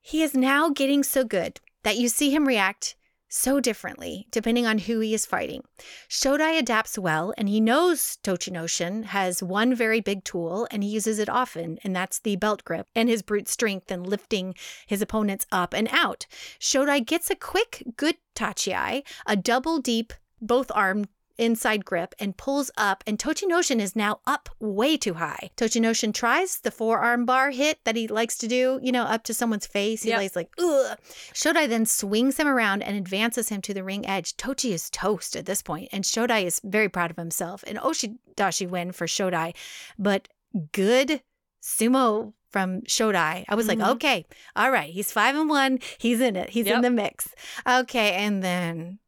He 0.00 0.22
is 0.22 0.34
now 0.34 0.70
getting 0.70 1.02
so 1.02 1.24
good 1.24 1.60
that 1.82 1.98
you 1.98 2.08
see 2.08 2.30
him 2.30 2.46
react 2.46 2.96
so 3.30 3.60
differently 3.60 4.26
depending 4.30 4.66
on 4.66 4.78
who 4.78 5.00
he 5.00 5.14
is 5.14 5.24
fighting. 5.24 5.62
Shodai 6.08 6.58
adapts 6.58 6.98
well 6.98 7.32
and 7.38 7.48
he 7.48 7.60
knows 7.60 8.18
Tochinoshin 8.22 9.04
has 9.04 9.42
one 9.42 9.74
very 9.74 10.00
big 10.00 10.24
tool 10.24 10.66
and 10.70 10.82
he 10.82 10.90
uses 10.90 11.18
it 11.18 11.28
often, 11.28 11.78
and 11.82 11.96
that's 11.96 12.18
the 12.18 12.36
belt 12.36 12.64
grip 12.64 12.88
and 12.94 13.08
his 13.08 13.22
brute 13.22 13.48
strength 13.48 13.90
and 13.90 14.06
lifting 14.06 14.54
his 14.86 15.00
opponents 15.00 15.46
up 15.50 15.72
and 15.72 15.88
out. 15.92 16.26
Shodai 16.58 17.06
gets 17.06 17.30
a 17.30 17.36
quick, 17.36 17.82
good 17.96 18.16
tachiai, 18.34 19.02
a 19.26 19.36
double 19.36 19.78
deep, 19.78 20.12
both 20.40 20.70
arm 20.74 21.06
inside 21.40 21.84
grip, 21.84 22.14
and 22.18 22.36
pulls 22.36 22.70
up, 22.76 23.02
and 23.06 23.18
Tochinoshin 23.18 23.80
is 23.80 23.96
now 23.96 24.20
up 24.26 24.48
way 24.60 24.96
too 24.96 25.14
high. 25.14 25.50
Tochinoshin 25.56 26.12
tries 26.14 26.60
the 26.60 26.70
forearm 26.70 27.24
bar 27.24 27.50
hit 27.50 27.78
that 27.84 27.96
he 27.96 28.06
likes 28.06 28.36
to 28.38 28.46
do, 28.46 28.78
you 28.82 28.92
know, 28.92 29.04
up 29.04 29.24
to 29.24 29.34
someone's 29.34 29.66
face. 29.66 30.02
He 30.02 30.10
Yep. 30.10 30.18
lays 30.18 30.36
like, 30.36 30.50
ugh. 30.58 30.98
Shodai 31.32 31.68
then 31.68 31.86
swings 31.86 32.36
him 32.36 32.46
around 32.46 32.82
and 32.82 32.96
advances 32.96 33.48
him 33.48 33.62
to 33.62 33.74
the 33.74 33.82
ring 33.82 34.06
edge. 34.06 34.36
Tochi 34.36 34.72
is 34.72 34.90
toast 34.90 35.34
at 35.34 35.46
this 35.46 35.62
point, 35.62 35.88
and 35.92 36.04
Shodai 36.04 36.44
is 36.44 36.60
very 36.62 36.88
proud 36.88 37.10
of 37.10 37.16
himself. 37.16 37.62
An 37.64 37.76
Oshidashi 37.76 38.68
win 38.68 38.92
for 38.92 39.06
Shodai, 39.06 39.54
but 39.98 40.28
good 40.72 41.22
sumo 41.62 42.34
from 42.50 42.80
Shodai. 42.82 43.44
I 43.48 43.54
was 43.54 43.66
Mhm. 43.66 43.78
like, 43.78 43.88
okay, 43.96 44.26
all 44.56 44.70
right, 44.70 44.92
he's 44.92 45.12
five 45.12 45.36
and 45.36 45.48
one. 45.48 45.78
He's 45.98 46.20
in 46.20 46.34
it. 46.36 46.50
He's 46.50 46.66
in 46.66 46.80
the 46.80 46.90
mix. 46.90 47.28
Okay, 47.66 48.12
and 48.14 48.42
then 48.42 48.98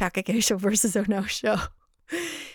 Takakeisho 0.00 0.56
versus 0.58 0.96
Onosho. 0.96 1.79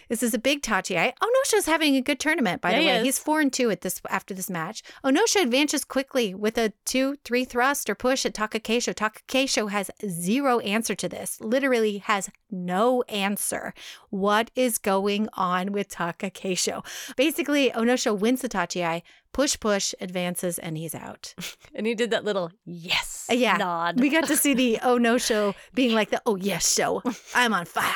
This 0.07 0.21
is 0.21 0.33
a 0.35 0.39
big 0.39 0.61
tachi. 0.61 0.97
I 0.97 1.13
Onosho's 1.21 1.65
having 1.65 1.95
a 1.95 2.01
good 2.01 2.19
tournament, 2.19 2.61
by 2.61 2.71
Yeah, 2.73 2.79
the 2.79 2.85
way. 2.85 2.97
is. 2.97 3.03
He's 3.05 3.19
four 3.19 3.41
and 3.41 3.51
two 3.51 3.71
at 3.71 3.81
this 3.81 4.01
after 4.09 4.33
this 4.33 4.49
match. 4.49 4.83
Onosho 5.03 5.41
advances 5.41 5.83
quickly 5.83 6.33
with 6.35 6.57
a 6.59 6.73
two, 6.85 7.15
three 7.23 7.43
thrust 7.45 7.89
or 7.89 7.95
push 7.95 8.25
at 8.25 8.33
Takakeisho. 8.35 8.93
Takakeisho 8.93 9.71
has 9.71 9.89
zero 10.07 10.59
answer 10.59 10.93
to 10.93 11.09
this. 11.09 11.41
Literally 11.41 11.97
has 11.99 12.29
no 12.51 13.01
answer. 13.03 13.73
What 14.11 14.51
is 14.55 14.77
going 14.77 15.27
on 15.33 15.71
with 15.71 15.89
Takakeisho? 15.89 16.85
Basically, 17.15 17.71
Onosho 17.71 18.17
wins 18.17 18.41
the 18.41 18.49
tachi. 18.49 19.01
Push, 19.33 19.59
push, 19.59 19.93
advances, 19.99 20.59
and 20.59 20.77
he's 20.77 20.93
out. 20.95 21.33
And 21.73 21.85
he 21.85 21.93
did 21.93 22.11
that 22.11 22.23
little 22.23 22.51
yes 22.63 23.25
Uh, 23.29 23.33
yeah. 23.33 23.57
nod. 23.57 23.99
We 23.99 24.09
got 24.09 24.27
to 24.27 24.37
see 24.37 24.53
the 24.53 24.79
oh 24.83 24.97
no 24.97 25.17
show 25.17 25.55
being 25.73 25.93
like 25.93 26.09
the 26.09 26.21
oh 26.25 26.35
yes 26.37 26.73
show. 26.73 27.01
I'm 27.35 27.53
on 27.53 27.65
fire. 27.65 27.93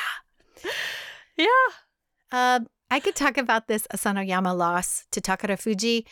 Yeah. 1.40 1.68
Uh, 2.32 2.60
I 2.90 3.00
could 3.00 3.14
talk 3.14 3.36
about 3.38 3.68
this 3.68 3.86
Asanoyama 3.94 4.56
loss 4.56 5.06
to 5.12 5.20
Takara 5.20 5.58
Fuji. 5.58 6.06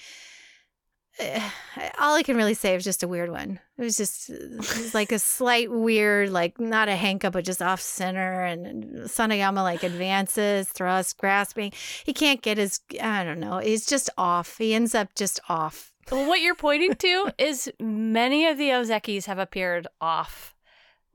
Eh, 1.18 1.50
All 1.98 2.14
I 2.14 2.22
can 2.22 2.36
really 2.36 2.54
say 2.54 2.76
is 2.76 2.84
just 2.84 3.02
a 3.02 3.08
weird 3.08 3.30
one. 3.30 3.58
It 3.76 3.82
was 3.82 3.96
just 3.96 4.30
it 4.30 4.56
was 4.58 4.94
like 4.94 5.10
a 5.10 5.18
slight 5.18 5.70
weird, 5.70 6.30
like 6.30 6.60
not 6.60 6.88
a 6.88 6.92
hanka, 6.94 7.32
but 7.32 7.44
just 7.44 7.60
off 7.60 7.80
center. 7.80 8.44
And 8.44 8.84
Sanoyama 9.08 9.62
like 9.62 9.82
advances, 9.82 10.68
thrust, 10.68 11.18
grasping. 11.18 11.72
He 12.04 12.12
can't 12.12 12.42
get 12.42 12.58
his, 12.58 12.80
I 13.02 13.24
don't 13.24 13.40
know. 13.40 13.58
He's 13.58 13.86
just 13.86 14.10
off. 14.16 14.58
He 14.58 14.74
ends 14.74 14.94
up 14.94 15.14
just 15.16 15.40
off. 15.48 15.92
Well, 16.10 16.26
what 16.28 16.40
you're 16.40 16.54
pointing 16.54 16.94
to 16.94 17.32
is 17.36 17.70
many 17.78 18.46
of 18.46 18.56
the 18.56 18.70
Ozekis 18.70 19.26
have 19.26 19.38
appeared 19.38 19.88
off. 20.00 20.54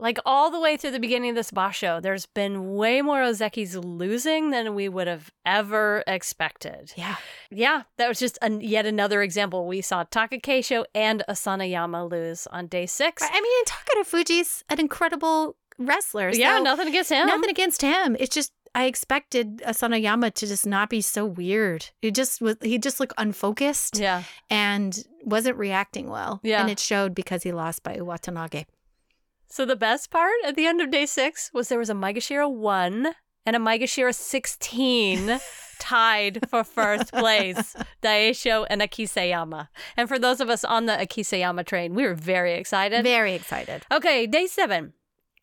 Like 0.03 0.19
all 0.25 0.51
the 0.51 0.59
way 0.59 0.75
through 0.75 0.91
the 0.91 0.99
beginning 0.99 1.29
of 1.29 1.35
this 1.37 1.49
basho, 1.49 2.01
there's 2.01 2.25
been 2.25 2.73
way 2.75 3.01
more 3.01 3.21
Ozekis 3.21 3.81
losing 3.81 4.49
than 4.49 4.75
we 4.75 4.89
would 4.89 5.07
have 5.07 5.31
ever 5.45 6.03
expected. 6.05 6.91
Yeah. 6.97 7.15
Yeah, 7.49 7.83
that 7.97 8.09
was 8.09 8.19
just 8.19 8.37
an, 8.41 8.59
yet 8.59 8.85
another 8.85 9.21
example. 9.21 9.65
We 9.65 9.79
saw 9.79 10.03
Takakeisho 10.03 10.83
and 10.93 11.23
Asanoyama 11.29 12.11
lose 12.11 12.47
on 12.47 12.67
day 12.67 12.85
six. 12.85 13.23
I 13.23 13.39
mean, 13.39 13.53
and 13.59 13.67
Takara 13.67 14.05
Fuji's 14.05 14.65
an 14.67 14.81
incredible 14.81 15.55
wrestler. 15.79 16.31
yeah, 16.31 16.59
nothing 16.59 16.89
against 16.89 17.09
him. 17.09 17.25
Nothing 17.27 17.49
against 17.49 17.81
him. 17.81 18.17
It's 18.19 18.35
just 18.35 18.51
I 18.75 18.85
expected 18.87 19.59
Asanoyama 19.65 20.33
to 20.33 20.47
just 20.47 20.65
not 20.65 20.89
be 20.89 20.99
so 20.99 21.25
weird. 21.25 21.91
It 22.01 22.13
just 22.13 22.41
was 22.41 22.57
he 22.61 22.77
just 22.77 22.99
looked 22.99 23.13
unfocused 23.17 23.99
Yeah. 23.99 24.23
and 24.49 25.01
wasn't 25.23 25.55
reacting 25.57 26.09
well. 26.09 26.41
Yeah. 26.43 26.59
And 26.59 26.69
it 26.69 26.79
showed 26.79 27.15
because 27.15 27.43
he 27.43 27.53
lost 27.53 27.83
by 27.83 28.01
Watanabe. 28.01 28.65
So 29.53 29.65
the 29.65 29.75
best 29.75 30.09
part 30.09 30.33
at 30.47 30.55
the 30.55 30.65
end 30.65 30.81
of 30.81 30.89
day 30.89 31.05
six 31.05 31.51
was 31.53 31.69
there 31.69 31.77
was 31.77 31.91
a 31.91 31.93
Maegashira 31.93 32.51
1 32.51 33.13
and 33.45 33.55
a 33.55 33.59
Maegashira 33.59 34.11
16 34.15 35.39
tied 35.79 36.49
for 36.49 36.63
first 36.63 37.13
place. 37.13 37.75
Daisho 38.01 38.65
and 38.67 38.81
Akiseyama. 38.81 39.67
And 39.95 40.09
for 40.09 40.17
those 40.17 40.41
of 40.41 40.49
us 40.49 40.63
on 40.63 40.87
the 40.87 40.93
Akiseyama 40.93 41.67
train, 41.67 41.93
we 41.93 42.01
were 42.01 42.15
very 42.15 42.53
excited. 42.53 43.03
Very 43.03 43.35
excited. 43.35 43.85
Okay, 43.91 44.25
day 44.25 44.47
seven. 44.47 44.93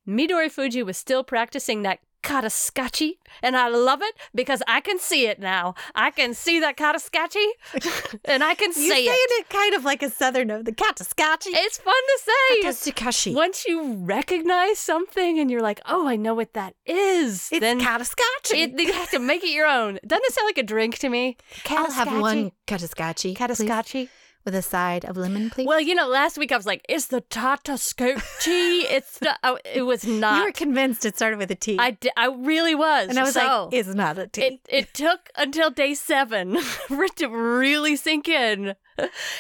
Midori 0.08 0.50
Fuji 0.50 0.82
was 0.82 0.96
still 0.96 1.22
practicing 1.22 1.82
that 1.82 2.00
kataskachi, 2.22 3.12
and 3.42 3.56
I 3.56 3.68
love 3.68 4.00
it 4.02 4.14
because 4.34 4.62
I 4.68 4.80
can 4.80 4.98
see 4.98 5.26
it 5.26 5.38
now. 5.40 5.74
I 5.94 6.10
can 6.10 6.34
see 6.34 6.60
that 6.60 6.76
kataskachi, 6.76 7.46
and 8.24 8.42
I 8.44 8.54
can 8.54 8.68
You 8.68 8.88
say 8.88 9.04
saying 9.06 9.08
it. 9.08 9.40
it 9.40 9.48
kind 9.48 9.74
of 9.74 9.84
like 9.84 10.02
a 10.02 10.10
southern 10.10 10.48
note. 10.48 10.64
The 10.64 10.72
kataskachi. 10.72 11.46
It's 11.48 11.78
fun 11.78 11.94
to 11.94 12.18
say. 12.24 12.62
Katasukashi. 12.68 13.34
Once 13.34 13.64
you 13.66 13.94
recognize 13.94 14.78
something 14.78 15.38
and 15.38 15.50
you're 15.50 15.62
like, 15.62 15.80
oh, 15.86 16.06
I 16.06 16.16
know 16.16 16.34
what 16.34 16.52
that 16.54 16.74
is, 16.86 17.48
It's 17.52 17.60
then 17.60 17.80
kataskachi. 17.80 18.54
it, 18.64 18.80
you 18.80 18.92
have 18.92 19.10
to 19.10 19.18
make 19.18 19.42
it 19.42 19.50
your 19.50 19.66
own. 19.66 19.98
Doesn't 20.06 20.24
it 20.24 20.32
sound 20.32 20.46
like 20.46 20.58
a 20.58 20.62
drink 20.62 20.98
to 20.98 21.08
me? 21.08 21.36
I'll 21.68 21.90
have 21.90 22.20
one 22.20 22.52
kataskachi. 22.66 23.36
Kataskachi. 23.36 24.08
With 24.44 24.54
a 24.54 24.62
side 24.62 25.04
of 25.04 25.16
lemon, 25.16 25.50
please? 25.50 25.66
Well, 25.66 25.80
you 25.80 25.94
know, 25.94 26.08
last 26.08 26.38
week 26.38 26.50
I 26.52 26.56
was 26.56 26.66
like, 26.66 26.84
"Is 26.88 27.08
the 27.08 27.20
Tata 27.20 27.76
Scotchy?" 27.76 28.50
it's 28.96 29.20
not. 29.20 29.38
Oh, 29.44 29.58
it 29.64 29.82
was 29.82 30.04
not. 30.22 30.38
you 30.38 30.44
were 30.44 30.52
convinced 30.52 31.04
it 31.04 31.16
started 31.16 31.38
with 31.38 31.50
a 31.50 31.54
T. 31.54 31.76
I, 31.78 31.92
d- 31.92 32.10
I 32.16 32.26
really 32.28 32.74
was. 32.74 33.08
and 33.08 33.18
I 33.18 33.22
was 33.22 33.34
So, 33.34 33.64
like, 33.64 33.74
it's 33.74 33.94
not 33.94 34.18
a 34.18 34.26
T. 34.26 34.42
it 34.42 34.60
it 34.68 34.94
took 34.94 35.28
until 35.36 35.70
day 35.70 35.94
seven 35.94 36.58
for 36.88 37.04
it 37.04 37.16
to 37.16 37.28
really 37.28 37.96
sink 37.96 38.28
in, 38.28 38.74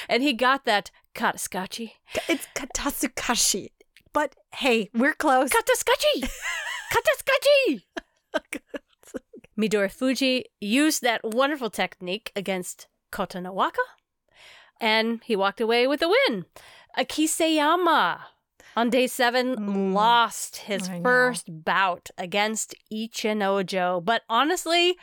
and 0.08 0.22
he 0.22 0.32
got 0.32 0.64
that 0.66 0.90
Katascachi. 1.14 1.92
it's 2.28 2.46
Katasukashi. 2.54 3.68
But 4.12 4.34
hey, 4.54 4.90
we're 4.94 5.14
close. 5.14 5.50
Katascachi, 5.50 6.28
Katascachi. 6.92 7.82
Midori 9.58 9.90
Fuji 9.92 10.46
used 10.60 11.02
that 11.02 11.20
wonderful 11.22 11.68
technique 11.70 12.32
against 12.34 12.86
Kotonowaka, 13.12 13.84
and 14.80 15.20
he 15.24 15.36
walked 15.36 15.60
away 15.60 15.86
with 15.86 16.02
a 16.02 16.08
win. 16.08 16.46
Akiseyama 16.98 18.20
on 18.76 18.90
day 18.90 19.06
seven 19.06 19.56
Mm. 19.56 19.92
lost 19.94 20.56
his 20.56 20.88
I 20.88 20.98
know. 20.98 21.02
first 21.02 21.46
bout 21.64 22.10
against 22.16 22.74
Ichinojo, 22.92 24.04
but 24.04 24.22
honestly, 24.28 24.96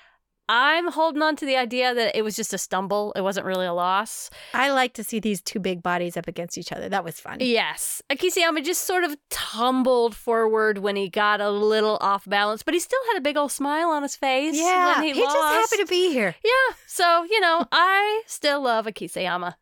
I'm 0.50 0.92
holding 0.92 1.22
on 1.22 1.36
to 1.38 1.46
the 1.46 1.58
idea 1.58 1.94
that 1.94 2.16
it 2.18 2.24
was 2.24 2.36
just 2.36 2.54
a 2.54 2.58
stumble. 2.58 3.14
It 3.16 3.22
wasn't 3.22 3.46
really 3.46 3.66
a 3.66 3.74
loss. 3.74 4.30
I 4.54 4.72
like 4.72 4.94
to 4.94 5.04
see 5.04 5.20
these 5.20 5.42
two 5.42 5.60
big 5.60 5.84
bodies 5.84 6.16
up 6.16 6.28
against 6.28 6.58
each 6.58 6.72
other. 6.72 6.88
That 6.90 7.04
was 7.04 7.20
fun. 7.20 7.38
Yes. 7.42 8.02
Akiseyama 8.10 8.64
just 8.64 8.84
sort 8.84 9.04
of 9.04 9.18
tumbled 9.30 10.16
forward 10.16 10.78
when 10.78 10.96
he 10.96 11.10
got 11.10 11.42
a 11.42 11.50
little 11.50 11.98
off 12.02 12.26
balance, 12.26 12.64
but 12.64 12.74
he 12.74 12.80
still 12.80 13.00
had 13.10 13.18
a 13.18 13.22
big 13.22 13.38
old 13.38 13.52
smile 13.52 13.90
on 13.90 14.04
his 14.04 14.16
face. 14.16 14.56
Yeah, 14.56 15.02
he 15.02 15.12
he's 15.12 15.24
just 15.24 15.38
happy 15.38 15.84
to 15.84 15.88
be 15.88 16.12
here. 16.12 16.36
Yeah, 16.44 16.76
so, 16.86 17.24
you 17.24 17.40
know, 17.40 17.66
I 17.72 18.24
still 18.28 18.62
love 18.62 18.86
Akiseyama. 18.86 19.56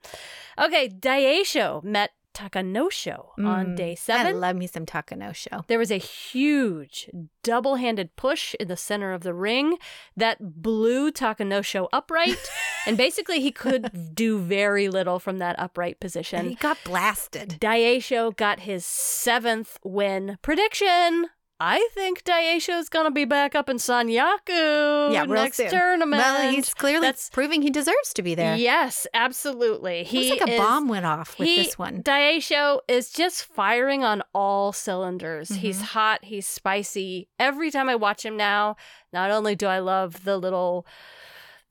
Okay, 0.58 0.88
Daisho 0.88 1.84
met 1.84 2.12
Takanosho 2.36 3.30
on 3.39 3.67
mm, 3.67 3.76
day 3.76 3.95
seven. 3.95 4.28
I 4.28 4.32
love 4.32 4.56
me 4.56 4.67
some 4.67 4.86
Takanosho. 4.86 5.65
there 5.67 5.80
was 5.80 5.91
a 5.91 5.98
huge 5.98 7.10
double 7.43 7.76
handed 7.76 8.15
push 8.15 8.54
in 8.60 8.67
the 8.67 8.78
center 8.78 9.13
of 9.13 9.24
the 9.24 9.34
ring 9.34 9.78
that 10.17 10.62
blew 10.62 11.12
Takanosho 11.12 11.88
upright. 11.93 12.38
and 12.86 12.98
basically, 12.98 13.39
he 13.39 13.52
could 13.52 14.13
do 14.13 14.39
very 14.39 14.89
little 14.89 15.19
from 15.19 15.39
that 15.39 15.58
upright 15.58 15.98
And 16.39 16.50
he 16.50 16.56
got 16.56 16.78
blasted. 16.84 17.58
Daisho 17.60 18.36
got 18.36 18.62
his 18.62 18.86
seventh 18.86 19.80
win. 19.84 20.38
Prediction. 20.41 21.28
I 21.60 21.88
think 21.94 22.24
Daisho's 22.26 22.89
gonna 22.89 23.12
be 23.12 23.24
back 23.24 23.56
up 23.56 23.70
in 23.70 23.78
Sanyaku 23.78 25.13
Yeah, 25.13 25.24
next 25.24 25.58
soon. 25.58 25.70
tournament. 25.70 26.22
Well, 26.22 26.52
he's 26.52 26.74
clearly 26.74 27.08
That's- 27.08 27.30
proving 27.32 27.62
he 27.62 27.70
deserves 27.70 28.13
to 28.15 28.22
be 28.22 28.36
there. 28.36 28.56
Yes, 28.58 29.08
absolutely. 29.13 30.04
He 30.04 30.18
was 30.20 30.30
like 30.32 30.50
a 30.50 30.54
is, 30.54 30.60
bomb 30.60 30.88
went 30.89 31.06
off 31.06 31.39
with 31.39 31.48
he, 31.48 31.56
this 31.63 31.78
one. 31.80 32.04
Daisho 32.04 32.80
is 32.89 33.10
just 33.10 33.46
firing 33.46 34.04
on 34.04 34.22
all 34.34 34.74
cylinders. 34.74 35.48
He's 35.50 35.80
Mhm. 35.80 35.86
hot. 35.86 36.26
He's 36.26 36.46
spicy. 36.46 37.30
Every 37.39 37.72
time 37.72 37.88
I 37.88 37.96
watch 37.96 38.26
him 38.26 38.36
now, 38.36 38.76
not 39.13 39.32
only 39.32 39.56
do 39.56 39.68
I 39.68 39.80
love 39.80 40.24
the 40.26 40.38
little. 40.38 40.86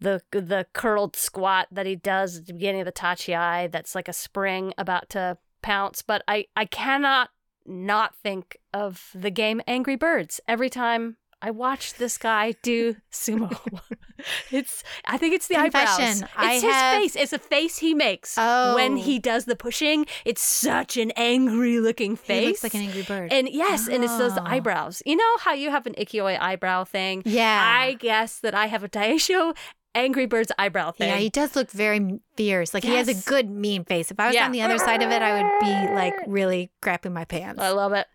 The 0.00 0.22
the 0.32 0.66
curled 0.72 1.14
squat 1.16 1.68
that 1.70 1.86
he 1.86 1.94
does 1.96 2.38
at 2.38 2.46
the 2.46 2.52
beginning 2.52 2.80
of 2.80 2.84
the 2.86 2.92
Tachiai, 2.92 3.70
that's 3.70 3.94
like 3.94 4.08
a 4.08 4.12
spring 4.12 4.74
about 4.76 5.08
to 5.10 5.38
pounce, 5.62 6.02
but 6.02 6.22
I, 6.28 6.46
I 6.56 6.64
cannot 6.66 7.30
not 7.66 8.14
think 8.16 8.58
of 8.72 9.10
the 9.14 9.30
game 9.30 9.60
Angry 9.66 9.96
Birds 9.96 10.40
every 10.46 10.70
time 10.70 11.16
I 11.42 11.50
watch 11.50 11.94
this 11.94 12.16
guy 12.16 12.54
do 12.62 12.96
sumo. 13.12 13.54
it's 14.50 14.82
I 15.04 15.18
think 15.18 15.34
it's 15.34 15.46
the 15.48 15.56
eyebrows. 15.56 15.88
Confession, 15.96 16.22
It's 16.24 16.32
I 16.36 16.52
his 16.54 16.62
have- 16.62 16.96
face. 17.02 17.16
It's 17.16 17.32
a 17.34 17.38
face 17.38 17.78
he 17.78 17.92
makes 17.92 18.36
Oh. 18.38 18.74
when 18.76 18.96
he 18.96 19.18
does 19.18 19.44
the 19.44 19.56
pushing. 19.56 20.06
It's 20.24 20.40
such 20.42 20.96
an 20.96 21.10
angry 21.16 21.80
looking 21.80 22.16
face. 22.16 22.40
He 22.40 22.46
looks 22.48 22.62
like 22.62 22.74
an 22.74 22.80
angry 22.82 23.02
bird. 23.02 23.32
and 23.32 23.48
yes, 23.50 23.88
and 23.88 24.02
it's 24.04 24.16
those 24.16 24.38
Oh. 24.38 24.42
eyebrows. 24.44 25.02
You 25.04 25.16
know 25.16 25.36
how 25.40 25.52
you 25.52 25.70
have 25.70 25.86
an 25.86 25.94
ikioi 25.94 26.40
eyebrow 26.40 26.84
thing? 26.84 27.22
yeah. 27.26 27.62
I 27.78 27.94
guess 27.94 28.38
that 28.40 28.54
I 28.54 28.66
have 28.66 28.82
a 28.82 28.88
Daisho 28.88 29.54
Angry 29.94 30.26
Birds 30.26 30.50
eyebrow 30.58 30.90
thing. 30.92 31.08
yeah, 31.08 31.16
he 31.16 31.30
does 31.30 31.54
look 31.54 31.70
very 31.70 32.20
fierce. 32.36 32.74
Like 32.74 32.82
he 32.84 32.94
has 32.96 33.08
a 33.08 33.14
good 33.14 33.48
mean 33.48 33.84
face. 33.84 34.10
If 34.10 34.18
I 34.18 34.26
was 34.26 34.34
Yeah. 34.34 34.44
on 34.46 34.52
the 34.52 34.62
other 34.62 34.78
side 34.78 35.02
of 35.02 35.10
it, 35.10 35.22
I 35.22 35.40
would 35.42 35.60
be 35.60 35.94
like 35.94 36.14
really 36.26 36.70
crapping 36.82 37.12
my 37.12 37.24
pants. 37.24 37.60
I 37.60 37.70
love 37.70 37.92
it. 37.92 38.06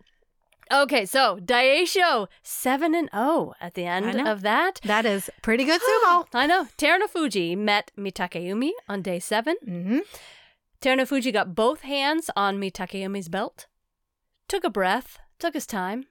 Okay, 0.72 1.04
so 1.04 1.36
Daisho 1.42 2.28
seven 2.44 2.94
and 2.94 3.08
zero 3.12 3.54
at 3.60 3.74
the 3.74 3.86
end 3.86 4.20
of 4.28 4.42
that. 4.42 4.80
that 4.84 5.04
is 5.04 5.28
pretty 5.42 5.64
good 5.64 5.80
sumo. 6.04 6.26
I 6.32 6.46
know. 6.46 6.68
Terunofuji 6.78 7.56
met 7.58 7.90
Mitakeumi 7.98 8.70
on 8.88 9.02
day 9.02 9.18
seven. 9.18 9.56
hmm 9.64 9.98
Terunofuji 10.80 11.32
got 11.32 11.54
both 11.54 11.80
hands 11.82 12.30
on 12.36 12.58
Mitakeumi's 12.60 13.28
belt, 13.28 13.66
took 14.48 14.64
a 14.64 14.70
breath, 14.70 15.18
took 15.38 15.54
his 15.54 15.66
time, 15.66 16.06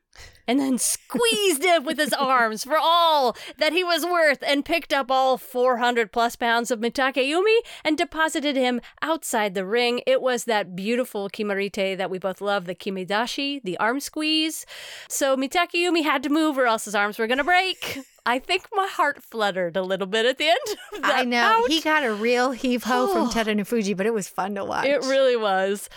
and 0.47 0.59
then 0.59 0.79
squeezed 0.79 1.63
him 1.63 1.83
with 1.83 1.99
his 1.99 2.11
arms 2.11 2.63
for 2.63 2.77
all 2.79 3.37
that 3.59 3.71
he 3.71 3.83
was 3.83 4.03
worth 4.03 4.43
and 4.47 4.65
picked 4.65 4.91
up 4.91 5.11
all 5.11 5.37
400 5.37 6.11
plus 6.11 6.35
pounds 6.35 6.71
of 6.71 6.79
Mitakeumi 6.79 7.57
and 7.85 7.95
deposited 7.97 8.55
him 8.55 8.81
outside 9.03 9.53
the 9.53 9.65
ring. 9.65 10.01
It 10.07 10.21
was 10.23 10.45
that 10.45 10.75
beautiful 10.75 11.29
kimarite 11.29 11.97
that 11.97 12.09
we 12.09 12.17
both 12.17 12.41
love, 12.41 12.65
the 12.65 12.73
kimedashi, 12.73 13.61
the 13.63 13.77
arm 13.77 13.99
squeeze. 13.99 14.65
So 15.07 15.37
Mitakeumi 15.37 16.03
had 16.03 16.23
to 16.23 16.29
move 16.29 16.57
or 16.57 16.65
else 16.65 16.85
his 16.85 16.95
arms 16.95 17.19
were 17.19 17.27
going 17.27 17.37
to 17.37 17.43
break. 17.43 17.99
I 18.25 18.39
think 18.39 18.67
my 18.73 18.87
heart 18.87 19.23
fluttered 19.23 19.77
a 19.77 19.81
little 19.83 20.07
bit 20.07 20.25
at 20.25 20.37
the 20.39 20.47
end 20.49 20.77
of 20.95 21.01
that 21.03 21.15
I 21.15 21.23
know. 21.25 21.61
bout. 21.61 21.69
He 21.69 21.79
got 21.81 22.03
a 22.03 22.13
real 22.13 22.51
heave 22.51 22.83
ho 22.83 23.07
from 23.13 23.27
Oh. 23.27 23.31
Terunofuji, 23.31 23.67
Fuji, 23.67 23.93
but 23.93 24.05
it 24.05 24.13
was 24.13 24.27
fun 24.27 24.55
to 24.55 24.65
watch. 24.65 24.85
It 24.85 25.01
really 25.03 25.35
was. 25.35 25.89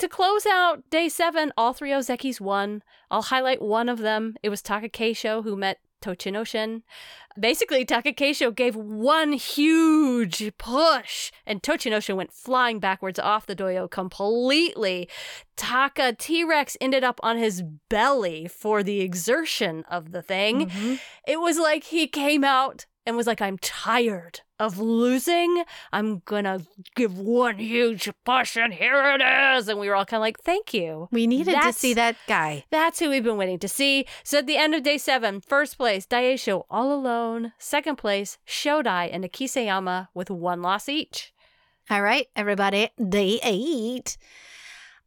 To 0.00 0.08
close 0.08 0.46
out 0.46 0.88
day 0.88 1.10
seven, 1.10 1.52
all 1.58 1.74
three 1.74 1.90
Ozekis 1.90 2.40
won. 2.40 2.82
I'll 3.10 3.20
highlight 3.20 3.60
one 3.60 3.86
of 3.90 3.98
them. 3.98 4.34
It 4.42 4.48
was 4.48 4.62
Takakeisho 4.62 5.44
who 5.44 5.56
met 5.56 5.78
Tochinoshin. 6.00 6.80
Basically, 7.38 7.84
Takakeisho 7.84 8.54
gave 8.54 8.74
one 8.74 9.34
huge 9.34 10.52
push, 10.56 11.30
and 11.46 11.62
Tochinoshin 11.62 12.16
went 12.16 12.32
flying 12.32 12.80
backwards 12.80 13.18
off 13.18 13.44
the 13.44 13.54
dohyo 13.54 13.90
completely. 13.90 15.06
Taka 15.54 16.14
T 16.18 16.44
Rex 16.44 16.78
ended 16.80 17.04
up 17.04 17.20
on 17.22 17.36
his 17.36 17.62
belly 17.90 18.48
for 18.48 18.82
the 18.82 19.02
exertion 19.02 19.84
of 19.90 20.12
the 20.12 20.22
thing. 20.22 20.70
Mhm. 20.70 21.00
It 21.26 21.40
was 21.40 21.58
like 21.58 21.84
he 21.84 22.06
came 22.06 22.42
out 22.42 22.86
and 23.10 23.16
was 23.16 23.26
like, 23.26 23.42
I'm 23.42 23.58
tired 23.58 24.40
of 24.58 24.78
losing. 24.78 25.64
I'm 25.92 26.22
gonna 26.24 26.60
give 26.94 27.18
one 27.18 27.58
huge 27.58 28.08
push, 28.24 28.56
and 28.56 28.72
here 28.72 29.02
it 29.18 29.22
is. 29.56 29.68
And 29.68 29.78
we 29.78 29.88
were 29.88 29.96
all 29.96 30.04
kind 30.04 30.18
of 30.18 30.22
like, 30.22 30.38
thank 30.40 30.72
you. 30.72 31.08
We 31.10 31.26
needed 31.26 31.60
to 31.60 31.72
see 31.72 31.94
that 31.94 32.16
guy. 32.28 32.64
That's 32.70 32.98
who 32.98 33.10
we've 33.10 33.24
been 33.24 33.36
waiting 33.36 33.58
to 33.60 33.68
see. 33.68 34.06
So 34.22 34.38
at 34.38 34.46
the 34.46 34.56
end 34.56 34.74
of 34.74 34.82
day 34.82 34.98
seven, 34.98 35.40
first 35.40 35.76
place, 35.76 36.06
Daisho 36.06 36.64
all 36.70 36.92
alone. 36.92 37.52
Second 37.58 37.96
place, 37.96 38.38
Shodai 38.46 39.08
and 39.12 39.24
Akiseyama 39.24 40.08
with 40.14 40.30
one 40.30 40.62
loss 40.62 40.88
each. 40.88 41.32
All 41.90 42.02
right, 42.02 42.26
everybody, 42.36 42.90
day 43.08 43.40
eight. 43.42 44.16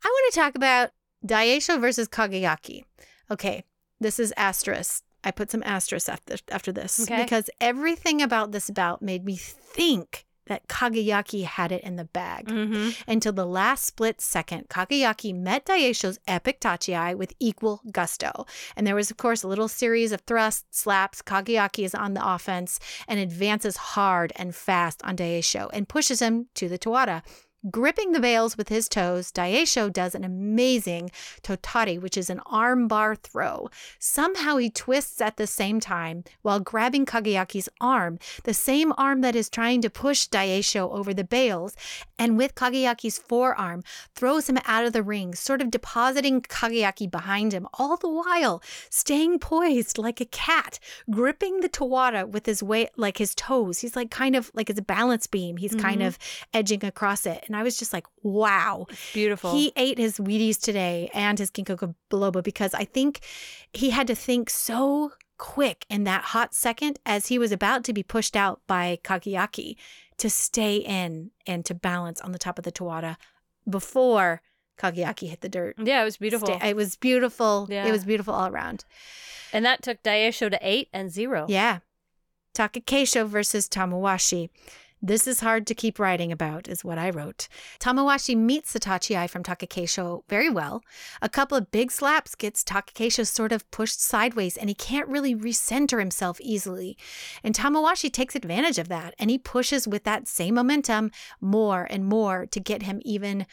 I 0.03 0.07
want 0.07 0.33
to 0.33 0.39
talk 0.39 0.55
about 0.55 0.89
Daisho 1.25 1.79
versus 1.79 2.09
Kagayaki. 2.09 2.83
Okay, 3.31 3.63
this 3.99 4.19
is 4.19 4.33
asterisk. 4.35 5.03
I 5.23 5.31
put 5.31 5.51
some 5.51 5.63
asterisk 5.63 6.09
after, 6.09 6.35
after 6.51 6.71
this 6.71 6.99
Okay. 7.01 7.21
because 7.23 7.49
everything 7.61 8.21
about 8.21 8.51
this 8.51 8.69
bout 8.69 9.01
made 9.01 9.25
me 9.25 9.35
think 9.37 10.25
that 10.47 10.67
Kagayaki 10.67 11.45
had 11.45 11.71
it 11.71 11.81
in 11.83 11.95
the 11.95 12.03
bag. 12.03 12.47
Mm-hmm. 12.47 12.89
Until 13.09 13.31
the 13.31 13.45
last 13.45 13.85
split 13.85 14.19
second, 14.19 14.67
Kagayaki 14.67 15.33
met 15.33 15.65
Daisho's 15.65 16.19
epic 16.27 16.59
Tachiai 16.59 17.15
with 17.15 17.33
equal 17.39 17.81
gusto. 17.91 18.45
And 18.75 18.85
there 18.85 18.95
was, 18.95 19.09
of 19.09 19.15
course, 19.15 19.43
a 19.43 19.47
little 19.47 19.69
series 19.69 20.11
of 20.11 20.19
thrusts, 20.21 20.65
slaps. 20.77 21.21
Kagayaki 21.21 21.85
is 21.85 21.95
on 21.95 22.13
the 22.13 22.27
offense 22.27 22.79
and 23.07 23.21
advances 23.21 23.77
hard 23.77 24.33
and 24.35 24.53
fast 24.53 25.01
on 25.05 25.15
Daisho 25.15 25.69
and 25.71 25.87
pushes 25.87 26.21
him 26.21 26.47
to 26.55 26.67
the 26.67 26.77
tawara. 26.77 27.21
Gripping 27.71 28.11
the 28.11 28.19
bales 28.19 28.57
with 28.57 28.67
his 28.67 28.89
toes, 28.89 29.31
Daisho 29.31 29.91
does 29.91 30.13
an 30.15 30.25
amazing 30.25 31.09
tottari, 31.43 31.99
which 31.99 32.17
is 32.17 32.29
an 32.29 32.39
armbar 32.45 33.17
throw. 33.17 33.69
Somehow 33.99 34.57
he 34.57 34.69
twists 34.69 35.21
at 35.21 35.37
the 35.37 35.47
same 35.47 35.79
time 35.79 36.25
while 36.41 36.59
grabbing 36.59 37.05
Kagayaki's 37.05 37.69
arm, 37.79 38.19
the 38.43 38.53
same 38.53 38.91
arm 38.97 39.21
that 39.21 39.33
is 39.35 39.49
trying 39.49 39.81
to 39.81 39.89
push 39.89 40.27
Daisho 40.27 40.91
over 40.91 41.13
the 41.13 41.23
bales, 41.23 41.73
and 42.19 42.37
with 42.37 42.53
Kagayaki's 42.53 43.17
forearm, 43.17 43.81
throws 44.13 44.49
him 44.49 44.57
out 44.65 44.83
of 44.85 44.91
the 44.91 45.01
ring, 45.03 45.33
sort 45.33 45.61
of 45.61 45.71
depositing 45.71 46.41
Kagayaki 46.41 47.09
behind 47.09 47.53
him, 47.53 47.65
all 47.75 47.95
the 47.95 48.09
while 48.09 48.61
staying 48.89 49.39
poised 49.39 49.97
like 49.97 50.19
a 50.19 50.25
cat, 50.25 50.79
gripping 51.09 51.61
the 51.61 51.69
tawara 51.69 52.27
with 52.27 52.45
his 52.45 52.61
weight, 52.61 52.89
like 52.97 53.19
his 53.19 53.33
toes. 53.33 53.79
He's 53.79 53.95
like 53.95 54.11
kind 54.11 54.35
of 54.35 54.51
like 54.53 54.69
it's 54.69 54.79
a 54.79 54.83
balance 54.83 55.27
beam. 55.27 55.55
He's 55.57 55.75
kind 55.75 56.01
Mhm. 56.01 56.07
of 56.07 56.19
edging 56.53 56.83
across 56.83 57.25
it. 57.25 57.45
And 57.53 57.59
I 57.59 57.63
was 57.63 57.77
just 57.77 57.93
like, 57.93 58.07
wow. 58.23 58.87
Beautiful. 59.13 59.51
He 59.51 59.71
ate 59.75 59.99
his 59.99 60.17
Wheaties 60.17 60.59
today 60.59 61.11
and 61.13 61.37
his 61.37 61.51
Ginkgo 61.51 61.93
biloba 62.09 62.41
because 62.41 62.73
I 62.73 62.83
think 62.83 63.19
he 63.73 63.91
had 63.91 64.07
to 64.07 64.15
think 64.15 64.49
so 64.49 65.11
quick 65.37 65.85
in 65.87 66.03
that 66.05 66.23
hot 66.23 66.55
second 66.55 66.97
as 67.05 67.27
he 67.27 67.37
was 67.37 67.51
about 67.51 67.83
to 67.83 67.93
be 67.93 68.01
pushed 68.01 68.35
out 68.35 68.61
by 68.65 68.97
Kagayaki 69.03 69.75
to 70.17 70.31
stay 70.31 70.77
in 70.77 71.29
and 71.45 71.63
to 71.65 71.75
balance 71.75 72.19
on 72.21 72.31
the 72.31 72.39
top 72.39 72.57
of 72.57 72.65
the 72.65 72.71
tawara 72.71 73.17
before 73.69 74.41
Kagayaki 74.79 75.29
hit 75.29 75.41
the 75.41 75.49
dirt. 75.49 75.75
Yeah, 75.77 76.01
it 76.01 76.05
was 76.05 76.17
beautiful. 76.17 76.59
It 76.59 76.75
was 76.75 76.95
beautiful. 76.95 77.67
Yeah. 77.69 77.85
It 77.85 77.91
was 77.91 78.03
beautiful 78.03 78.33
all 78.33 78.47
around. 78.47 78.83
And 79.51 79.63
that 79.63 79.83
took 79.83 80.01
Daisho 80.01 80.49
to 80.49 80.57
eight 80.59 80.89
and 80.91 81.11
zero. 81.11 81.45
Yeah. 81.47 81.79
Takakeisho 82.55 83.27
versus 83.27 83.69
Tamawashi. 83.69 84.49
This 85.05 85.27
is 85.27 85.41
hard 85.41 85.67
to 85.67 85.75
keep 85.75 85.99
writing 85.99 86.31
about, 86.31 86.69
is 86.69 86.85
what 86.85 86.97
I 86.97 87.09
wrote. 87.09 87.49
Tamawashi 87.77 88.37
meets 88.37 88.71
the 88.71 88.79
Tachiai 88.79 89.29
from 89.29 89.43
Takakeisho 89.43 90.23
very 90.29 90.49
well. 90.49 90.81
A 91.21 91.27
couple 91.27 91.57
of 91.57 91.71
big 91.71 91.91
slaps 91.91 92.35
gets 92.35 92.63
Takakeisho 92.63 93.27
sort 93.27 93.51
of 93.51 93.69
pushed 93.69 94.01
sideways, 94.01 94.55
and 94.55 94.69
he 94.69 94.73
can't 94.73 95.09
really 95.09 95.35
recenter 95.35 95.99
himself 95.99 96.39
easily. 96.39 96.97
And 97.43 97.53
Tamawashi 97.53 98.13
takes 98.13 98.33
advantage 98.33 98.79
of 98.79 98.87
that, 98.87 99.13
and 99.19 99.29
he 99.29 99.37
pushes 99.37 99.89
with 99.89 100.05
that 100.05 100.29
same 100.29 100.55
momentum 100.55 101.11
more 101.41 101.85
and 101.89 102.05
more 102.05 102.45
to 102.45 102.59
get 102.61 102.83
him 102.83 103.01
even 103.03 103.45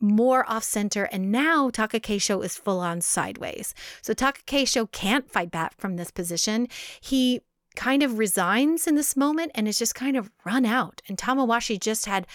more 0.00 0.44
off 0.50 0.64
center. 0.64 1.04
And 1.04 1.30
now 1.30 1.70
Takakeisho 1.70 2.44
is 2.44 2.56
full 2.56 2.80
on 2.80 3.00
sideways. 3.00 3.74
So 4.02 4.12
Takakeisho 4.12 4.90
can't 4.90 5.30
fight 5.30 5.52
back 5.52 5.78
from 5.78 5.94
this 5.94 6.10
position. 6.10 6.66
He 7.00 7.42
kind 7.76 8.02
of 8.02 8.18
resigns 8.18 8.86
in 8.86 8.94
this 8.94 9.16
moment 9.16 9.52
and 9.54 9.68
is 9.68 9.78
just 9.78 9.94
kind 9.94 10.16
of 10.16 10.30
run 10.44 10.66
out. 10.66 11.02
And 11.08 11.16
Tamawashi 11.16 11.78
just 11.78 12.06
had 12.06 12.26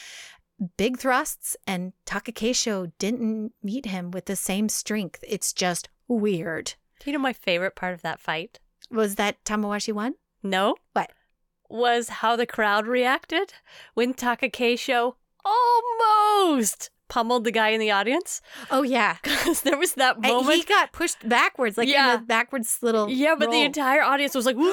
big 0.77 0.99
thrusts, 0.99 1.57
and 1.65 1.93
Takakeisho 2.05 2.91
didn't 2.99 3.53
meet 3.63 3.87
him 3.87 4.11
with 4.11 4.25
the 4.25 4.35
same 4.35 4.69
strength. 4.69 5.23
It's 5.27 5.53
just 5.53 5.89
weird. 6.07 6.75
You 7.03 7.13
know 7.13 7.19
my 7.19 7.33
favorite 7.33 7.75
part 7.75 7.93
of 7.93 8.03
that 8.03 8.19
fight? 8.19 8.59
Was 8.91 9.15
that 9.15 9.43
Tamawashi 9.43 9.91
won? 9.91 10.15
No. 10.43 10.75
What? 10.93 11.11
Was 11.69 12.09
how 12.09 12.35
the 12.35 12.45
crowd 12.45 12.85
reacted 12.85 13.53
when 13.95 14.13
Takakeisho 14.13 15.15
almost 15.43 16.89
pummeled 17.11 17.43
the 17.43 17.51
guy 17.51 17.69
in 17.75 17.79
the 17.81 17.91
audience. 17.91 18.41
Oh 18.71 18.83
yeah, 18.83 19.17
Because 19.23 19.61
there 19.61 19.77
was 19.77 19.93
that 19.95 20.15
And 20.15 20.25
moment. 20.27 20.55
he 20.55 20.63
got 20.63 20.93
pushed 20.93 21.27
backwards, 21.27 21.77
like 21.77 21.89
Yeah. 21.89 22.13
in 22.15 22.19
a 22.21 22.23
backwards 22.23 22.77
little. 22.81 23.09
yeah, 23.09 23.35
but 23.37 23.51
the 23.51 23.61
entire 23.63 24.01
audience 24.01 24.33
was 24.33 24.45
like, 24.45 24.55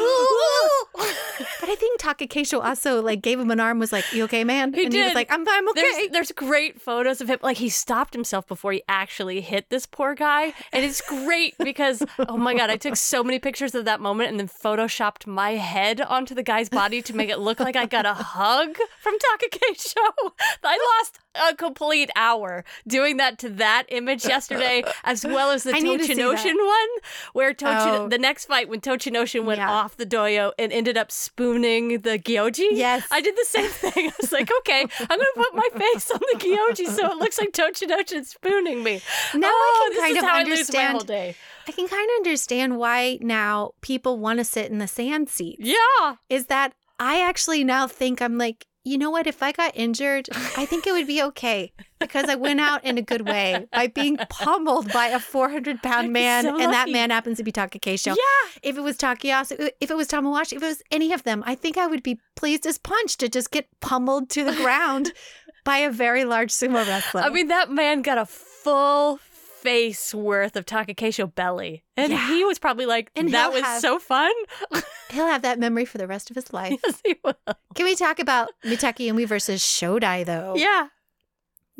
But 1.61 1.69
I 1.71 1.75
think 1.77 2.01
Takakeisho 2.01 2.63
also 2.65 3.03
like 3.03 3.23
gave 3.23 3.39
him 3.41 3.51
an 3.51 3.61
arm, 3.61 3.79
was 3.79 3.93
like, 3.93 4.05
"You 4.13 4.25
okay, 4.25 4.43
man?" 4.45 4.73
He 4.73 4.85
and 4.85 4.93
he 4.93 5.01
was 5.01 5.09
did. 5.11 5.15
like, 5.15 5.31
"I'm, 5.33 5.45
I'm 5.49 5.69
okay." 5.71 5.81
There's, 5.83 6.11
there's 6.11 6.33
great 6.33 6.81
photos 6.81 7.21
of 7.21 7.29
him. 7.29 7.39
Like 7.43 7.57
he 7.59 7.69
stopped 7.69 8.15
himself 8.15 8.47
before 8.47 8.73
he 8.73 8.83
actually 8.89 9.41
hit 9.41 9.69
this 9.71 9.87
poor 9.87 10.15
guy. 10.15 10.55
And 10.73 10.85
it's 10.85 11.01
great 11.01 11.57
because, 11.59 12.03
oh 12.29 12.37
my 12.37 12.55
God, 12.55 12.71
I 12.71 12.77
took 12.77 12.97
so 12.97 13.23
many 13.23 13.39
pictures 13.39 13.75
of 13.75 13.85
that 13.85 14.01
moment 14.01 14.31
and 14.31 14.39
then 14.41 14.49
photoshopped 14.49 15.27
my 15.27 15.53
head 15.53 16.01
onto 16.01 16.35
the 16.35 16.43
guy's 16.43 16.69
body 16.69 17.03
to 17.03 17.15
make 17.15 17.29
it 17.31 17.39
look 17.39 17.61
like 17.61 17.77
I 17.77 17.87
got 17.87 18.07
a 18.07 18.15
hug 18.15 18.77
from 19.01 19.15
Takakeisho. 19.19 19.97
I 20.65 20.99
lost 21.01 21.19
a 21.35 21.55
complete 21.55 22.11
hour 22.17 22.65
doing 22.87 23.17
that 23.19 23.39
to 23.39 23.49
that 23.51 23.85
image 23.89 24.25
yesterday, 24.35 24.83
as 25.05 25.25
well 25.25 25.51
as 25.51 25.63
the 25.63 25.73
Tochinoshin 25.73 26.57
one, 26.57 26.89
where 27.33 27.55
Tochin- 27.55 27.99
Oh. 27.99 28.09
the 28.09 28.19
next 28.19 28.47
fight 28.47 28.69
when 28.69 28.81
Tochinoshin 28.81 29.45
went 29.45 29.59
Yeah. 29.59 29.71
off 29.71 29.97
the 29.97 30.07
dohyo 30.07 30.53
and 30.59 30.73
ended 30.73 30.97
up 30.97 31.11
spooning 31.13 32.01
the 32.01 32.19
gyoji. 32.19 32.69
Yes. 32.73 33.05
I 33.11 33.21
did 33.21 33.37
the 33.37 33.47
same 33.49 33.71
thing. 33.71 34.09
I 34.09 34.13
was 34.21 34.33
like, 34.33 34.51
okay, 34.61 34.81
I'm 34.83 35.07
going 35.19 35.21
to 35.21 35.33
put 35.37 35.55
my 35.55 35.69
face 35.79 36.11
on 36.11 36.21
the 36.33 36.39
gyoji 36.39 36.87
so 36.89 37.11
it 37.13 37.17
looks 37.19 37.39
like 37.39 37.53
Tochinoshin 37.53 38.25
spooning 38.25 38.83
me. 38.83 39.01
Now 39.35 39.49
oh, 39.53 39.91
I 39.91 39.95
can 39.95 40.01
kind 40.03 40.17
is 40.17 40.23
of 40.23 40.29
how 40.29 40.37
I 40.37 40.41
understand. 40.41 40.93
whole 40.93 41.01
day. 41.05 41.35
I 41.67 41.73
can 41.73 41.87
kind 41.87 42.09
of 42.11 42.17
understand 42.27 42.79
why 42.79 43.19
now 43.21 43.73
people 43.83 44.19
want 44.19 44.39
to 44.39 44.45
sit 44.45 44.71
in 44.71 44.79
the 44.79 44.89
sand 44.89 45.29
seats. 45.29 45.61
Yeah. 45.63 46.17
Is 46.29 46.47
that 46.47 46.73
I 46.99 47.21
actually 47.21 47.63
now 47.65 47.87
think 47.87 48.21
I'm 48.23 48.39
like, 48.39 48.67
you 48.89 48.99
know 48.99 49.11
what? 49.11 49.27
If 49.27 49.43
I 49.43 49.53
got 49.53 49.73
injured, 49.77 50.29
I 50.57 50.65
think 50.65 50.87
it 50.87 50.93
would 50.93 51.07
be 51.07 51.23
okay 51.23 51.73
because 51.99 52.29
I 52.29 52.35
went 52.35 52.61
out 52.61 52.85
in 52.85 52.97
a 52.97 53.03
good 53.03 53.27
way 53.27 53.67
by 53.73 53.89
being 53.89 54.17
pummeled 54.31 54.93
by 54.93 55.09
a 55.09 55.19
400 55.19 55.83
pound 55.83 56.13
man, 56.13 56.45
so 56.45 56.59
and 56.59 56.73
that 56.73 56.89
man 56.89 57.11
happens 57.11 57.39
to 57.39 57.45
be 57.45 57.53
Takakeisho. 57.53 58.09
Yeah. 58.17 58.61
If 58.63 58.79
it 58.79 58.81
was 58.81 58.97
Takayasu, 58.97 59.71
if 59.81 59.91
it 59.91 59.97
was 59.97 60.09
Tamawashi, 60.09 60.55
if 60.55 60.63
it 60.63 60.67
was 60.67 60.83
any 60.91 61.13
of 61.13 61.25
them, 61.25 61.43
I 61.47 61.55
think 61.55 61.77
I 61.77 61.87
would 61.87 62.03
be 62.03 62.19
pleased 62.35 62.67
as 62.67 62.79
punch 62.79 63.17
to 63.19 63.29
just 63.29 63.51
get 63.51 63.69
pummeled 63.81 64.31
to 64.31 64.45
the 64.45 64.55
ground 64.55 65.13
by 65.65 65.79
a 65.79 65.91
very 65.91 66.25
large 66.25 66.51
sumo 66.51 66.87
wrestler. 66.87 67.21
I 67.23 67.29
mean, 67.29 67.49
that 67.49 67.71
man 67.71 68.03
got 68.03 68.19
a 68.19 68.27
full 68.27 69.19
face 69.63 70.15
worth 70.15 70.57
of 70.57 70.65
Takakeisho 70.67 71.35
belly. 71.35 71.85
And 71.97 72.13
Yeah. 72.13 72.29
he 72.29 72.45
was 72.45 72.59
probably 72.59 72.87
like, 72.87 73.11
And 73.17 73.33
that 73.35 73.53
was 73.53 73.63
have- 73.63 73.81
so 73.81 73.99
fun. 73.99 74.33
he'll 75.11 75.27
have 75.27 75.43
that 75.43 75.59
memory 75.59 75.85
for 75.85 75.99
the 75.99 76.07
rest 76.07 76.31
of 76.31 76.37
his 76.37 76.53
life. 76.53 76.79
yes, 76.85 77.01
he 77.05 77.17
will. 77.25 77.35
Can 77.75 77.85
we 77.87 77.95
talk 77.97 78.19
about 78.19 78.51
Mitakeumi 78.65 79.27
versus 79.27 79.61
Shodai 79.63 80.25
though? 80.25 80.55
Yeah. 80.57 80.89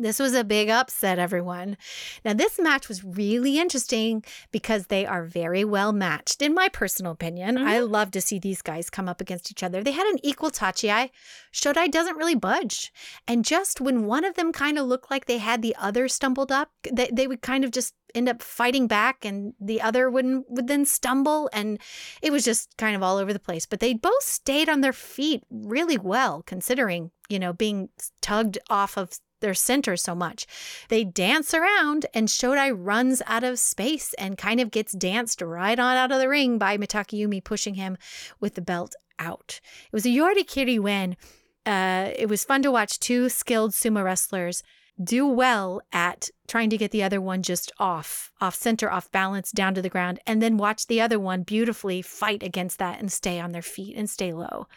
This 0.01 0.17
was 0.17 0.33
a 0.33 0.45
big 0.45 0.69
upset, 0.69 1.19
everyone. 1.19 1.75
Now, 2.23 2.33
this 2.33 2.57
match 2.57 2.87
was 2.87 3.03
really 3.03 3.59
interesting 3.59 4.23
because 4.49 4.87
they 4.87 5.05
are 5.05 5.25
very 5.25 5.65
well 5.65 5.91
matched, 5.91 6.41
in 6.41 6.53
my 6.53 6.69
personal 6.69 7.11
opinion. 7.11 7.57
I 7.57 7.79
mm-hmm. 7.79 7.91
love 7.91 8.11
to 8.11 8.21
see 8.21 8.39
these 8.39 8.61
guys 8.61 8.89
come 8.89 9.09
up 9.09 9.19
against 9.19 9.51
each 9.51 9.61
other. 9.61 9.83
They 9.83 9.91
had 9.91 10.07
an 10.07 10.19
equal 10.23 10.51
tachiai. 10.51 11.09
Shodai 11.53 11.91
doesn't 11.91 12.15
really 12.15 12.35
budge. 12.35 12.93
And 13.27 13.43
just 13.43 13.81
when 13.81 14.05
one 14.05 14.23
of 14.23 14.35
them 14.35 14.53
kind 14.53 14.77
of 14.77 14.87
looked 14.87 15.11
like 15.11 15.25
they 15.25 15.39
had 15.39 15.61
the 15.61 15.75
other 15.77 16.07
stumbled 16.07 16.51
up, 16.51 16.71
they, 16.89 17.09
they 17.11 17.27
would 17.27 17.41
kind 17.41 17.65
of 17.65 17.71
just 17.71 17.93
end 18.15 18.29
up 18.29 18.41
fighting 18.41 18.87
back 18.87 19.25
and 19.25 19.53
the 19.59 19.81
other 19.81 20.09
wouldn't 20.09 20.45
would 20.49 20.67
then 20.67 20.85
stumble 20.85 21.47
and 21.53 21.79
it 22.21 22.31
was 22.31 22.43
just 22.43 22.75
kind 22.77 22.95
of 22.95 23.03
all 23.03 23.17
over 23.17 23.31
the 23.31 23.39
place 23.39 23.67
but 23.67 23.79
they 23.79 23.93
both 23.93 24.23
stayed 24.23 24.67
on 24.67 24.81
their 24.81 24.91
feet 24.91 25.43
really 25.51 25.95
well 25.95 26.41
considering 26.47 27.11
you 27.29 27.37
know 27.37 27.53
being 27.53 27.87
tugged 28.19 28.57
off 28.69 28.97
of 28.97 29.19
their 29.39 29.53
center 29.53 29.97
so 29.97 30.15
much. 30.15 30.45
They 30.89 31.03
dance 31.03 31.53
around 31.53 32.05
and 32.13 32.27
shodai 32.27 32.73
runs 32.75 33.21
out 33.25 33.43
of 33.43 33.59
space 33.59 34.13
and 34.15 34.37
kind 34.37 34.59
of 34.59 34.71
gets 34.71 34.93
danced 34.93 35.41
right 35.41 35.79
on 35.79 35.97
out 35.97 36.11
of 36.11 36.19
the 36.19 36.29
ring 36.29 36.57
by 36.57 36.77
Mitakeumi 36.77 37.43
pushing 37.43 37.75
him 37.75 37.97
with 38.39 38.55
the 38.55 38.61
belt 38.61 38.95
out. 39.17 39.59
It 39.91 39.95
was 39.95 40.05
a 40.05 40.09
yorikiri 40.09 40.79
win. 40.79 41.17
Uh, 41.65 42.11
it 42.15 42.29
was 42.29 42.43
fun 42.43 42.61
to 42.63 42.71
watch 42.71 42.99
two 42.99 43.29
skilled 43.29 43.71
sumo 43.71 44.03
wrestlers 44.03 44.63
do 45.01 45.25
well 45.25 45.81
at 45.93 46.29
trying 46.47 46.69
to 46.69 46.77
get 46.77 46.91
the 46.91 47.03
other 47.03 47.21
one 47.21 47.41
just 47.41 47.71
off, 47.79 48.31
off 48.41 48.55
center, 48.55 48.91
off 48.91 49.11
balance, 49.11 49.51
down 49.51 49.73
to 49.73 49.81
the 49.81 49.89
ground, 49.89 50.19
and 50.27 50.41
then 50.41 50.57
watch 50.57 50.87
the 50.87 50.99
other 50.99 51.19
one 51.19 51.43
beautifully 51.43 52.01
fight 52.01 52.43
against 52.43 52.79
that 52.79 52.99
and 52.99 53.11
stay 53.11 53.39
on 53.39 53.51
their 53.51 53.61
feet 53.61 53.95
and 53.95 54.09
stay 54.09 54.33
low. 54.33 54.67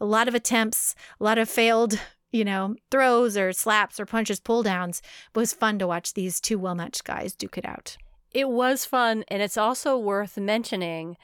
A 0.00 0.04
lot 0.04 0.28
of 0.28 0.34
attempts, 0.34 0.94
a 1.18 1.24
lot 1.24 1.38
of 1.38 1.48
failed, 1.48 1.98
you 2.32 2.44
know, 2.44 2.74
throws 2.90 3.36
or 3.36 3.52
slaps 3.52 4.00
or 4.00 4.06
punches, 4.06 4.40
pull 4.40 4.62
downs. 4.62 5.02
It 5.34 5.38
was 5.38 5.52
fun 5.52 5.78
to 5.78 5.86
watch 5.86 6.14
these 6.14 6.40
two 6.40 6.58
well 6.58 6.74
matched 6.74 7.04
guys 7.04 7.34
duke 7.34 7.58
it 7.58 7.66
out. 7.66 7.96
It 8.32 8.48
was 8.48 8.84
fun, 8.86 9.24
and 9.28 9.42
it's 9.42 9.58
also 9.58 9.98
worth 9.98 10.38
mentioning 10.38 11.18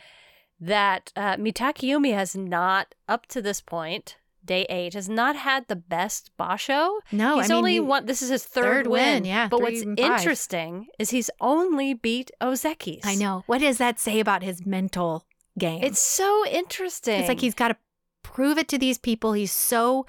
that 0.60 1.12
uh, 1.16 1.36
Mitakeumi 1.36 2.12
has 2.12 2.36
not, 2.36 2.94
up 3.08 3.26
to 3.26 3.40
this 3.40 3.60
point, 3.62 4.16
day 4.44 4.66
eight, 4.68 4.92
has 4.94 5.08
not 5.08 5.36
had 5.36 5.68
the 5.68 5.76
best 5.76 6.30
basho. 6.38 6.98
No, 7.12 7.38
he's 7.38 7.46
I 7.50 7.54
mean, 7.54 7.58
only 7.58 7.72
he- 7.74 7.80
one. 7.80 8.06
This 8.06 8.20
is 8.20 8.28
his 8.28 8.44
third, 8.44 8.64
third 8.64 8.86
win, 8.88 9.24
yeah, 9.24 9.48
But 9.48 9.62
what's 9.62 9.82
interesting 9.96 10.88
is 10.98 11.10
he's 11.10 11.30
only 11.40 11.94
beat 11.94 12.30
Ozeki's. 12.40 13.02
I 13.04 13.14
know. 13.14 13.42
What 13.46 13.60
does 13.60 13.78
that 13.78 13.98
say 13.98 14.20
about 14.20 14.42
his 14.42 14.66
mental 14.66 15.24
game? 15.58 15.82
It's 15.82 16.00
so 16.02 16.44
interesting. 16.46 17.20
It's 17.20 17.28
like 17.28 17.40
he's 17.40 17.54
got 17.54 17.68
to 17.68 17.76
prove 18.22 18.58
it 18.58 18.68
to 18.68 18.78
these 18.78 18.98
people. 18.98 19.32
He's 19.32 19.52
so 19.52 20.06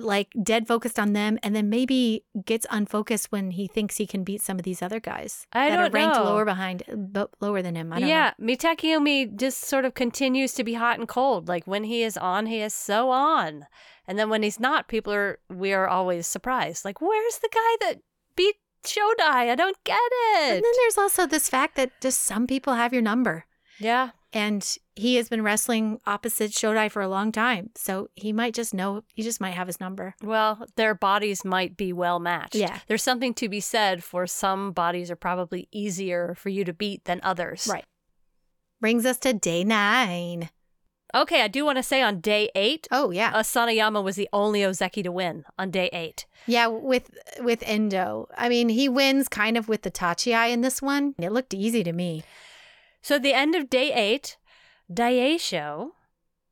like 0.00 0.32
dead 0.42 0.66
focused 0.66 0.98
on 0.98 1.12
them, 1.12 1.38
and 1.42 1.54
then 1.54 1.68
maybe 1.68 2.24
gets 2.44 2.66
unfocused 2.70 3.32
when 3.32 3.52
he 3.52 3.66
thinks 3.66 3.96
he 3.96 4.06
can 4.06 4.24
beat 4.24 4.42
some 4.42 4.58
of 4.58 4.64
these 4.64 4.82
other 4.82 5.00
guys 5.00 5.46
I 5.52 5.70
that 5.70 5.78
are 5.78 5.82
don't 5.84 5.94
ranked 5.94 6.16
know. 6.16 6.24
lower 6.24 6.44
behind, 6.44 6.82
but 6.94 7.30
lower 7.40 7.62
than 7.62 7.74
him. 7.76 7.92
I 7.92 8.00
don't 8.00 8.08
yeah, 8.08 8.32
Mitakeumi 8.40 9.36
just 9.36 9.60
sort 9.62 9.84
of 9.84 9.94
continues 9.94 10.52
to 10.54 10.64
be 10.64 10.74
hot 10.74 10.98
and 10.98 11.08
cold. 11.08 11.48
Like 11.48 11.66
when 11.66 11.84
he 11.84 12.02
is 12.02 12.16
on, 12.16 12.46
he 12.46 12.60
is 12.60 12.74
so 12.74 13.10
on, 13.10 13.66
and 14.06 14.18
then 14.18 14.28
when 14.30 14.42
he's 14.42 14.60
not, 14.60 14.88
people 14.88 15.12
are 15.12 15.38
we 15.48 15.72
are 15.72 15.88
always 15.88 16.26
surprised. 16.26 16.84
Like, 16.84 17.00
where's 17.00 17.38
the 17.38 17.50
guy 17.52 17.86
that 17.86 18.00
beat 18.36 18.56
Shodai? 18.84 19.50
I 19.50 19.54
don't 19.54 19.82
get 19.84 19.98
it. 20.12 20.54
And 20.56 20.64
then 20.64 20.72
there's 20.82 20.98
also 20.98 21.26
this 21.26 21.48
fact 21.48 21.76
that 21.76 22.00
just 22.00 22.22
some 22.22 22.46
people 22.46 22.74
have 22.74 22.92
your 22.92 23.02
number, 23.02 23.46
yeah, 23.78 24.10
and 24.32 24.76
he 24.94 25.16
has 25.16 25.28
been 25.28 25.42
wrestling 25.42 26.00
opposite 26.06 26.50
Shodai 26.50 26.90
for 26.90 27.02
a 27.02 27.08
long 27.08 27.32
time, 27.32 27.70
so 27.74 28.08
he 28.14 28.32
might 28.32 28.54
just 28.54 28.74
know. 28.74 29.02
He 29.14 29.22
just 29.22 29.40
might 29.40 29.54
have 29.54 29.66
his 29.66 29.80
number. 29.80 30.14
well, 30.22 30.66
their 30.76 30.94
bodies 30.94 31.44
might 31.44 31.76
be 31.76 31.92
well 31.92 32.18
matched. 32.18 32.54
Yeah. 32.54 32.80
there's 32.88 33.02
something 33.02 33.34
to 33.34 33.48
be 33.48 33.60
said 33.60 34.02
for 34.02 34.26
some 34.26 34.72
bodies 34.72 35.10
are 35.10 35.16
probably 35.16 35.68
easier 35.72 36.34
for 36.36 36.48
you 36.48 36.64
to 36.64 36.72
beat 36.72 37.04
than 37.04 37.20
others. 37.22 37.68
Right. 37.70 37.84
Brings 38.80 39.06
us 39.06 39.18
to 39.18 39.32
day 39.32 39.64
nine. 39.64 40.50
Okay, 41.14 41.40
I 41.42 41.48
do 41.48 41.64
want 41.64 41.78
to 41.78 41.82
say 41.82 42.02
on 42.02 42.20
day 42.20 42.50
eight, 42.54 42.86
Oh 42.90 43.10
yeah, 43.10 43.32
Asanoyama 43.32 44.02
was 44.02 44.16
the 44.16 44.28
only 44.32 44.60
Ozeki 44.60 45.02
to 45.04 45.12
win 45.12 45.44
on 45.58 45.70
day 45.70 45.88
eight. 45.92 46.26
Yeah, 46.46 46.66
with 46.66 47.10
with 47.40 47.62
Endo. 47.64 48.28
I 48.36 48.48
mean, 48.48 48.68
he 48.68 48.88
wins 48.88 49.28
kind 49.28 49.56
of 49.56 49.68
with 49.68 49.82
the 49.82 49.90
Tachi 49.90 50.32
Tachiai 50.32 50.50
in 50.50 50.60
this 50.60 50.82
one. 50.82 51.14
It 51.18 51.32
looked 51.32 51.54
easy 51.54 51.82
to 51.84 51.92
me. 51.92 52.22
So 53.06 53.14
at 53.14 53.22
the 53.22 53.34
end 53.34 53.54
of 53.54 53.70
day 53.70 53.92
eight, 53.92 54.36
Daisho, 54.92 55.90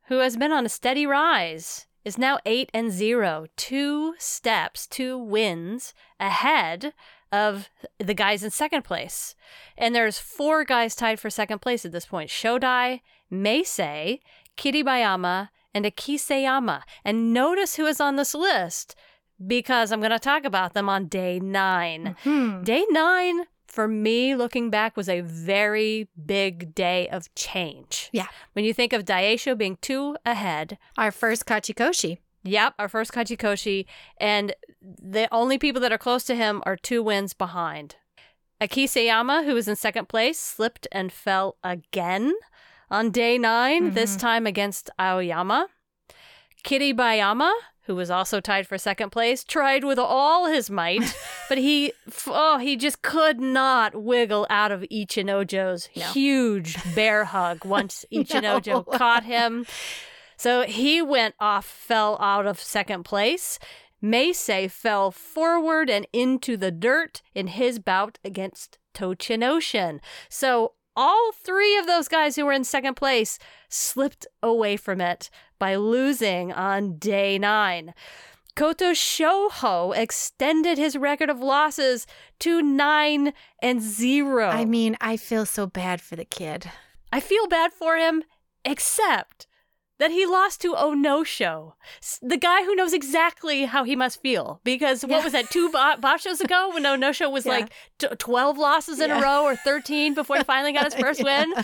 who 0.07 0.19
has 0.19 0.37
been 0.37 0.53
on 0.53 0.65
a 0.65 0.69
steady 0.69 1.05
rise, 1.05 1.89
is 2.05 2.17
now 2.17 2.39
8 2.47 2.71
and 2.73 2.93
zero, 2.93 3.47
two 3.57 4.15
steps, 4.19 4.87
two 4.87 5.19
wins 5.19 5.95
ahead 6.21 6.95
of 7.33 7.71
the 7.99 8.15
guys 8.15 8.45
in 8.45 8.51
second 8.51 8.85
place. 8.85 9.35
And 9.77 9.97
there's 9.97 10.21
four 10.21 10.63
guys 10.65 10.95
tied 10.95 11.19
for 11.19 11.29
second 11.29 11.61
place 11.61 11.85
at 11.85 11.91
this 11.91 12.07
point. 12.07 12.31
Shodai, 12.31 13.01
Meisei, 13.33 14.21
Kiribayama, 14.57 15.49
and 15.75 15.85
Akiseyama. 15.85 16.83
And 17.05 17.35
notice 17.35 17.75
who 17.75 17.87
is 17.87 18.01
on 18.01 18.15
this 18.15 18.33
list 18.33 18.95
because 19.45 19.91
I'm 19.91 19.99
going 19.99 20.13
to 20.13 20.21
talk 20.21 20.45
about 20.45 20.73
them 20.73 20.89
on 20.89 21.09
day 21.09 21.41
9. 21.41 22.15
Hmm. 22.23 22.63
Day 22.63 22.85
9 22.91 23.47
for 23.75 23.89
me 23.89 24.37
looking 24.37 24.71
back 24.71 24.97
was 24.97 25.09
a 25.09 25.21
very 25.21 26.09
big 26.25 26.75
day 26.75 27.09
of 27.09 27.35
change. 27.35 28.09
Yeah. 28.13 28.29
When 28.53 28.65
you 28.65 28.73
think 28.73 28.93
of 28.93 29.05
Daisho 29.05 29.59
being 29.59 29.77
2 29.81 30.17
ahead, 30.25 30.79
Our 30.97 31.11
first 31.11 31.45
Kachikoshi. 31.45 32.19
Yep, 32.45 32.75
our 32.79 32.89
first 32.89 33.11
Kachikoshi, 33.13 33.87
and 34.19 34.55
the 34.81 35.27
only 35.33 35.59
people 35.59 35.81
that 35.83 35.91
are 35.93 35.99
close 35.99 36.25
to 36.25 36.35
him 36.37 36.63
are 36.67 36.77
two 36.77 37.03
wins 37.03 37.33
behind. 37.35 37.97
Akiseyama, 38.61 39.45
who 39.45 39.55
was 39.55 39.67
in 39.67 39.77
second 39.77 40.09
place, 40.09 40.39
slipped 40.39 40.87
and 40.93 41.11
fell 41.11 41.57
again 41.65 42.33
on 42.91 43.11
day 43.11 43.39
9 43.39 43.95
this 43.95 44.15
Mhm. 44.17 44.21
time 44.21 44.47
against 44.47 44.89
Aoyama. 45.01 45.69
Kiribayama, 46.65 47.53
who 47.85 47.95
was 47.95 48.11
also 48.11 48.41
tied 48.41 48.67
for 48.67 48.79
second 48.79 49.11
place, 49.11 49.45
tried 49.45 49.85
with 49.85 49.99
all 49.99 50.47
his 50.47 50.71
might, 50.71 51.15
but 51.49 51.59
he 51.59 51.93
oh 52.27 52.59
he 52.59 52.77
just 52.77 53.03
could 53.03 53.41
not 53.41 53.95
wiggle 53.95 54.47
out 54.51 54.73
of 54.73 54.83
Ichinojo's 54.91 55.89
No. 55.97 56.05
huge 56.07 56.77
bear 56.95 57.25
hug 57.27 57.65
once 57.67 58.05
Ichinojo 58.13 58.67
No. 58.67 58.83
caught 58.83 59.25
him. 59.25 59.67
So 60.37 60.63
he 60.63 61.01
went 61.01 61.35
off, 61.39 61.65
fell 61.67 62.19
out 62.21 62.47
of 62.47 62.59
second 62.61 63.05
place. 63.05 63.59
Meisei 64.03 64.71
fell 64.71 65.11
forward 65.11 65.89
and 65.89 66.07
into 66.13 66.57
the 66.57 66.71
dirt 66.71 67.23
in 67.35 67.47
his 67.47 67.79
bout 67.79 68.19
against 68.25 68.77
Tochinoshin. 68.95 70.01
So 70.29 70.73
all 70.97 71.33
three 71.33 71.77
of 71.79 71.87
those 71.87 72.07
guys 72.09 72.37
who 72.37 72.45
were 72.45 72.53
in 72.53 72.65
second 72.65 72.95
place 72.95 73.39
slipped 73.69 74.27
away 74.43 74.77
from 74.77 75.01
it 75.01 75.31
by 75.65 75.77
losing 75.77 76.53
on 76.53 76.99
day 76.99 77.39
nine. 77.39 77.95
Kotoshoho 78.55 79.97
extended 79.97 80.77
his 80.77 80.95
record 80.95 81.31
of 81.31 81.41
losses 81.41 82.07
to 82.41 82.61
nine 82.61 83.33
and 83.63 83.81
zero. 83.81 84.51
I 84.51 84.67
mean, 84.67 84.95
I 85.01 85.17
feel 85.17 85.47
so 85.47 85.67
bad 85.67 86.03
for 86.03 86.17
the 86.17 86.27
kid. 86.27 86.71
I 87.11 87.21
feel 87.21 87.47
bad 87.47 87.73
for 87.73 87.97
him, 87.97 88.25
except 88.63 89.47
that 89.99 90.11
he 90.11 90.27
lost 90.27 90.61
to 90.63 90.75
Onosho, 90.75 91.75
s- 92.03 92.19
the 92.23 92.37
guy 92.37 92.65
who 92.65 92.75
knows 92.75 92.93
exactly 92.93 93.65
how 93.65 93.85
he 93.85 93.95
must 93.95 94.21
feel. 94.21 94.61
Because 94.65 95.03
what 95.03 95.11
Yeah. 95.19 95.25
was 95.25 95.33
that, 95.33 95.51
two 95.51 95.71
ba- 95.71 95.99
Bashos 96.01 96.41
ago 96.41 96.71
when 96.73 96.83
Onosho 96.83 97.31
was 97.31 97.47
Yeah. 97.47 97.53
like 97.53 97.73
t- 97.99 98.09
12 98.19 98.59
losses 98.59 98.99
in 99.01 99.11
Yeah. 99.11 99.19
a 99.19 99.23
row 99.23 99.45
or 99.45 99.55
13 99.57 100.15
before 100.15 100.37
he 100.39 100.43
finally 100.45 100.73
got 100.73 100.85
his 100.85 100.95
first 101.01 101.23
win? 101.23 101.55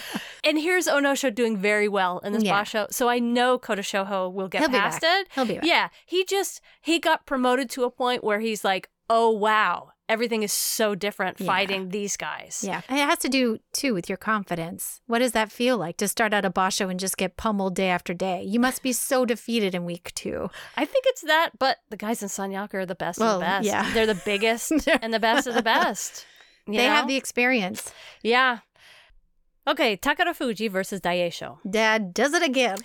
And 0.45 0.59
here's 0.59 0.87
Onosho 0.87 1.35
doing 1.35 1.57
very 1.57 1.89
well 1.89 2.19
in 2.21 2.33
this 2.33 2.45
Yeah. 2.45 2.63
Basho. 2.63 2.93
So 2.93 3.09
I 3.09 3.19
know 3.19 3.59
Kotoshoho 3.59 4.33
will 4.33 4.49
get 4.49 4.61
He'll 4.61 4.71
past 4.71 5.03
it. 5.03 5.29
He'll 5.35 5.45
be 5.45 5.55
back. 5.55 5.65
Yeah, 5.65 5.89
he 6.07 6.25
just 6.25 6.61
he 6.81 6.99
got 6.99 7.27
promoted 7.27 7.69
to 7.71 7.85
a 7.85 7.91
point 7.91 8.23
where 8.25 8.41
he's 8.41 8.65
like, 8.65 8.89
"Oh 9.09 9.31
wow, 9.31 9.93
everything 10.11 10.43
is 10.43 10.53
so 10.53 10.95
different 10.95 11.41
Yeah. 11.41 11.47
fighting 11.47 11.89
these 11.91 12.17
guys." 12.17 12.63
Yeah. 12.67 12.83
And 12.89 12.99
it 12.99 13.09
has 13.09 13.19
to 13.21 13.29
do 13.29 13.59
too 13.73 13.95
with 13.95 14.09
your 14.09 14.19
confidence. 14.19 15.01
What 15.07 15.21
does 15.21 15.33
that 15.33 15.51
feel 15.53 15.79
like 15.79 15.97
to 15.99 16.09
start 16.09 16.35
out 16.35 16.45
a 16.45 16.51
basho 16.51 16.91
and 16.91 17.01
just 17.01 17.17
get 17.17 17.37
pummeled 17.37 17.75
day 17.75 17.89
after 17.89 18.13
day? 18.13 18.43
You 18.43 18.61
must 18.61 18.83
be 18.83 18.93
so 18.93 19.25
defeated 19.25 19.75
in 19.75 19.85
week 19.85 20.13
two. 20.15 20.51
I 20.77 20.85
think 20.85 21.05
it's 21.09 21.23
that, 21.23 21.59
but 21.59 21.79
the 21.89 21.97
guys 21.97 22.23
in 22.23 22.29
Sanyaku 22.29 22.75
are 22.75 22.87
the 22.87 22.95
best 22.95 23.19
Well, 23.21 23.35
of 23.37 23.41
the 23.41 23.47
best. 23.47 23.67
yeah. 23.67 23.91
They're 23.95 24.07
the 24.07 24.21
biggest 24.25 24.73
and 25.03 25.15
the 25.15 25.21
best 25.21 25.47
of 25.47 25.55
the 25.55 25.63
best. 25.63 26.27
they 26.67 26.85
have 26.85 27.09
the 27.09 27.17
experience. 27.17 27.93
Yeah. 28.23 28.59
Okay, 29.67 29.97
Takara 29.97 30.35
Fuji 30.35 30.69
versus 30.69 31.01
Daisho. 31.01 31.59
Dad 31.69 32.13
does 32.15 32.33
it 32.35 32.43
again. 32.43 32.79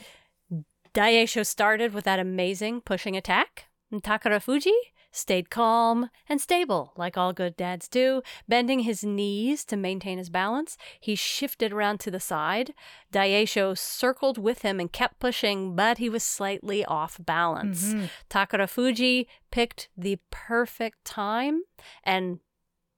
Daisho 0.93 1.45
started 1.45 1.93
with 1.93 2.05
that 2.05 2.19
amazing 2.19 2.81
pushing 2.81 3.15
attack, 3.17 3.65
and 3.91 4.01
Takara 4.03 4.41
Fuji 4.41 4.73
stayed 5.15 5.49
calm 5.49 6.09
and 6.27 6.41
stable, 6.41 6.91
like 6.97 7.17
all 7.17 7.31
good 7.31 7.55
dads 7.55 7.87
do, 7.87 8.21
bending 8.47 8.81
his 8.81 9.03
knees 9.03 9.63
to 9.65 9.77
maintain 9.77 10.17
his 10.17 10.29
balance. 10.29 10.77
He 10.99 11.15
shifted 11.15 11.71
around 11.71 11.99
to 12.01 12.11
the 12.11 12.19
side. 12.19 12.73
Daisho 13.13 13.77
circled 13.77 14.37
with 14.37 14.61
him 14.61 14.79
and 14.79 14.91
kept 14.91 15.19
pushing, 15.19 15.75
but 15.75 15.97
he 15.99 16.09
was 16.09 16.23
slightly 16.23 16.83
off 16.85 17.17
balance. 17.19 17.93
Mhm. 17.93 18.09
Takara 18.29 18.67
Fuji 18.69 19.27
picked 19.51 19.87
the 19.95 20.19
perfect 20.31 21.05
time 21.05 21.61
and 22.03 22.39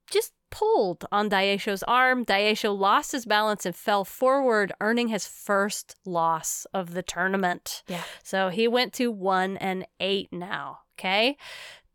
just 0.09 0.33
pulled 0.49 1.05
on 1.11 1.29
Daisho's 1.29 1.83
arm. 1.83 2.25
Daisho 2.25 2.75
lost 2.75 3.11
his 3.11 3.25
balance 3.25 3.65
and 3.65 3.75
fell 3.75 4.05
forward, 4.05 4.71
earning 4.79 5.09
his 5.09 5.27
first 5.27 5.95
loss 6.05 6.65
of 6.73 6.93
the 6.93 7.03
tournament. 7.03 7.83
Yeah. 7.87 8.03
So 8.23 8.49
he 8.49 8.67
went 8.67 8.93
to 8.93 9.11
one 9.11 9.57
and 9.57 9.85
eight 9.99 10.31
now. 10.31 10.79
Okay. 10.97 11.37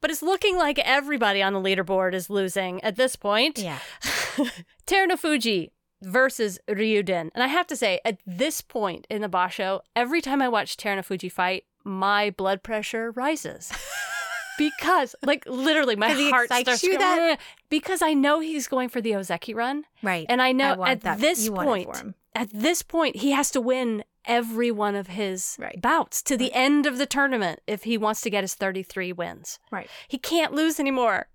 But 0.02 0.10
it's 0.10 0.20
looking 0.20 0.56
like 0.58 0.78
everybody 0.80 1.40
on 1.42 1.54
the 1.54 1.60
leaderboard 1.60 2.12
is 2.12 2.28
losing 2.28 2.82
at 2.84 2.96
this 2.96 3.16
point. 3.16 3.58
Yeah. 3.58 3.78
Terunofuji 4.86 5.70
versus 6.02 6.58
Ryuden. 6.68 7.30
And 7.34 7.42
I 7.42 7.46
have 7.46 7.66
to 7.68 7.76
say, 7.76 8.00
at 8.04 8.18
this 8.26 8.60
point 8.60 9.06
in 9.08 9.22
the 9.22 9.28
Basho, 9.28 9.80
every 9.96 10.20
time 10.20 10.42
I 10.42 10.48
watch 10.48 10.76
Terunofuji 10.76 11.30
fight, 11.30 11.64
my 11.84 12.30
blood 12.30 12.62
pressure 12.62 13.12
rises. 13.12 13.72
because, 14.58 15.14
like, 15.22 15.44
literally, 15.46 15.96
my 15.96 16.12
he 16.14 16.30
heart 16.30 16.46
starts 16.52 16.82
you 16.82 16.98
that- 16.98 17.38
because 17.70 18.02
I 18.02 18.12
know 18.14 18.40
he's 18.40 18.68
going 18.68 18.88
for 18.88 19.00
the 19.00 19.12
Ozeki 19.12 19.54
run. 19.54 19.84
Right. 20.02 20.26
And 20.28 20.42
I 20.42 20.52
know 20.52 20.74
want 20.74 20.90
at 20.90 21.00
that. 21.02 21.18
this 21.20 21.48
point, 21.48 21.88
at 22.34 22.50
this 22.52 22.82
point, 22.82 23.16
he 23.16 23.30
has 23.30 23.50
to 23.52 23.60
win 23.60 24.04
every 24.24 24.70
one 24.70 24.94
of 24.94 25.08
his 25.08 25.56
Right. 25.58 25.80
bouts 25.80 26.22
to 26.22 26.36
the 26.36 26.52
end 26.52 26.86
of 26.86 26.98
the 26.98 27.06
tournament 27.06 27.60
if 27.66 27.84
he 27.84 27.98
wants 27.98 28.20
to 28.22 28.30
get 28.30 28.44
his 28.44 28.54
33 28.54 29.12
wins. 29.12 29.58
Right. 29.70 29.88
He 30.08 30.18
can't 30.18 30.52
lose 30.52 30.78
anymore. 30.80 31.28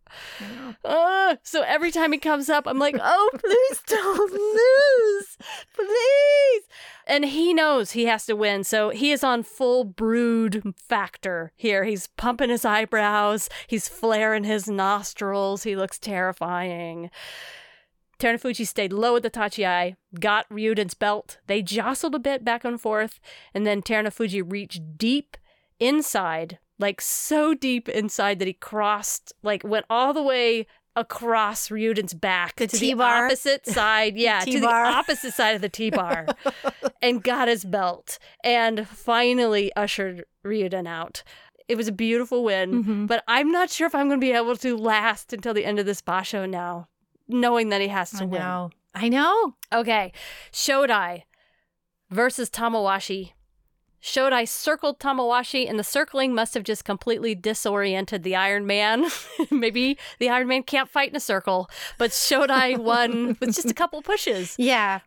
Uh, 0.86 1.36
so 1.44 1.64
every 1.64 1.92
time 1.92 2.14
he 2.14 2.18
comes 2.18 2.50
up, 2.50 2.66
I'm 2.66 2.80
like, 2.80 2.96
oh, 3.02 3.30
please 3.38 3.82
don't 3.88 4.32
lose. 4.32 5.38
Please. 5.76 6.64
And 7.06 7.26
he 7.26 7.54
knows 7.54 7.92
he 7.92 8.06
has 8.06 8.26
to 8.28 8.36
win. 8.36 8.64
So 8.64 8.90
he 8.90 9.12
is 9.12 9.24
on 9.24 9.44
full 9.44 9.84
brood 9.84 10.74
factor 10.78 11.52
here. 11.56 11.84
He's 11.84 12.08
pumping 12.08 12.50
his 12.50 12.66
eyebrows, 12.66 13.50
he's 13.68 13.88
flaring 13.88 14.44
his 14.46 14.68
nostrils. 14.70 15.64
He 15.64 15.76
looks 15.76 16.00
terrifying. 16.00 17.10
Terunofuji 18.20 18.66
stayed 18.68 18.92
low 18.94 19.16
at 19.16 19.24
the 19.24 19.30
Tachiai, 19.30 19.96
got 20.20 20.50
Ryuden's 20.50 20.94
belt. 20.96 21.38
They 21.48 21.62
jostled 21.62 22.16
a 22.16 22.20
bit 22.20 22.44
back 22.44 22.66
and 22.66 22.80
forth, 22.82 23.20
and 23.54 23.66
then 23.66 23.82
Terunofuji 23.82 24.44
reached 24.52 24.98
deep 24.98 25.38
inside, 25.80 26.58
like 26.80 27.00
so 27.02 27.54
deep 27.54 27.88
inside 27.90 28.40
that 28.40 28.48
he 28.48 28.54
crossed, 28.54 29.34
like 29.44 29.64
went 29.64 29.86
all 29.90 30.14
the 30.14 30.24
way 30.24 30.66
across 30.96 31.70
Ryuden's 31.70 32.16
back 32.16 32.56
The 32.56 32.66
to 32.68 32.76
the 32.76 32.80
T-bar? 32.80 33.26
opposite 33.28 33.66
side. 33.68 34.18
Yeah, 34.18 34.40
to 34.40 34.60
the 34.60 34.68
opposite 34.68 35.34
side 35.34 35.56
of 35.56 35.62
the 35.62 35.70
T-bar 35.70 36.26
and 37.04 37.24
got 37.24 37.48
his 37.48 37.64
belt 37.64 38.18
and 38.44 38.88
finally 38.88 39.72
ushered 39.76 40.26
Ryuden 40.44 40.88
out. 40.88 41.22
It 41.68 41.76
was 41.78 41.88
a 41.88 41.92
beautiful 41.92 42.44
win, 42.44 42.84
Mhm. 42.84 43.08
but 43.08 43.24
I'm 43.28 43.52
not 43.52 43.70
sure 43.70 43.86
if 43.86 43.94
I'm 43.94 44.08
going 44.08 44.20
to 44.20 44.26
be 44.26 44.32
able 44.32 44.56
to 44.58 44.76
last 44.76 45.34
until 45.34 45.54
the 45.54 45.66
end 45.66 45.78
of 45.78 45.86
this 45.86 46.02
basho 46.02 46.50
now, 46.50 46.88
knowing 47.28 47.70
that 47.70 47.82
he 47.82 47.88
has 47.88 48.12
to 48.12 48.24
I 48.24 48.26
win. 48.26 48.42
know. 48.42 48.70
I 48.96 49.10
know. 49.10 49.56
Okay, 49.74 50.12
Shodai 50.52 51.24
versus 52.10 52.50
Tamawashi. 52.50 53.32
Shodai 54.02 54.48
circled 54.48 55.00
Tamawashi, 55.00 55.68
and 55.70 55.78
the 55.78 55.84
circling 55.84 56.34
must 56.34 56.54
have 56.54 56.64
just 56.64 56.86
completely 56.86 57.36
disoriented 57.36 58.24
the 58.24 58.36
Iron 58.36 58.66
Man. 58.66 59.06
Maybe 59.52 59.98
the 60.20 60.30
Iron 60.30 60.48
Man 60.48 60.64
can't 60.64 60.90
fight 60.90 61.10
in 61.10 61.16
a 61.16 61.20
circle, 61.20 61.70
but 61.98 62.12
Shodai 62.12 62.78
won 62.84 63.38
with 63.40 63.56
just 63.56 63.70
a 63.70 63.74
couple 63.74 64.02
pushes. 64.02 64.56
Yeah. 64.58 65.00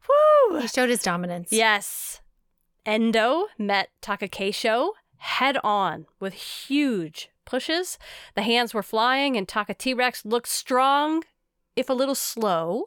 Woo! 0.51 0.59
He 0.61 0.69
showed 0.69 0.89
his 0.91 1.03
dominance. 1.03 1.53
Yes. 1.53 2.21
Endo 2.85 3.47
met 3.59 3.91
Takakeisho 4.03 4.91
head 5.19 5.59
on 5.63 6.07
with 6.19 6.35
huge 6.35 7.31
pushes. 7.45 7.99
The 8.35 8.43
hands 8.43 8.75
were 8.75 8.83
flying, 8.83 9.37
and 9.37 9.47
Taka 9.47 9.75
T 9.75 9.95
Rex 9.95 10.25
looked 10.25 10.49
strong, 10.49 11.23
if 11.81 11.89
a 11.91 11.95
little 11.95 12.15
slow. 12.15 12.85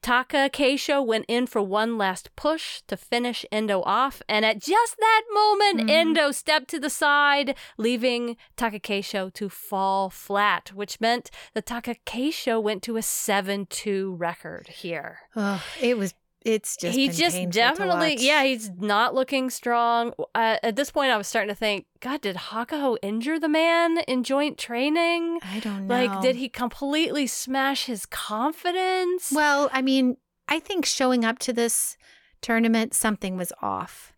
Taka 0.00 0.48
Keisho 0.52 1.04
went 1.04 1.24
in 1.26 1.46
for 1.48 1.60
one 1.60 1.98
last 1.98 2.30
push 2.36 2.82
to 2.86 2.96
finish 2.96 3.44
Endo 3.50 3.82
off, 3.82 4.22
and 4.28 4.44
at 4.44 4.60
just 4.60 4.96
that 4.98 5.22
moment, 5.32 5.80
Mhm. 5.80 5.90
Endo 5.90 6.30
stepped 6.30 6.68
to 6.68 6.78
the 6.78 6.88
side, 6.88 7.56
leaving 7.76 8.36
Taka 8.56 8.78
Keisho 8.78 9.32
to 9.34 9.48
fall 9.48 10.08
flat, 10.08 10.70
which 10.72 11.00
meant 11.00 11.32
that 11.52 11.66
Taka 11.66 11.96
Keisho 12.06 12.62
went 12.62 12.84
to 12.84 12.96
a 12.96 13.02
7 13.02 13.66
2 13.66 14.14
record 14.14 14.68
here. 14.68 15.22
Oh, 15.34 15.62
it 15.80 15.98
was 15.98 16.14
it's 16.48 16.76
just 16.76 16.96
he 16.96 17.08
been 17.08 17.16
just 17.16 17.50
definitely 17.50 18.16
yeah 18.18 18.42
he's 18.42 18.70
not 18.70 19.14
looking 19.14 19.50
strong 19.50 20.12
uh, 20.34 20.56
at 20.62 20.76
this 20.76 20.90
point 20.90 21.10
i 21.10 21.16
was 21.16 21.26
starting 21.26 21.48
to 21.48 21.54
think 21.54 21.86
god 22.00 22.20
did 22.20 22.36
Hakuho 22.36 22.96
injure 23.02 23.38
the 23.38 23.48
man 23.48 23.98
in 24.08 24.22
joint 24.24 24.56
training 24.56 25.38
I 25.42 25.60
don't 25.60 25.86
know. 25.86 25.94
like 25.94 26.22
did 26.22 26.36
he 26.36 26.48
completely 26.48 27.26
smash 27.26 27.84
his 27.84 28.06
confidence 28.06 29.30
Well, 29.32 29.68
I 29.72 29.82
mean, 29.82 30.16
I 30.48 30.58
think 30.60 30.86
showing 30.86 31.24
up 31.24 31.38
to 31.40 31.52
this 31.52 31.96
tournament, 32.40 32.94
something 32.94 33.36
was 33.36 33.52
off. 33.60 34.12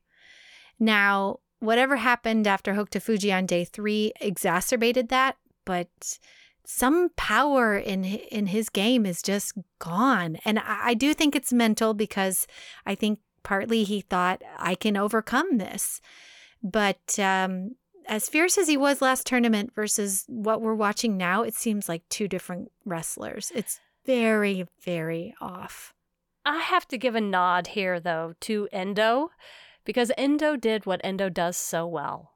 Now, 0.78 1.40
whatever 1.58 1.96
happened 1.96 2.46
after 2.46 2.74
Hokuto 2.74 3.02
Fuji 3.02 3.32
on 3.32 3.46
day 3.46 3.64
three 3.64 4.12
exacerbated 4.20 5.08
that, 5.08 5.36
but 5.64 6.18
some 6.64 7.10
power 7.16 7.76
in 7.76 8.04
in 8.04 8.46
his 8.46 8.68
game 8.68 9.06
is 9.06 9.22
just 9.22 9.54
gone, 9.78 10.38
and 10.44 10.58
I, 10.58 10.80
I 10.82 10.94
do 10.94 11.14
think 11.14 11.34
it's 11.34 11.52
mental 11.52 11.94
because 11.94 12.46
I 12.86 12.94
think 12.94 13.18
partly 13.42 13.84
he 13.84 14.00
thought 14.00 14.42
I 14.58 14.74
can 14.74 14.96
overcome 14.96 15.58
this, 15.58 16.00
but 16.62 17.18
um, 17.18 17.76
as 18.06 18.28
fierce 18.28 18.58
as 18.58 18.68
he 18.68 18.76
was 18.76 19.00
last 19.00 19.26
tournament 19.26 19.72
versus 19.74 20.24
what 20.26 20.60
we're 20.60 20.74
watching 20.74 21.16
now, 21.16 21.42
it 21.42 21.54
seems 21.54 21.88
like 21.88 22.08
two 22.08 22.28
different 22.28 22.70
wrestlers. 22.84 23.52
It's 23.54 23.80
very, 24.04 24.66
very 24.82 25.34
off. 25.40 25.94
I 26.44 26.58
have 26.58 26.88
to 26.88 26.98
give 26.98 27.14
a 27.14 27.20
nod 27.20 27.68
here, 27.68 28.00
though, 28.00 28.34
to 28.40 28.68
Endo, 28.72 29.30
because 29.84 30.10
Endo 30.16 30.56
did 30.56 30.86
what 30.86 31.00
Endo 31.04 31.28
does 31.28 31.56
so 31.56 31.86
well. 31.86 32.32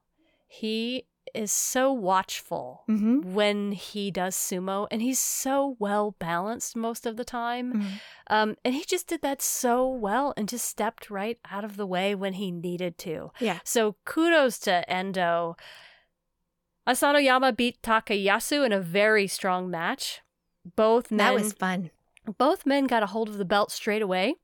He 0.46 1.06
is 1.34 1.52
so 1.52 1.92
watchful 1.92 2.84
Mm-hmm. 2.88 3.34
when 3.34 3.72
he 3.72 4.10
does 4.10 4.34
sumo, 4.36 4.86
and 4.90 5.02
he's 5.02 5.18
so 5.18 5.76
well 5.78 6.14
balanced 6.18 6.76
most 6.76 7.06
of 7.06 7.16
the 7.16 7.24
time. 7.24 7.86
Um, 8.28 8.56
and 8.64 8.74
he 8.74 8.84
just 8.84 9.06
did 9.08 9.20
that 9.22 9.42
so 9.42 9.88
well 9.88 10.32
and 10.36 10.48
just 10.48 10.66
stepped 10.66 11.10
right 11.10 11.38
out 11.50 11.64
of 11.64 11.76
the 11.76 11.86
way 11.86 12.14
when 12.14 12.34
he 12.34 12.50
needed 12.50 12.96
to. 12.98 13.30
Yeah. 13.40 13.58
So 13.64 13.96
kudos 14.04 14.58
to 14.60 14.88
Endo. 14.90 15.56
Asanoyama 16.86 17.56
beat 17.56 17.80
Takayasu 17.82 18.64
in 18.64 18.72
a 18.72 18.80
very 18.80 19.26
strong 19.26 19.70
match. 19.70 20.20
Both 20.76 21.10
men 21.10 21.18
That 21.18 21.34
was 21.34 21.52
fun. 21.54 21.90
both 22.38 22.66
men 22.66 22.86
got 22.86 23.02
a 23.02 23.06
hold 23.06 23.28
of 23.28 23.38
the 23.38 23.44
belt 23.44 23.70
straight 23.70 24.02
away, 24.02 24.36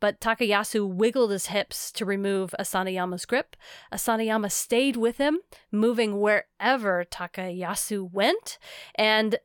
but 0.00 0.20
Takayasu 0.20 0.86
wiggled 0.86 1.30
his 1.30 1.46
hips 1.46 1.90
to 1.92 2.04
remove 2.04 2.54
Asanoyama's 2.58 3.24
grip. 3.24 3.56
Asanoyama 3.92 4.50
stayed 4.50 4.96
with 4.96 5.18
him, 5.18 5.40
moving 5.70 6.20
wherever 6.20 7.04
Takayasu 7.04 8.10
went, 8.12 8.58
and 8.94 9.38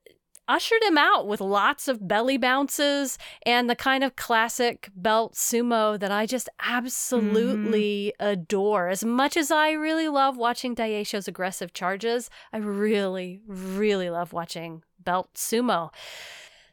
ushered 0.47 0.83
him 0.83 0.97
out 0.97 1.27
with 1.27 1.39
lots 1.39 1.87
of 1.87 2.07
belly 2.07 2.37
bounces 2.37 3.17
and 3.45 3.69
the 3.69 3.75
kind 3.75 4.03
of 4.03 4.17
classic 4.17 4.89
belt 4.93 5.33
sumo 5.33 5.97
that 5.97 6.11
I 6.11 6.25
just 6.25 6.49
absolutely 6.59 8.13
mm-hmm. 8.19 8.31
adore. 8.33 8.89
As 8.89 9.03
much 9.03 9.37
as 9.37 9.49
I 9.49 9.71
really 9.71 10.09
love 10.09 10.35
watching 10.35 10.75
Daisho's 10.75 11.27
aggressive 11.27 11.73
charges, 11.73 12.29
I 12.51 12.57
really, 12.57 13.39
really 13.47 14.09
love 14.09 14.33
watching 14.33 14.83
belt 14.99 15.29
sumo. 15.35 15.91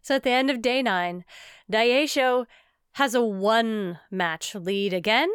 So 0.03 0.16
at 0.16 0.24
the 0.24 0.31
end 0.31 0.51
of 0.51 0.61
day 0.61 0.83
nine, 0.83 1.24
Daisho 1.70 2.47
has 2.99 3.14
a 3.14 3.22
one 3.22 4.01
match 4.11 4.57
lead 4.57 4.92
again. 4.92 5.30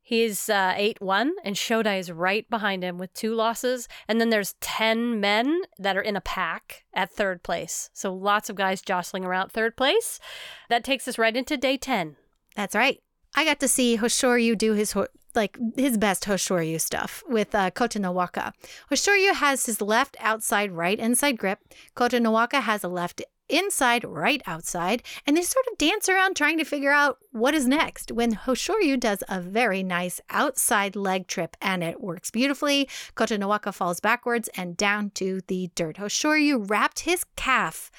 He's 0.00 0.48
uh, 0.48 0.74
8 0.76 1.00
1, 1.00 1.32
and 1.42 1.56
Shodai 1.56 1.98
is 1.98 2.12
right 2.12 2.48
behind 2.48 2.84
him 2.84 2.98
with 2.98 3.12
two 3.14 3.34
losses. 3.34 3.88
And 4.06 4.20
then 4.20 4.30
there's 4.30 4.54
10 4.60 5.18
men 5.18 5.62
that 5.76 5.96
are 5.96 6.02
in 6.02 6.14
a 6.14 6.20
pack 6.20 6.84
at 6.94 7.10
third 7.10 7.42
place. 7.42 7.90
So 7.92 8.14
lots 8.14 8.48
of 8.48 8.54
guys 8.54 8.80
jostling 8.80 9.24
around 9.24 9.50
third 9.50 9.76
place. 9.76 10.20
That 10.68 10.84
takes 10.84 11.08
us 11.08 11.18
right 11.18 11.36
into 11.36 11.56
day 11.56 11.76
10. 11.76 12.14
That's 12.54 12.76
right. 12.76 13.00
I 13.34 13.44
got 13.44 13.58
to 13.58 13.68
see 13.68 13.98
Hoshoryu 13.98 14.56
do 14.56 14.74
his 14.74 14.92
ho- 14.92 15.08
like 15.34 15.58
his 15.76 15.98
best 15.98 16.24
Hoshoryu 16.24 16.80
stuff 16.80 17.24
with 17.28 17.54
uh, 17.56 17.72
Kotonowaka. 17.72 18.52
Hoshoryu 18.90 19.34
has 19.34 19.66
his 19.66 19.80
left 19.80 20.16
outside 20.20 20.70
right 20.72 20.98
inside 20.98 21.38
grip. 21.38 21.58
Kotonowaka 21.96 22.62
has 22.62 22.84
a 22.84 22.88
left 22.88 23.20
inside 23.50 24.04
right 24.04 24.42
outside, 24.46 25.02
and 25.26 25.36
they 25.36 25.42
sort 25.42 25.66
of 25.70 25.78
dance 25.78 26.08
around 26.08 26.36
trying 26.36 26.58
to 26.58 26.64
figure 26.64 26.92
out 26.92 27.18
what 27.32 27.54
is 27.54 27.66
next. 27.66 28.12
When 28.12 28.34
Hoshoryu 28.34 28.98
does 28.98 29.22
a 29.28 29.40
very 29.40 29.82
nice 29.82 30.20
outside 30.30 30.96
leg 30.96 31.26
trip 31.26 31.56
and 31.60 31.82
it 31.82 32.00
works 32.00 32.30
beautifully, 32.30 32.88
Kotonowaka 33.14 33.72
falls 33.74 34.00
backwards 34.00 34.48
and 34.56 34.76
down 34.76 35.10
to 35.10 35.40
the 35.46 35.70
dirt. 35.74 35.96
Hoshoryu 35.96 36.68
wrapped 36.68 37.00
his 37.00 37.24
calf 37.36 37.90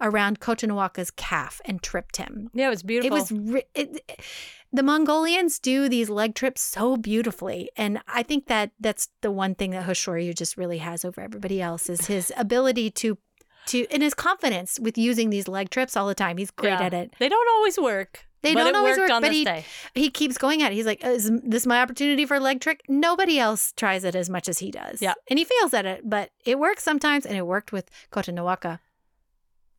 around 0.00 0.40
Kotonowaka's 0.40 1.10
calf 1.10 1.60
and 1.64 1.82
tripped 1.82 2.16
him. 2.16 2.50
Yeah, 2.54 2.66
it 2.66 2.70
was 2.70 2.82
beautiful. 2.82 3.16
It 3.16 3.20
was 3.20 3.32
re- 3.32 3.64
it, 3.74 4.22
the 4.72 4.82
Mongolians 4.84 5.58
do 5.58 5.88
these 5.88 6.08
leg 6.08 6.34
trips 6.34 6.60
so 6.60 6.96
beautifully, 6.96 7.70
and 7.76 8.00
I 8.06 8.22
think 8.22 8.46
that 8.46 8.70
that's 8.78 9.08
the 9.20 9.30
one 9.32 9.56
thing 9.56 9.72
that 9.72 9.86
Hoshoryu 9.86 10.34
just 10.34 10.56
really 10.56 10.78
has 10.78 11.04
over 11.04 11.20
everybody 11.20 11.60
else 11.60 11.88
is 11.88 12.06
his 12.06 12.32
ability 12.36 12.90
to 12.92 13.18
to 13.66 13.86
and 13.90 14.02
his 14.02 14.14
confidence 14.14 14.78
with 14.80 14.96
using 14.98 15.30
these 15.30 15.48
leg 15.48 15.70
trips 15.70 15.96
all 15.96 16.06
the 16.06 16.14
time. 16.14 16.36
He's 16.38 16.50
great 16.50 16.70
Yeah. 16.70 16.82
at 16.82 16.94
it. 16.94 17.14
They 17.18 17.28
don't 17.28 17.48
always 17.56 17.78
work. 17.78 18.26
They 18.42 18.54
don't 18.54 18.74
always 18.74 18.96
work, 18.96 19.10
but 19.10 19.32
he- 19.32 19.44
day. 19.44 19.64
He 19.94 20.08
keeps 20.08 20.38
going 20.38 20.62
at 20.62 20.72
it. 20.72 20.76
He's 20.76 20.86
like, 20.86 21.04
"Is 21.04 21.30
this 21.44 21.66
my 21.66 21.82
opportunity 21.82 22.24
for 22.24 22.36
a 22.36 22.40
leg 22.40 22.60
trick?" 22.62 22.80
Nobody 22.88 23.38
else 23.38 23.72
tries 23.76 24.02
it 24.02 24.14
as 24.14 24.30
much 24.30 24.48
as 24.48 24.60
he 24.60 24.70
does. 24.70 25.02
Yeah. 25.02 25.12
and 25.28 25.38
he 25.38 25.44
fails 25.44 25.74
at 25.74 25.84
it, 25.84 26.08
but 26.08 26.30
it 26.46 26.58
works 26.58 26.82
sometimes, 26.82 27.26
and 27.26 27.36
it 27.36 27.46
worked 27.46 27.70
with 27.70 27.90
Kotonowaka. 28.10 28.78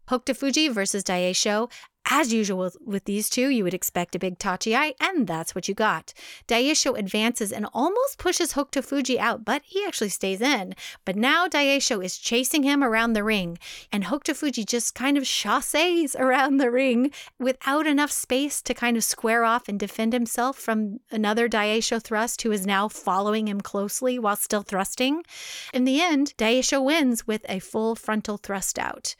Hokuto 0.09 0.35
Fuji 0.35 0.67
versus 0.67 1.03
Daisho. 1.03 1.71
As 2.09 2.33
usual 2.33 2.71
with, 2.83 3.05
these 3.05 3.29
two, 3.29 3.49
you 3.49 3.63
would 3.63 3.73
expect 3.73 4.15
a 4.15 4.19
big 4.19 4.39
tachiai, 4.39 4.93
and 4.99 5.27
that's 5.27 5.53
what 5.53 5.67
you 5.67 5.75
got. 5.75 6.13
Daisho 6.47 6.97
advances 6.97 7.51
and 7.51 7.67
almost 7.73 8.17
pushes 8.17 8.53
Hokuto 8.53 8.83
Fuji 8.83 9.19
out, 9.19 9.45
but 9.45 9.61
he 9.63 9.85
actually 9.85 10.09
stays 10.09 10.41
in. 10.41 10.73
But 11.05 11.15
now 11.15 11.47
Daisho 11.47 12.03
is 12.03 12.17
chasing 12.17 12.63
him 12.63 12.83
around 12.83 13.13
the 13.13 13.23
ring, 13.23 13.59
and 13.91 14.05
Hokuto 14.05 14.35
Fuji 14.35 14.65
just 14.65 14.95
kind 14.95 15.15
of 15.17 15.25
chasses 15.25 16.15
around 16.15 16.57
the 16.57 16.71
ring 16.71 17.11
without 17.39 17.85
enough 17.85 18.11
space 18.11 18.61
to 18.63 18.73
kind 18.73 18.97
of 18.97 19.03
square 19.03 19.43
off 19.43 19.69
and 19.69 19.79
defend 19.79 20.13
himself 20.13 20.57
from 20.57 20.99
another 21.11 21.47
Daisho 21.47 22.01
thrust 22.01 22.41
who 22.41 22.51
is 22.51 22.65
now 22.65 22.87
following 22.87 23.47
him 23.47 23.61
closely 23.61 24.17
while 24.17 24.35
still 24.35 24.63
thrusting. 24.63 25.23
In 25.71 25.85
the 25.85 26.01
end, 26.01 26.33
Daisho 26.37 26.83
wins 26.83 27.27
with 27.27 27.45
a 27.47 27.59
full 27.59 27.95
frontal 27.95 28.37
thrust 28.37 28.79
out. 28.79 29.15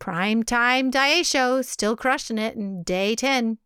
Prime 0.00 0.42
time 0.42 0.90
Daisho 0.90 1.62
still 1.62 1.94
crushing 1.94 2.38
it 2.38 2.56
in 2.56 2.82
day 2.82 3.14
10. 3.14 3.58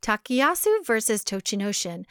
Takayasu 0.00 0.86
versus 0.86 1.24
Tochinoshin. 1.24 2.04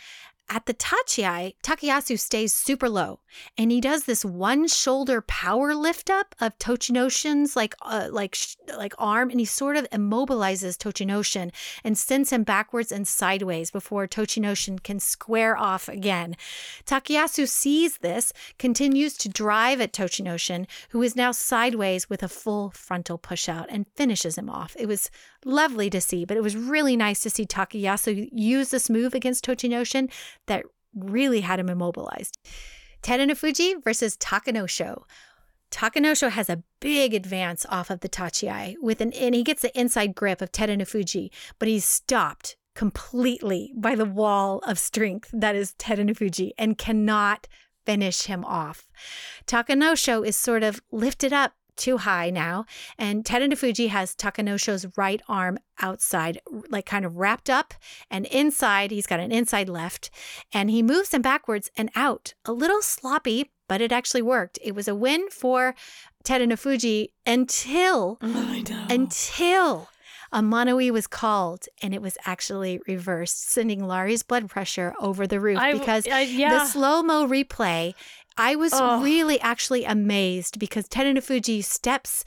At 0.47 0.67
the 0.67 0.75
Tachiai, 0.75 1.55
Takayasu 1.63 2.19
stays 2.19 2.53
super 2.53 2.87
low, 2.87 3.19
and 3.57 3.71
he 3.71 3.81
does 3.81 4.03
this 4.03 4.23
one 4.23 4.67
shoulder 4.67 5.21
power 5.21 5.73
lift 5.73 6.11
up 6.11 6.35
of 6.39 6.57
Tochinoshin's 6.59 7.55
like 7.55 7.73
uh, 7.81 8.09
like 8.11 8.35
sh- 8.35 8.55
like 8.77 8.93
arm, 8.99 9.31
and 9.31 9.39
he 9.39 9.45
sort 9.45 9.75
of 9.75 9.89
immobilizes 9.89 10.77
Tochinoshin 10.77 11.51
and 11.83 11.97
sends 11.97 12.29
him 12.29 12.43
backwards 12.43 12.91
and 12.91 13.07
sideways 13.07 13.71
before 13.71 14.07
Tochinoshin 14.07 14.83
can 14.83 14.99
square 14.99 15.57
off 15.57 15.89
again. 15.89 16.35
Takayasu 16.85 17.47
sees 17.47 17.97
this, 17.97 18.31
continues 18.59 19.17
to 19.17 19.29
drive 19.29 19.81
at 19.81 19.93
Tochinoshin, 19.93 20.67
who 20.89 21.01
is 21.01 21.15
now 21.15 21.31
sideways 21.31 22.07
with 22.07 22.21
a 22.21 22.29
full 22.29 22.69
frontal 22.69 23.17
push 23.17 23.49
out, 23.49 23.65
and 23.69 23.87
finishes 23.95 24.37
him 24.37 24.51
off. 24.51 24.75
It 24.77 24.87
was 24.87 25.09
lovely 25.45 25.89
to 25.91 26.01
see, 26.01 26.25
but 26.25 26.35
it 26.35 26.43
was 26.43 26.57
really 26.57 26.97
nice 26.97 27.21
to 27.21 27.29
see 27.29 27.45
Takayasu 27.45 28.29
use 28.31 28.69
this 28.71 28.89
move 28.89 29.13
against 29.13 29.45
Tochinoshin 29.45 30.11
that 30.47 30.65
really 30.93 31.41
had 31.41 31.59
him 31.59 31.69
immobilized. 31.69 32.37
Terunofuji 33.01 33.83
versus 33.83 34.17
Takanosho. 34.17 35.03
Takanosho 35.71 36.31
has 36.31 36.49
a 36.49 36.63
big 36.79 37.13
advance 37.13 37.65
off 37.69 37.89
of 37.89 37.99
the 37.99 38.09
Tachiai 38.09 38.75
with 38.81 39.01
an 39.01 39.13
and 39.13 39.35
he 39.35 39.43
gets 39.43 39.61
the 39.61 39.77
inside 39.79 40.15
grip 40.15 40.41
of 40.41 40.51
Terunofuji, 40.51 41.29
but 41.59 41.67
he's 41.67 41.85
stopped 41.85 42.55
completely 42.73 43.71
by 43.75 43.95
the 43.95 44.05
wall 44.05 44.59
of 44.59 44.79
strength 44.79 45.29
that 45.33 45.55
is 45.55 45.73
Terunofuji 45.77 46.51
and 46.57 46.77
cannot 46.77 47.47
finish 47.85 48.23
him 48.23 48.43
off. 48.45 48.89
Takanosho 49.45 50.25
is 50.25 50.35
sort 50.35 50.63
of 50.63 50.81
lifted 50.91 51.31
up 51.31 51.53
too 51.75 51.97
high 51.97 52.29
now, 52.29 52.65
and 52.97 53.23
Terunofuji 53.23 53.89
has 53.89 54.15
Takanosho's 54.15 54.85
right 54.97 55.21
arm 55.27 55.57
outside, 55.81 56.39
like 56.69 56.85
kind 56.85 57.05
of 57.05 57.17
wrapped 57.17 57.49
up, 57.49 57.73
and 58.09 58.25
inside 58.27 58.91
he's 58.91 59.07
got 59.07 59.19
an 59.19 59.31
inside 59.31 59.69
left, 59.69 60.09
and 60.53 60.69
he 60.69 60.81
moves 60.81 61.13
him 61.13 61.21
backwards 61.21 61.69
and 61.77 61.89
out, 61.95 62.33
a 62.45 62.53
little 62.53 62.81
sloppy, 62.81 63.51
but 63.67 63.81
it 63.81 63.91
actually 63.91 64.21
worked. 64.21 64.59
It 64.63 64.75
was 64.75 64.87
a 64.87 64.95
win 64.95 65.29
for 65.29 65.75
Terunofuji 66.23 67.09
until 67.25 68.17
know. 68.21 68.87
until 68.89 69.89
a 70.31 70.41
mono-ii 70.41 70.91
was 70.91 71.07
called 71.07 71.65
and 71.81 71.93
it 71.93 72.01
was 72.01 72.17
actually 72.25 72.81
reversed, 72.87 73.49
sending 73.49 73.87
Laurie's 73.87 74.23
blood 74.23 74.49
pressure 74.49 74.93
over 74.99 75.25
the 75.25 75.39
roof 75.39 75.57
I, 75.57 75.71
because 75.71 76.05
I, 76.07 76.21
yeah. 76.21 76.49
the 76.49 76.65
slow 76.65 77.01
mo 77.03 77.27
replay, 77.27 77.93
I 78.37 78.55
was 78.55 78.73
Oh. 78.73 79.01
really 79.01 79.39
actually 79.41 79.85
amazed 79.85 80.59
because 80.59 80.87
Terunofuji 80.87 81.63
steps 81.63 82.23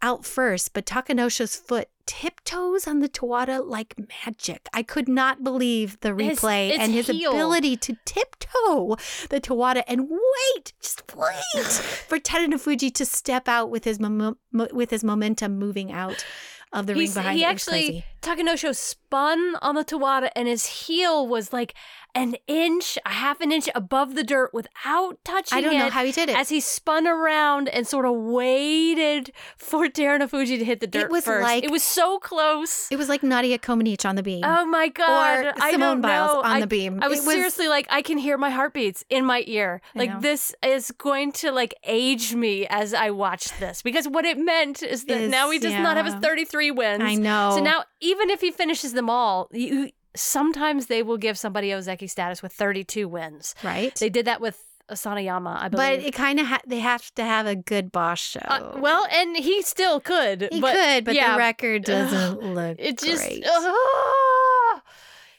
out 0.00 0.24
first, 0.26 0.72
but 0.72 0.84
Takanosho's 0.86 1.54
foot 1.54 1.88
tiptoes 2.04 2.88
on 2.88 2.98
the 2.98 3.08
tawara 3.08 3.64
like 3.64 3.94
magic. 4.26 4.68
I 4.74 4.82
could 4.82 5.08
not 5.08 5.44
believe 5.44 6.00
the 6.00 6.08
replay 6.08 6.70
its 6.70 6.78
and 6.80 6.92
his 6.92 7.06
heel. 7.06 7.30
ability 7.30 7.76
to 7.76 7.96
tiptoe 8.04 8.96
the 9.30 9.40
tawara 9.40 9.84
and 9.86 10.08
wait, 10.10 10.72
just 10.82 11.02
wait 11.16 11.64
for 12.08 12.18
Terunofuji 12.18 12.92
to 12.94 13.04
step 13.06 13.46
out 13.48 13.70
with 13.70 13.84
his 13.84 14.00
mom- 14.00 14.36
with 14.52 14.90
his 14.90 15.04
momentum 15.04 15.58
moving 15.60 15.92
out 15.92 16.24
of 16.72 16.86
the 16.86 16.94
ring 16.94 17.02
He's- 17.02 17.14
behind 17.14 17.36
he 17.38 17.44
it. 17.44 17.46
It 17.48 17.52
was 17.54 17.68
actually. 17.68 18.04
Takanosho 18.22 18.74
spun 18.74 19.56
on 19.60 19.74
the 19.74 19.84
tawara 19.84 20.30
and 20.36 20.46
his 20.48 20.66
heel 20.66 21.26
was 21.26 21.52
like 21.52 21.74
an 22.14 22.36
inch, 22.46 22.98
a 23.06 23.08
half 23.08 23.40
an 23.40 23.50
inch 23.50 23.68
above 23.74 24.14
the 24.14 24.22
dirt 24.22 24.52
without 24.52 25.18
touching 25.24 25.58
it. 25.58 25.60
I 25.60 25.64
don't 25.64 25.78
know 25.78 25.90
how 25.90 26.04
he 26.04 26.12
did 26.12 26.28
it. 26.28 26.36
as 26.36 26.50
he 26.50 26.60
spun 26.60 27.06
around 27.06 27.68
and 27.68 27.86
sort 27.86 28.04
of 28.04 28.14
waited 28.14 29.32
for 29.56 29.86
Terunofuji 29.86 30.58
to 30.58 30.64
hit 30.64 30.80
the 30.80 30.86
dirt 30.86 31.06
it 31.06 31.10
was 31.10 31.24
first. 31.24 31.42
like- 31.42 31.64
it 31.64 31.70
was 31.70 31.82
so 31.82 32.18
close. 32.18 32.88
it 32.90 32.96
was 32.96 33.08
like 33.08 33.22
Nadia 33.22 33.58
Comaneci 33.58 34.06
on 34.06 34.16
the 34.16 34.22
beam. 34.22 34.42
Oh 34.44 34.66
my 34.66 34.88
god! 34.88 35.46
or 35.46 35.52
I 35.60 35.72
Simone 35.72 36.00
Biles 36.00 36.44
on 36.44 36.44
I, 36.44 36.60
the 36.60 36.66
beam. 36.66 37.00
I 37.02 37.08
was, 37.08 37.24
was- 37.24 37.34
seriously 37.34 37.68
like, 37.68 37.86
I 37.90 38.02
can 38.02 38.18
hear 38.18 38.36
my 38.36 38.50
heartbeats 38.50 39.04
in 39.08 39.24
my 39.24 39.42
ear. 39.46 39.80
Like 39.94 40.20
this 40.20 40.54
is 40.62 40.90
going 40.92 41.32
to 41.32 41.50
like 41.50 41.74
age 41.84 42.34
me 42.34 42.66
as 42.68 42.92
I 42.94 43.10
watch 43.10 43.58
this 43.58 43.82
because 43.82 44.06
what 44.06 44.24
it 44.24 44.38
meant 44.38 44.82
is 44.82 45.04
that 45.06 45.22
Is- 45.22 45.30
now 45.30 45.50
he 45.50 45.58
does 45.58 45.72
not 45.72 45.96
have 45.96 46.06
his 46.06 46.14
33 46.16 46.70
wins. 46.70 47.02
I 47.02 47.14
know. 47.14 47.52
So 47.56 47.62
now, 47.62 47.84
even 48.02 48.28
if 48.28 48.40
he 48.40 48.50
finishes 48.50 48.92
them 48.92 49.08
all, 49.08 49.48
you, 49.52 49.90
sometimes 50.14 50.86
they 50.86 51.02
will 51.02 51.16
give 51.16 51.38
somebody 51.38 51.70
Ozeki 51.70 52.10
status 52.10 52.42
with 52.42 52.52
32 52.52 53.08
wins. 53.08 53.54
right? 53.62 53.94
They 53.94 54.10
did 54.10 54.26
that 54.26 54.40
with 54.40 54.62
Asanoyama, 54.90 55.56
I 55.56 55.68
believe. 55.68 56.00
but 56.00 56.06
it 56.06 56.12
kind 56.14 56.40
of 56.40 56.46
ha- 56.46 56.60
they 56.66 56.80
have 56.80 57.14
to 57.14 57.24
have 57.24 57.46
a 57.46 57.54
good 57.54 57.92
basho. 57.92 58.42
Uh, 58.44 58.78
well, 58.78 59.06
and 59.10 59.36
he 59.36 59.62
still 59.62 60.00
could. 60.00 60.48
he 60.50 60.60
but, 60.60 60.74
could, 60.74 61.04
but 61.04 61.14
yeah, 61.14 61.32
the 61.32 61.38
record 61.38 61.84
doesn't 61.84 62.42
look 62.54 62.76
It 62.78 62.98
just, 62.98 63.22
great. 63.24 63.44
Ah! 63.46 64.82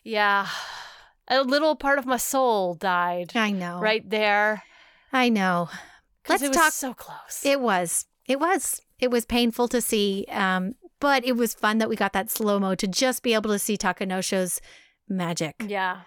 yeah, 0.03 0.47
a 1.27 1.43
little 1.43 1.75
part 1.75 1.99
of 1.99 2.05
my 2.05 2.17
soul 2.17 2.73
died 2.75 3.33
I 3.35 3.51
know, 3.51 3.79
right 3.79 4.09
there. 4.09 4.63
I 5.11 5.29
know. 5.29 5.69
Let's 6.27 6.41
it 6.41 6.47
was 6.47 6.57
talk. 6.57 6.71
So 6.71 6.93
close. 6.93 7.41
It 7.43 7.59
was. 7.59 8.05
It 8.25 8.39
was. 8.39 8.81
It 8.99 9.11
was 9.11 9.25
painful 9.25 9.67
to 9.67 9.81
see, 9.81 10.25
um, 10.31 10.75
but 11.03 11.23
it 11.25 11.35
was 11.37 11.53
fun 11.53 11.77
that 11.79 11.89
we 11.89 11.95
got 11.95 12.13
that 12.13 12.31
slow 12.31 12.57
mo 12.59 12.73
to 12.75 12.87
just 12.87 13.21
be 13.23 13.33
able 13.35 13.51
to 13.51 13.59
see 13.59 13.77
Takanosho's 13.77 14.59
magic. 15.07 15.55
yeah. 15.67 16.01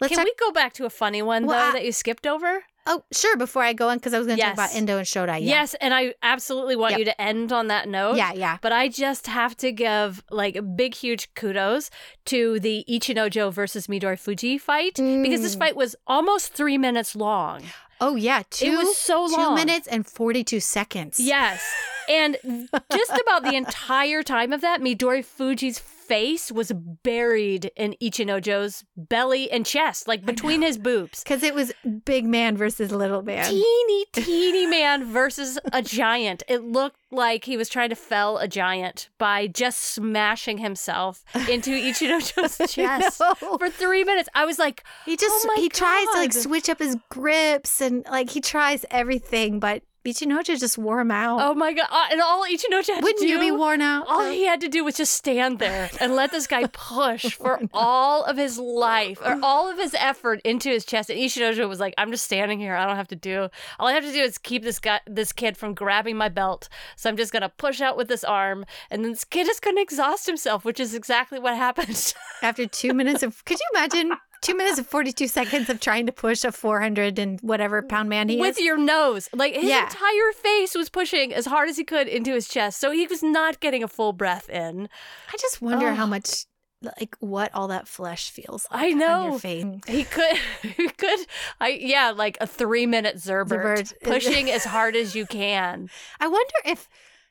Let's 0.00 0.10
Can 0.14 0.24
talk. 0.24 0.24
we 0.24 0.34
go 0.46 0.50
back 0.52 0.72
to 0.74 0.86
a 0.86 0.90
funny 0.90 1.20
one 1.20 1.44
Well, 1.44 1.58
though 1.60 1.68
I- 1.70 1.72
that 1.72 1.84
you 1.84 1.92
skipped 1.92 2.26
over? 2.26 2.64
oh, 2.86 3.02
sure. 3.12 3.36
Before 3.36 3.62
I 3.62 3.74
go 3.74 3.90
on, 3.90 3.98
because 3.98 4.14
I 4.14 4.18
was 4.18 4.26
going 4.26 4.38
to 4.38 4.44
talk 4.44 4.54
about 4.54 4.74
Endo 4.74 4.96
and 4.96 5.06
Shodai. 5.06 5.40
Yeah. 5.42 5.60
Yes, 5.60 5.74
and 5.82 5.92
I 5.92 6.14
absolutely 6.22 6.74
want 6.74 6.92
Yep. 6.92 6.98
you 7.00 7.04
to 7.04 7.20
end 7.20 7.52
on 7.52 7.66
that 7.68 7.86
note. 7.86 8.16
Yeah. 8.16 8.32
Yeah. 8.32 8.56
But 8.62 8.72
I 8.72 8.88
just 8.88 9.26
have 9.26 9.54
to 9.58 9.70
give 9.72 10.24
like 10.30 10.58
big, 10.74 10.94
huge 10.94 11.34
kudos 11.34 11.90
to 12.32 12.58
the 12.60 12.76
Ichinojo 12.88 13.52
versus 13.52 13.86
Midori 13.88 14.18
Fuji 14.18 14.56
fight 14.56 14.94
because 14.96 15.42
this 15.42 15.54
Mm. 15.56 15.58
fight 15.58 15.76
was 15.76 15.94
almost 16.06 16.54
three 16.54 16.78
minutes 16.78 17.14
long. 17.14 17.64
Oh 18.00 18.16
yeah. 18.16 18.42
Two. 18.50 18.66
it 18.66 18.76
was 18.76 18.96
so 18.96 19.28
Two 19.28 19.34
long. 19.36 19.54
minutes 19.54 19.86
and 19.86 20.06
forty-two 20.06 20.60
seconds. 20.60 21.18
Yes. 21.20 21.62
And 22.08 22.36
just 22.92 23.12
about 23.20 23.44
the 23.44 23.54
entire 23.54 24.22
time 24.22 24.52
of 24.52 24.60
that, 24.62 24.80
Midori 24.80 25.24
Fuji's 25.24 25.78
face 26.10 26.50
was 26.50 26.72
buried 27.04 27.70
in 27.76 27.94
Ichinojo's 28.02 28.84
belly 28.96 29.48
and 29.48 29.64
chest, 29.64 30.08
like 30.08 30.26
between 30.26 30.60
his 30.60 30.76
boobs. 30.76 31.22
Because 31.22 31.44
it 31.44 31.54
was 31.54 31.72
big 32.04 32.24
man 32.26 32.56
versus 32.56 32.90
little 32.90 33.22
man. 33.22 33.44
Teeny, 33.44 34.06
teeny 34.12 34.66
man 34.66 35.04
versus 35.04 35.56
a 35.72 35.82
giant. 35.82 36.42
It 36.48 36.64
looked 36.64 36.96
like 37.12 37.44
he 37.44 37.56
was 37.56 37.68
trying 37.68 37.90
to 37.90 37.94
fell 37.94 38.38
a 38.38 38.48
giant 38.48 39.08
by 39.18 39.46
just 39.46 39.80
smashing 39.80 40.58
himself 40.58 41.22
into 41.48 41.70
Ichinojo's 41.88 42.72
chest 42.72 43.20
No. 43.20 43.56
for 43.58 43.70
three 43.70 44.02
minutes. 44.02 44.28
I 44.34 44.44
was 44.46 44.58
like, 44.58 44.82
He 45.06 45.16
just 45.16 45.46
Oh 45.48 45.54
he 45.60 45.68
tries 45.68 46.06
to 46.08 46.18
like 46.18 46.32
switch 46.32 46.68
up 46.68 46.80
his 46.80 46.96
grips 47.08 47.80
and 47.80 48.04
like 48.10 48.30
he 48.30 48.40
tries 48.40 48.84
everything, 48.90 49.60
but 49.60 49.82
Ichinojo 50.04 50.58
just 50.58 50.78
wore 50.78 51.00
him 51.00 51.10
out. 51.10 51.40
oh 51.42 51.54
my 51.54 51.72
God. 51.72 51.86
Uh, 51.90 52.06
And 52.10 52.20
all 52.22 52.44
Ichinojo 52.44 52.94
had 52.94 53.02
Wouldn't 53.02 53.18
to 53.20 53.26
do. 53.26 53.28
you 53.32 53.38
be 53.38 53.50
worn 53.50 53.82
out? 53.82 54.06
All 54.08 54.24
he 54.30 54.46
had 54.46 54.60
to 54.62 54.68
do 54.68 54.82
was 54.84 54.96
just 54.96 55.12
stand 55.12 55.58
there 55.58 55.90
and 56.00 56.14
let 56.16 56.30
this 56.30 56.46
guy 56.46 56.66
push 56.72 57.34
for 57.34 57.60
all 57.74 58.24
of 58.24 58.36
his 58.36 58.58
life 58.58 59.18
or 59.24 59.38
all 59.42 59.70
of 59.70 59.78
his 59.78 59.94
effort 59.94 60.40
into 60.44 60.70
his 60.70 60.84
chest. 60.84 61.10
And 61.10 61.18
Ichinojo 61.18 61.68
was 61.68 61.80
like, 61.80 61.94
"I'm 61.98 62.10
just 62.10 62.24
standing 62.24 62.58
here. 62.58 62.74
I 62.74 62.86
don't 62.86 62.96
have 62.96 63.08
to 63.08 63.16
do. 63.16 63.48
All 63.78 63.88
I 63.88 63.92
have 63.92 64.04
to 64.04 64.12
do 64.12 64.20
is 64.22 64.38
keep 64.38 64.62
this 64.62 64.78
guy, 64.78 65.00
this 65.06 65.32
kid, 65.32 65.56
from 65.56 65.74
grabbing 65.74 66.16
my 66.16 66.28
belt. 66.28 66.68
So 66.96 67.10
I'm 67.10 67.16
just 67.16 67.32
gonna 67.32 67.48
push 67.50 67.80
out 67.80 67.96
with 67.96 68.08
this 68.08 68.24
arm, 68.24 68.64
and 68.90 69.04
then 69.04 69.12
this 69.12 69.24
kid 69.24 69.48
is 69.48 69.60
gonna 69.60 69.80
exhaust 69.82 70.26
himself, 70.26 70.64
which 70.64 70.80
is 70.80 70.94
exactly 70.94 71.38
what 71.38 71.56
happened. 71.56 72.14
After 72.42 72.66
two 72.66 72.94
minutes 72.94 73.22
of, 73.22 73.44
could 73.44 73.58
you 73.58 73.66
imagine 73.74 74.12
two 74.40 74.56
minutes 74.56 74.78
and 74.78 74.86
42 74.86 75.26
seconds 75.28 75.68
of 75.68 75.80
trying 75.80 76.06
to 76.06 76.12
push 76.12 76.44
a 76.44 76.52
400 76.52 77.18
and 77.18 77.38
whatever 77.40 77.82
pound 77.82 78.08
man 78.08 78.28
he 78.28 78.38
with 78.40 78.58
is? 78.58 78.64
your 78.64 78.78
nose. 78.78 79.28
Like 79.34 79.54
his 79.54 79.64
Yeah. 79.64 79.84
entire 79.84 80.32
face 80.34 80.74
was 80.74 80.88
pushing 80.88 81.32
as 81.34 81.46
hard 81.46 81.68
as 81.68 81.76
he 81.76 81.84
could 81.84 82.08
into 82.08 82.32
his 82.32 82.48
chest, 82.48 82.80
so 82.80 82.90
he 82.90 83.06
was 83.06 83.22
not 83.22 83.60
getting 83.60 83.82
a 83.82 83.88
full 83.88 84.12
breath 84.12 84.48
in. 84.48 84.88
I 85.32 85.36
just 85.38 85.60
wonder 85.60 85.92
how 85.94 86.06
much, 86.06 86.46
like, 86.82 87.14
what 87.20 87.54
all 87.54 87.68
that 87.68 87.86
flesh 87.86 88.30
feels 88.30 88.66
like 88.72 88.80
I 88.82 88.90
know. 88.92 89.38
He 89.38 90.04
could, 90.04 90.36
he 90.62 90.88
could, 90.88 91.20
I 91.60 91.68
yeah, 91.80 92.10
like 92.10 92.38
a 92.40 92.46
three 92.46 92.86
minute 92.86 93.16
Zerbert, 93.16 93.48
Zerbert. 93.48 93.92
pushing 94.02 94.50
as 94.50 94.64
hard 94.64 94.96
as 94.96 95.14
you 95.14 95.26
can. 95.26 95.90
I 96.18 96.28
wonder 96.28 96.54
if 96.64 96.88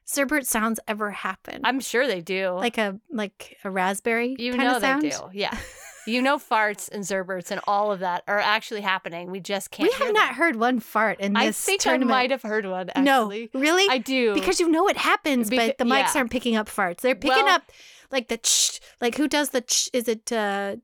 Zerbert 0.08 0.46
sounds 0.46 0.80
ever 0.88 1.10
happen. 1.12 1.62
I'm 1.64 1.80
sure 1.80 2.06
they 2.08 2.22
do. 2.22 2.50
like 2.52 2.78
a 2.78 3.00
like 3.12 3.58
a 3.64 3.70
raspberry 3.72 4.36
you 4.38 4.52
kind 4.54 4.64
know 4.64 4.76
of 4.76 4.82
they 5.02 5.10
do. 5.10 5.18
Yeah, 5.34 5.56
you 6.10 6.22
know 6.22 6.38
farts 6.38 6.90
and 6.92 7.04
Zerberts 7.04 7.52
and 7.52 7.62
all 7.68 7.92
of 7.92 8.00
that 8.00 8.24
are 8.28 8.40
actually 8.40 8.82
happening. 8.82 9.32
We 9.32 9.40
just 9.40 9.72
can't. 9.72 9.88
We 9.90 9.94
have 9.94 10.02
hear 10.08 10.14
not 10.14 10.36
heard 10.36 10.56
one 10.56 10.80
fart 10.80 11.20
in 11.20 11.36
I 11.36 11.48
this 11.48 11.60
think 11.64 11.82
tournament. 11.82 12.12
I 12.12 12.14
might 12.14 12.32
have 12.32 12.42
heard 12.42 12.66
one. 12.66 12.90
no, 12.98 13.30
really? 13.54 13.88
I 13.90 13.98
do 13.98 14.34
because 14.34 14.60
you 14.60 14.70
know 14.70 14.88
it 14.88 14.98
happens, 14.98 15.50
Beca- 15.50 15.68
but 15.68 15.78
the 15.78 15.86
mics 15.86 16.14
yeah. 16.14 16.20
aren't 16.20 16.32
picking 16.32 16.56
up 16.56 16.68
farts. 16.68 17.02
They're 17.02 17.16
picking 17.16 17.46
Well- 17.46 17.56
up 17.56 17.64
like 18.12 18.28
the 18.28 18.38
ch, 18.38 18.80
like 19.02 19.16
who 19.16 19.28
does 19.28 19.50
the 19.52 19.62
ch? 19.62 19.90
Is 19.94 20.08
it 20.08 20.32
uh 20.32 20.78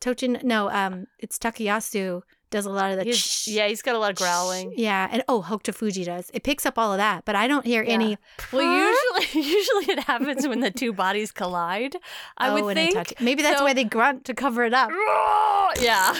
Tochin? 0.00 0.42
No, 0.42 0.68
um, 0.70 1.06
it's 1.18 1.38
Takayasu 1.38 2.22
does 2.52 2.66
a 2.66 2.70
lot 2.70 2.92
of 2.92 2.98
the 2.98 3.04
He's- 3.04 3.48
yeah, 3.48 3.66
he's 3.66 3.82
got 3.82 3.96
a 3.96 3.98
lot 3.98 4.10
of 4.12 4.16
growling. 4.16 4.72
Yeah, 4.76 5.08
and 5.10 5.24
oh, 5.28 5.42
Hokuto 5.42 5.74
Fuji 5.74 6.04
does. 6.04 6.30
It 6.32 6.44
picks 6.44 6.64
up 6.64 6.78
all 6.78 6.92
of 6.92 6.98
that, 6.98 7.24
but 7.24 7.34
I 7.34 7.48
don't 7.48 7.66
hear 7.66 7.82
Yeah. 7.82 7.94
any. 7.94 8.18
Well, 8.52 8.62
usually, 8.62 9.42
usually 9.48 9.86
it 9.94 10.00
happens 10.04 10.46
when 10.46 10.60
the 10.60 10.70
two 10.70 10.92
bodies 10.92 11.32
collide. 11.32 11.96
I 12.38 12.50
oh, 12.50 12.62
would 12.64 12.76
think. 12.76 13.20
Maybe 13.20 13.42
that's 13.42 13.58
So- 13.58 13.64
why 13.64 13.72
they 13.72 13.84
grunt 13.84 14.24
to 14.26 14.34
cover 14.34 14.62
it 14.64 14.72
up. 14.74 14.90
yeah. 15.80 16.14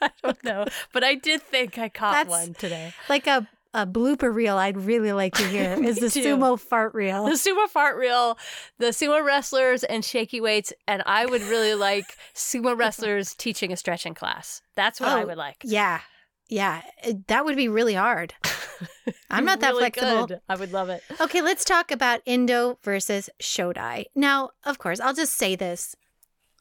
I 0.00 0.10
don't 0.22 0.44
know, 0.44 0.66
but 0.92 1.02
I 1.02 1.14
did 1.14 1.42
think 1.42 1.78
I 1.78 1.88
caught 1.88 2.12
That's- 2.12 2.30
one 2.30 2.54
today. 2.54 2.92
Like 3.08 3.26
a 3.26 3.46
a 3.76 3.86
blooper 3.86 4.34
reel. 4.34 4.56
I'd 4.56 4.76
really 4.78 5.12
like 5.12 5.34
to 5.34 5.46
hear 5.46 5.72
is 5.84 5.98
the 5.98 6.10
too. 6.10 6.22
sumo 6.36 6.58
fart 6.58 6.94
reel. 6.94 7.24
The 7.26 7.32
sumo 7.32 7.68
fart 7.68 7.96
reel, 7.98 8.38
the 8.78 8.86
sumo 8.86 9.24
wrestlers 9.24 9.84
and 9.84 10.04
shaky 10.04 10.40
weights, 10.40 10.72
and 10.88 11.02
I 11.06 11.26
would 11.26 11.42
really 11.42 11.74
like 11.74 12.16
sumo 12.34 12.76
wrestlers 12.78 13.34
teaching 13.34 13.72
a 13.72 13.76
stretching 13.76 14.14
class. 14.14 14.62
That's 14.74 14.98
what 15.00 15.10
I 15.10 15.22
Oh, 15.22 15.26
would 15.26 15.36
like. 15.36 15.58
Yeah, 15.62 16.00
yeah, 16.48 16.82
it- 17.04 17.26
that 17.28 17.44
would 17.44 17.56
be 17.56 17.68
really 17.68 17.94
hard. 17.94 18.34
I'm 19.30 19.44
not 19.44 19.60
that 19.60 19.70
Really 19.70 19.80
flexible. 19.90 20.26
good. 20.26 20.40
I 20.48 20.54
would 20.56 20.72
love 20.72 20.88
it. 20.88 21.02
Okay, 21.20 21.42
let's 21.42 21.64
talk 21.64 21.90
about 21.90 22.20
Endo 22.26 22.78
versus 22.82 23.28
Shodai. 23.40 24.04
Now, 24.14 24.50
of 24.64 24.78
course, 24.78 25.00
I'll 25.00 25.14
just 25.14 25.32
say 25.34 25.56
this. 25.56 25.94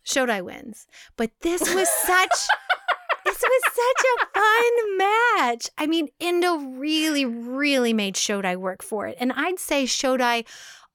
Shodai 0.05 0.43
wins. 0.43 0.85
But 1.17 1.31
this 1.41 1.61
was 1.73 1.89
such 1.89 2.47
this 3.35 3.49
was 3.49 3.73
such 3.73 4.05
a 4.05 4.39
fun 4.39 4.97
match. 4.97 5.69
I 5.77 5.87
mean, 5.87 6.09
Endo 6.19 6.57
really, 6.57 7.25
really 7.25 7.93
made 7.93 8.15
Shodai 8.15 8.55
work 8.55 8.81
for 8.81 9.07
it. 9.07 9.17
And 9.19 9.33
I'd 9.33 9.59
say 9.59 9.83
Shodai 9.83 10.45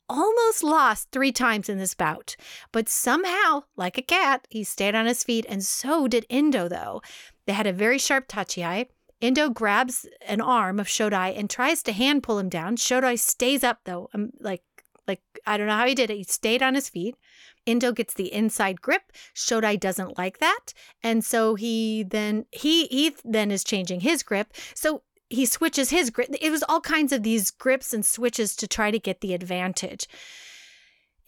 almost 0.08 0.64
lost 0.64 1.08
three 1.12 1.32
times 1.32 1.68
in 1.68 1.78
this 1.78 1.94
bout. 1.94 2.36
But 2.72 2.88
somehow, 2.88 3.64
like 3.76 3.98
a 3.98 4.02
cat, 4.02 4.46
he 4.50 4.64
stayed 4.64 4.94
on 4.94 5.06
his 5.06 5.22
feet, 5.22 5.46
and 5.48 5.64
so 5.64 6.08
did 6.08 6.26
Endo, 6.30 6.68
though. 6.68 7.02
They 7.46 7.52
had 7.52 7.66
a 7.66 7.72
very 7.72 7.98
sharp 7.98 8.26
touchy 8.28 8.64
eye. 8.64 8.86
Endo 9.22 9.50
grabs 9.50 10.06
an 10.26 10.40
arm 10.40 10.80
of 10.80 10.86
Shodai 10.86 11.38
and 11.38 11.50
tries 11.50 11.82
to 11.82 11.92
hand 11.92 12.22
pull 12.22 12.38
him 12.38 12.48
down. 12.48 12.76
Shodai 12.76 13.18
stays 13.18 13.62
up 13.62 13.80
though. 13.84 14.08
Um, 14.14 14.30
like 14.40 14.62
like 15.06 15.20
I 15.46 15.58
don't 15.58 15.66
know 15.66 15.76
how 15.76 15.86
he 15.86 15.94
did 15.94 16.10
it. 16.10 16.16
He 16.16 16.24
stayed 16.24 16.62
on 16.62 16.74
his 16.74 16.88
feet. 16.88 17.16
Endo 17.66 17.92
gets 17.92 18.14
the 18.14 18.32
inside 18.32 18.80
grip. 18.80 19.12
Shodai 19.34 19.78
doesn't 19.78 20.18
like 20.18 20.38
that. 20.38 20.72
And 21.02 21.24
so 21.24 21.54
he 21.54 22.02
then 22.02 22.46
he 22.50 22.86
he 22.86 23.14
then 23.24 23.50
is 23.50 23.64
changing 23.64 24.00
his 24.00 24.22
grip. 24.22 24.52
So 24.74 25.02
he 25.28 25.46
switches 25.46 25.90
his 25.90 26.10
grip. 26.10 26.28
It 26.40 26.50
was 26.50 26.64
all 26.68 26.80
kinds 26.80 27.12
of 27.12 27.22
these 27.22 27.50
grips 27.50 27.92
and 27.92 28.04
switches 28.04 28.56
to 28.56 28.66
try 28.66 28.90
to 28.90 28.98
get 28.98 29.20
the 29.20 29.34
advantage. 29.34 30.08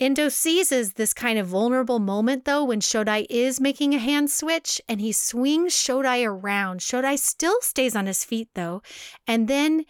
Endo 0.00 0.28
seizes 0.28 0.94
this 0.94 1.14
kind 1.14 1.38
of 1.38 1.46
vulnerable 1.46 2.00
moment, 2.00 2.44
though, 2.44 2.64
when 2.64 2.80
Shodai 2.80 3.24
is 3.30 3.60
making 3.60 3.94
a 3.94 3.98
hand 3.98 4.32
switch 4.32 4.80
and 4.88 5.00
he 5.00 5.12
swings 5.12 5.74
Shodai 5.74 6.26
around. 6.26 6.80
Shodai 6.80 7.16
still 7.16 7.60
stays 7.60 7.94
on 7.94 8.06
his 8.06 8.24
feet, 8.24 8.48
though. 8.54 8.82
And 9.28 9.46
then 9.46 9.84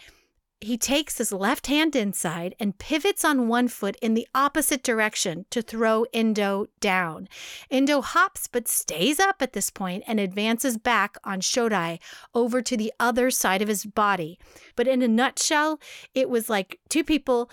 he 0.63 0.79
takes 0.79 1.19
his 1.19 1.33
left 1.33 1.67
hand 1.67 1.97
inside 1.97 2.55
and 2.61 2.79
pivots 2.79 3.25
on 3.25 3.49
one 3.49 3.69
foot 3.69 3.97
in 4.01 4.15
the 4.15 4.27
opposite 4.35 4.83
direction 4.83 5.45
to 5.51 5.63
throw 5.63 6.07
Endo 6.13 6.67
down. 6.81 7.29
Endo 7.71 8.01
hops 8.01 8.47
but 8.47 8.69
stays 8.69 9.19
up 9.19 9.43
at 9.43 9.53
this 9.53 9.71
point 9.71 10.05
and 10.07 10.21
advances 10.21 10.79
back 10.79 11.17
on 11.25 11.41
Shodai 11.41 11.99
over 12.35 12.63
to 12.63 12.77
the 12.77 12.93
other 13.01 13.31
side 13.31 13.63
of 13.63 13.69
his 13.69 13.85
body. 13.85 14.39
But 14.77 14.87
in 14.87 15.03
a 15.03 15.09
nutshell, 15.09 15.81
it 16.15 16.29
was 16.29 16.49
like 16.49 16.79
two 16.89 17.05
people 17.05 17.51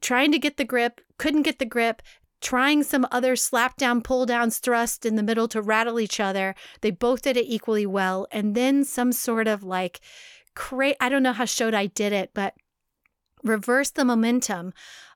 trying 0.00 0.32
to 0.32 0.38
get 0.38 0.56
the 0.56 0.64
grip, 0.64 1.00
couldn't 1.18 1.42
get 1.42 1.58
the 1.58 1.64
grip, 1.66 2.02
trying 2.40 2.82
some 2.82 3.06
other 3.10 3.36
slap 3.36 3.76
down, 3.76 4.00
pull 4.00 4.24
downs, 4.24 4.58
thrust 4.58 5.04
in 5.04 5.16
the 5.16 5.22
middle 5.22 5.48
to 5.48 5.60
rattle 5.60 6.00
each 6.00 6.18
other. 6.18 6.54
They 6.80 6.90
both 6.90 7.22
did 7.22 7.36
it 7.36 7.46
equally 7.46 7.86
well. 7.86 8.26
And 8.32 8.54
then 8.54 8.84
some 8.84 9.12
sort 9.12 9.46
of 9.46 9.62
like, 9.62 10.00
cra- 10.54 10.94
I 11.00 11.08
don't 11.08 11.22
know 11.22 11.32
how 11.32 11.44
Shodai 11.44 11.92
did 11.94 12.12
it, 12.12 12.30
but 12.34 12.54
reverse 13.42 13.90
the 13.90 14.04
momentum 14.04 14.72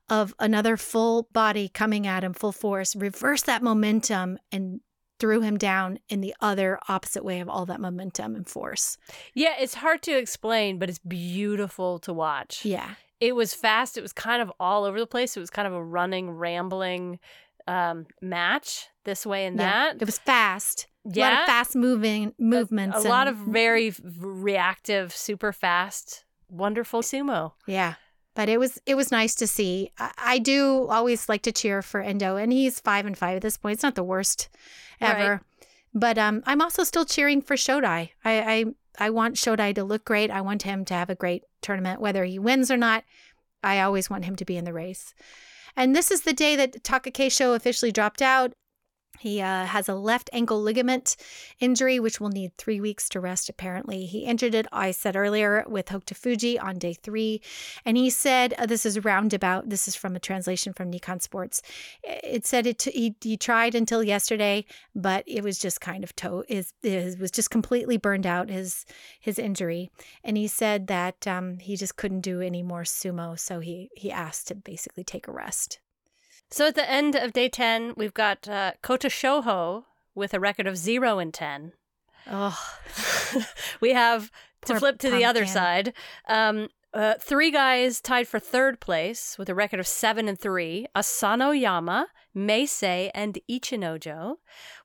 of 0.09 0.33
another 0.39 0.77
full 0.77 1.27
body 1.33 1.67
coming 1.69 2.05
at 2.07 2.23
him 2.23 2.33
full 2.33 2.51
force, 2.51 2.95
reverse 2.95 3.41
that 3.43 3.63
momentum 3.63 4.37
and 4.51 4.81
threw 5.19 5.41
him 5.41 5.57
down 5.57 5.97
in 6.09 6.21
the 6.21 6.35
other 6.41 6.77
opposite 6.89 7.23
way 7.23 7.39
of 7.39 7.47
all 7.49 7.65
that 7.65 7.79
momentum 7.79 8.35
and 8.35 8.47
force. 8.47 8.97
Yeah, 9.33 9.53
it's 9.59 9.75
hard 9.75 10.01
to 10.03 10.17
explain, 10.17 10.77
but 10.77 10.89
it's 10.89 10.99
beautiful 10.99 11.99
to 11.99 12.13
watch. 12.13 12.65
Yeah. 12.65 12.95
It 13.21 13.33
was 13.35 13.53
fast. 13.53 13.97
It 13.97 14.01
was 14.01 14.11
kind 14.11 14.41
of 14.41 14.51
all 14.59 14.83
over 14.83 14.99
the 14.99 15.07
place. 15.07 15.37
It 15.37 15.39
was 15.39 15.49
kind 15.49 15.67
of 15.67 15.73
a 15.73 15.83
running, 15.83 16.29
rambling 16.31 17.19
um, 17.65 18.05
match 18.21 18.87
this 19.05 19.25
way 19.25 19.45
and 19.45 19.57
Yeah. 19.57 19.93
that. 19.93 20.01
It 20.01 20.05
was 20.05 20.19
fast. 20.19 20.87
A 21.05 21.07
lot 21.09 21.15
Yeah. 21.15 21.39
of 21.41 21.45
fast 21.45 21.75
moving 21.75 22.33
movements. 22.39 22.97
a 22.97 23.07
lot 23.07 23.27
and- 23.27 23.37
of 23.37 23.45
very 23.45 23.93
reactive, 24.09 25.15
super 25.15 25.51
fast, 25.53 26.25
wonderful 26.49 27.01
sumo. 27.01 27.53
Yeah. 27.67 27.95
But 28.35 28.49
it 28.49 28.59
was 28.59 28.79
it 28.85 28.95
was 28.95 29.11
nice 29.11 29.33
to 29.35 29.47
see. 29.47 29.91
I, 29.97 30.11
I 30.17 30.39
do 30.39 30.87
always 30.89 31.29
like 31.29 31.41
to 31.43 31.51
cheer 31.53 31.81
for 31.81 32.01
Endo, 32.01 32.35
and 32.35 32.51
he's 32.51 32.79
five 32.81 33.05
and 33.05 33.17
five 33.17 33.37
at 33.37 33.41
this 33.41 33.57
point. 33.57 33.73
It's 33.75 33.83
not 33.83 33.95
the 33.95 34.03
worst 34.03 34.49
ever. 34.99 35.41
But 35.93 36.17
um, 36.17 36.43
I'm 36.45 36.61
also 36.61 36.83
still 36.83 37.05
cheering 37.05 37.41
for 37.41 37.55
Shodai. 37.55 38.09
I, 38.25 38.41
I 38.53 38.65
I 38.99 39.09
want 39.09 39.35
Shodai 39.35 39.73
to 39.75 39.83
look 39.85 40.03
great. 40.03 40.31
I 40.31 40.41
want 40.41 40.63
him 40.63 40.83
to 40.85 40.93
have 40.93 41.09
a 41.09 41.15
great 41.15 41.43
tournament, 41.61 42.01
whether 42.01 42.25
he 42.25 42.37
wins 42.37 42.69
or 42.69 42.75
not. 42.77 43.05
I 43.63 43.79
always 43.79 44.09
want 44.09 44.25
him 44.25 44.35
to 44.35 44.45
be 44.45 44.57
in 44.57 44.65
the 44.65 44.73
race. 44.73 45.13
And 45.77 45.95
this 45.95 46.11
is 46.11 46.21
the 46.21 46.33
day 46.33 46.55
that 46.57 46.83
Takakeisho 46.83 47.55
officially 47.55 47.91
dropped 47.91 48.21
out. 48.21 48.53
He 49.19 49.41
uh, 49.41 49.65
has 49.65 49.89
a 49.89 49.95
left 49.95 50.29
ankle 50.33 50.61
ligament 50.61 51.15
injury, 51.59 51.99
which 51.99 52.19
will 52.19 52.29
need 52.29 52.57
three 52.57 52.79
weeks 52.79 53.09
to 53.09 53.19
rest, 53.19 53.49
apparently. 53.49 54.05
He 54.05 54.19
injured 54.19 54.55
it, 54.55 54.67
I 54.71 54.91
said 54.91 55.15
earlier, 55.15 55.63
with 55.67 55.87
Hokuto 55.87 56.15
Fuji 56.15 56.59
on 56.59 56.77
day 56.77 56.93
three. 56.93 57.41
And 57.85 57.97
he 57.97 58.09
said, 58.09 58.53
uh, 58.57 58.65
this 58.65 58.85
is 58.85 59.03
roundabout. 59.03 59.69
This 59.69 59.87
is 59.87 59.95
from 59.95 60.15
a 60.15 60.19
translation 60.19 60.73
from 60.73 60.91
Nikkan 60.91 61.21
Sports. 61.21 61.61
It 62.03 62.45
said 62.45 62.67
it 62.67 62.83
he, 62.83 63.15
he 63.21 63.37
tried 63.37 63.75
until 63.75 64.03
yesterday, 64.03 64.65
but 64.93 65.23
it 65.27 65.43
was 65.43 65.57
just 65.57 65.81
kind 65.81 66.03
of 66.03 66.15
toe 66.15 66.43
is 66.47 66.73
was 66.83 67.31
just 67.31 67.49
completely 67.49 67.97
burned 67.97 68.25
out 68.25 68.49
his 68.49 68.85
his 69.19 69.39
injury. 69.39 69.89
And 70.23 70.37
he 70.37 70.47
said 70.47 70.87
that 70.87 71.27
um, 71.27 71.59
he 71.59 71.75
just 71.75 71.97
couldn't 71.97 72.21
do 72.21 72.41
any 72.41 72.63
more 72.63 72.83
sumo, 72.83 73.37
so 73.39 73.59
he 73.59 73.89
he 73.95 74.11
asked 74.11 74.47
to 74.47 74.55
basically 74.55 75.03
take 75.03 75.27
a 75.27 75.31
rest. 75.31 75.79
So 76.55 76.67
at 76.67 76.75
the 76.75 76.89
end 76.89 77.15
of 77.15 77.33
day 77.33 77.49
10, 77.49 77.95
we've 77.97 78.13
got 78.13 78.47
uh, 78.47 78.71
Kotoshoho 78.81 79.83
with 80.15 80.33
a 80.33 80.39
record 80.39 80.67
of 80.67 80.77
0 80.77 81.19
and 81.19 81.33
10. 81.33 81.73
Oh, 82.31 82.57
we 83.81 83.91
have 83.91 84.31
to 84.61 84.71
Poor 84.71 84.79
flip 84.79 84.99
to 84.99 85.11
the 85.11 85.25
other 85.25 85.45
side. 85.45 85.91
Um, 86.29 86.69
uh, 86.93 87.15
three 87.19 87.51
guys 87.51 87.99
tied 87.99 88.29
for 88.29 88.39
third 88.39 88.79
place 88.79 89.37
with 89.37 89.49
a 89.49 89.53
record 89.53 89.81
of 89.81 89.85
seven 89.85 90.29
and 90.29 90.39
three: 90.39 90.87
Asanoyama, 90.95 92.05
Meisei, 92.33 93.11
and 93.13 93.37
Ichinojo. 93.51 94.35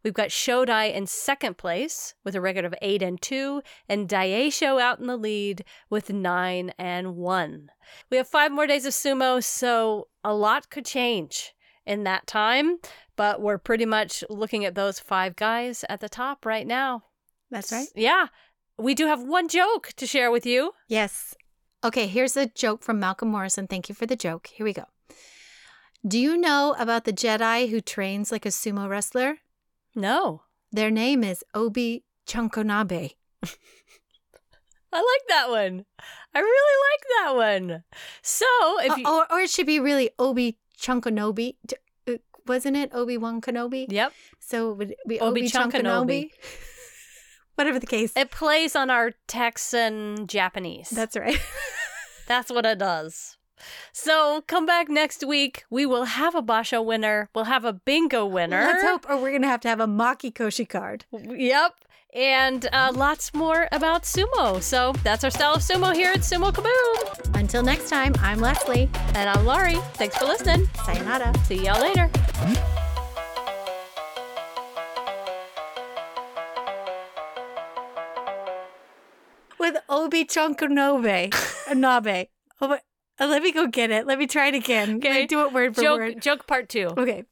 We've 0.02 0.12
got 0.12 0.30
Shodai 0.30 0.92
in 0.92 1.06
second 1.06 1.56
place 1.56 2.14
with 2.24 2.34
a 2.34 2.40
record 2.40 2.64
of 2.64 2.74
eight 2.82 3.00
and 3.00 3.22
two, 3.22 3.62
and 3.88 4.08
Daisho 4.08 4.80
out 4.80 4.98
in 4.98 5.06
the 5.06 5.16
lead 5.16 5.64
with 5.88 6.12
nine 6.12 6.72
and 6.80 7.14
one. 7.14 7.70
We 8.10 8.16
have 8.16 8.26
five 8.26 8.50
more 8.50 8.66
days 8.66 8.86
of 8.86 8.92
sumo, 8.92 9.40
so 9.40 10.08
a 10.24 10.34
lot 10.34 10.68
could 10.68 10.84
change 10.84 11.54
in 11.90 12.04
that 12.04 12.26
time, 12.28 12.78
but 13.16 13.42
we're 13.42 13.58
pretty 13.58 13.84
much 13.84 14.22
looking 14.30 14.64
at 14.64 14.76
those 14.76 15.00
five 15.00 15.34
guys 15.34 15.84
at 15.88 16.00
the 16.00 16.08
top 16.08 16.46
right 16.46 16.66
now. 16.66 17.02
that's 17.50 17.72
right. 17.72 17.88
Yeah. 17.96 18.28
We 18.78 18.94
do 18.94 19.06
have 19.06 19.22
one 19.22 19.48
joke 19.48 19.90
to 19.96 20.06
share 20.06 20.30
with 20.30 20.46
you. 20.46 20.72
Yes. 20.88 21.34
Okay, 21.82 22.06
here's 22.06 22.36
a 22.36 22.46
joke 22.46 22.82
from 22.82 23.00
Malcolm 23.00 23.28
Morrison. 23.28 23.66
Thank 23.66 23.88
you 23.88 23.94
for 23.94 24.06
the 24.06 24.16
joke. 24.16 24.46
Here 24.46 24.64
we 24.64 24.72
go. 24.72 24.84
Do 26.06 26.18
you 26.18 26.36
know 26.38 26.76
about 26.78 27.04
the 27.04 27.12
Jedi 27.12 27.68
who 27.68 27.80
trains 27.80 28.30
like 28.30 28.46
a 28.46 28.50
sumo 28.50 28.88
wrestler? 28.88 29.38
No. 29.94 30.44
Their 30.70 30.90
name 30.90 31.24
is 31.24 31.44
Obi 31.54 32.04
Chunkonabe. 32.26 33.16
I 34.92 34.98
like 34.98 35.28
that 35.28 35.50
one. 35.50 35.84
I 36.34 36.38
really 36.38 36.76
like 36.90 37.04
that 37.18 37.36
one. 37.36 37.84
So, 38.22 38.46
if 38.82 38.92
uh, 38.92 38.96
you. 38.96 39.06
or, 39.06 39.32
or 39.32 39.40
it 39.40 39.50
should 39.50 39.66
be 39.66 39.80
really 39.80 40.10
Obi 40.18 40.58
Chunkonobi. 40.80 41.56
J- 41.66 41.76
uh, 42.08 42.16
Wasn't 42.46 42.76
it 42.76 42.90
Obi 42.94 43.16
Wan 43.18 43.40
Kenobi? 43.40 43.86
Yep. 43.88 44.12
So 44.38 44.72
it 44.72 44.76
would 44.78 44.94
be 45.06 45.20
Obi 45.20 45.42
Obi 45.42 45.48
Chunkenobi. 45.50 46.30
Whatever 47.56 47.78
the 47.78 47.86
case. 47.86 48.12
It 48.16 48.30
plays 48.30 48.74
on 48.74 48.88
our 48.90 49.12
Texan 49.28 50.26
Japanese. 50.26 50.88
That's 50.90 51.16
right. 51.16 51.38
That's 52.26 52.50
what 52.50 52.64
it 52.64 52.78
does. 52.78 53.36
So, 53.92 54.42
come 54.46 54.64
back 54.64 54.88
next 54.88 55.26
week. 55.26 55.64
We 55.68 55.84
will 55.84 56.04
have 56.04 56.34
a 56.34 56.42
Basho 56.42 56.82
winner. 56.82 57.28
We'll 57.34 57.44
have 57.44 57.66
a 57.66 57.74
bingo 57.74 58.24
winner. 58.24 58.62
Let's 58.62 58.82
hope. 58.82 59.04
Or 59.10 59.16
we're 59.16 59.30
going 59.30 59.42
to 59.42 59.48
have 59.48 59.60
to 59.60 59.68
have 59.68 59.80
a 59.80 59.86
Make 59.86 60.34
Koshi 60.34 60.66
card. 60.66 61.04
Yep. 61.12 61.72
And 62.12 62.68
uh, 62.72 62.92
lots 62.94 63.32
more 63.34 63.68
about 63.70 64.02
sumo. 64.02 64.60
So, 64.62 64.92
that's 65.04 65.22
our 65.22 65.30
style 65.30 65.54
of 65.54 65.62
sumo 65.62 65.94
here 65.94 66.10
at 66.10 66.20
Sumo 66.20 66.52
Kaboom. 66.52 67.38
Until 67.38 67.62
next 67.62 67.88
time, 67.88 68.14
I'm 68.20 68.40
Leslie. 68.40 68.90
And 69.14 69.28
I'm 69.30 69.46
Laurie. 69.46 69.78
Thanks 69.94 70.16
for 70.16 70.24
listening. 70.24 70.68
Sayonara. 70.84 71.32
See 71.44 71.64
y'all 71.66 71.80
later. 71.80 72.10
with 79.58 79.76
Obi 79.88 80.24
Chunkonobe. 80.24 81.32
Nabe. 81.74 82.26
Oh, 82.60 82.68
but, 82.68 82.82
uh, 83.20 83.26
let 83.26 83.42
me 83.42 83.52
go 83.52 83.66
get 83.66 83.90
it. 83.90 84.06
Let 84.06 84.18
me 84.18 84.26
try 84.26 84.48
it 84.48 84.54
again. 84.54 84.96
Okay. 84.96 85.20
Like, 85.20 85.28
do 85.28 85.44
it 85.44 85.52
word 85.52 85.74
for 85.76 85.82
Joke, 85.82 85.98
word. 85.98 86.22
joke 86.22 86.46
part 86.46 86.68
two. 86.68 86.88
Okay. 86.96 87.24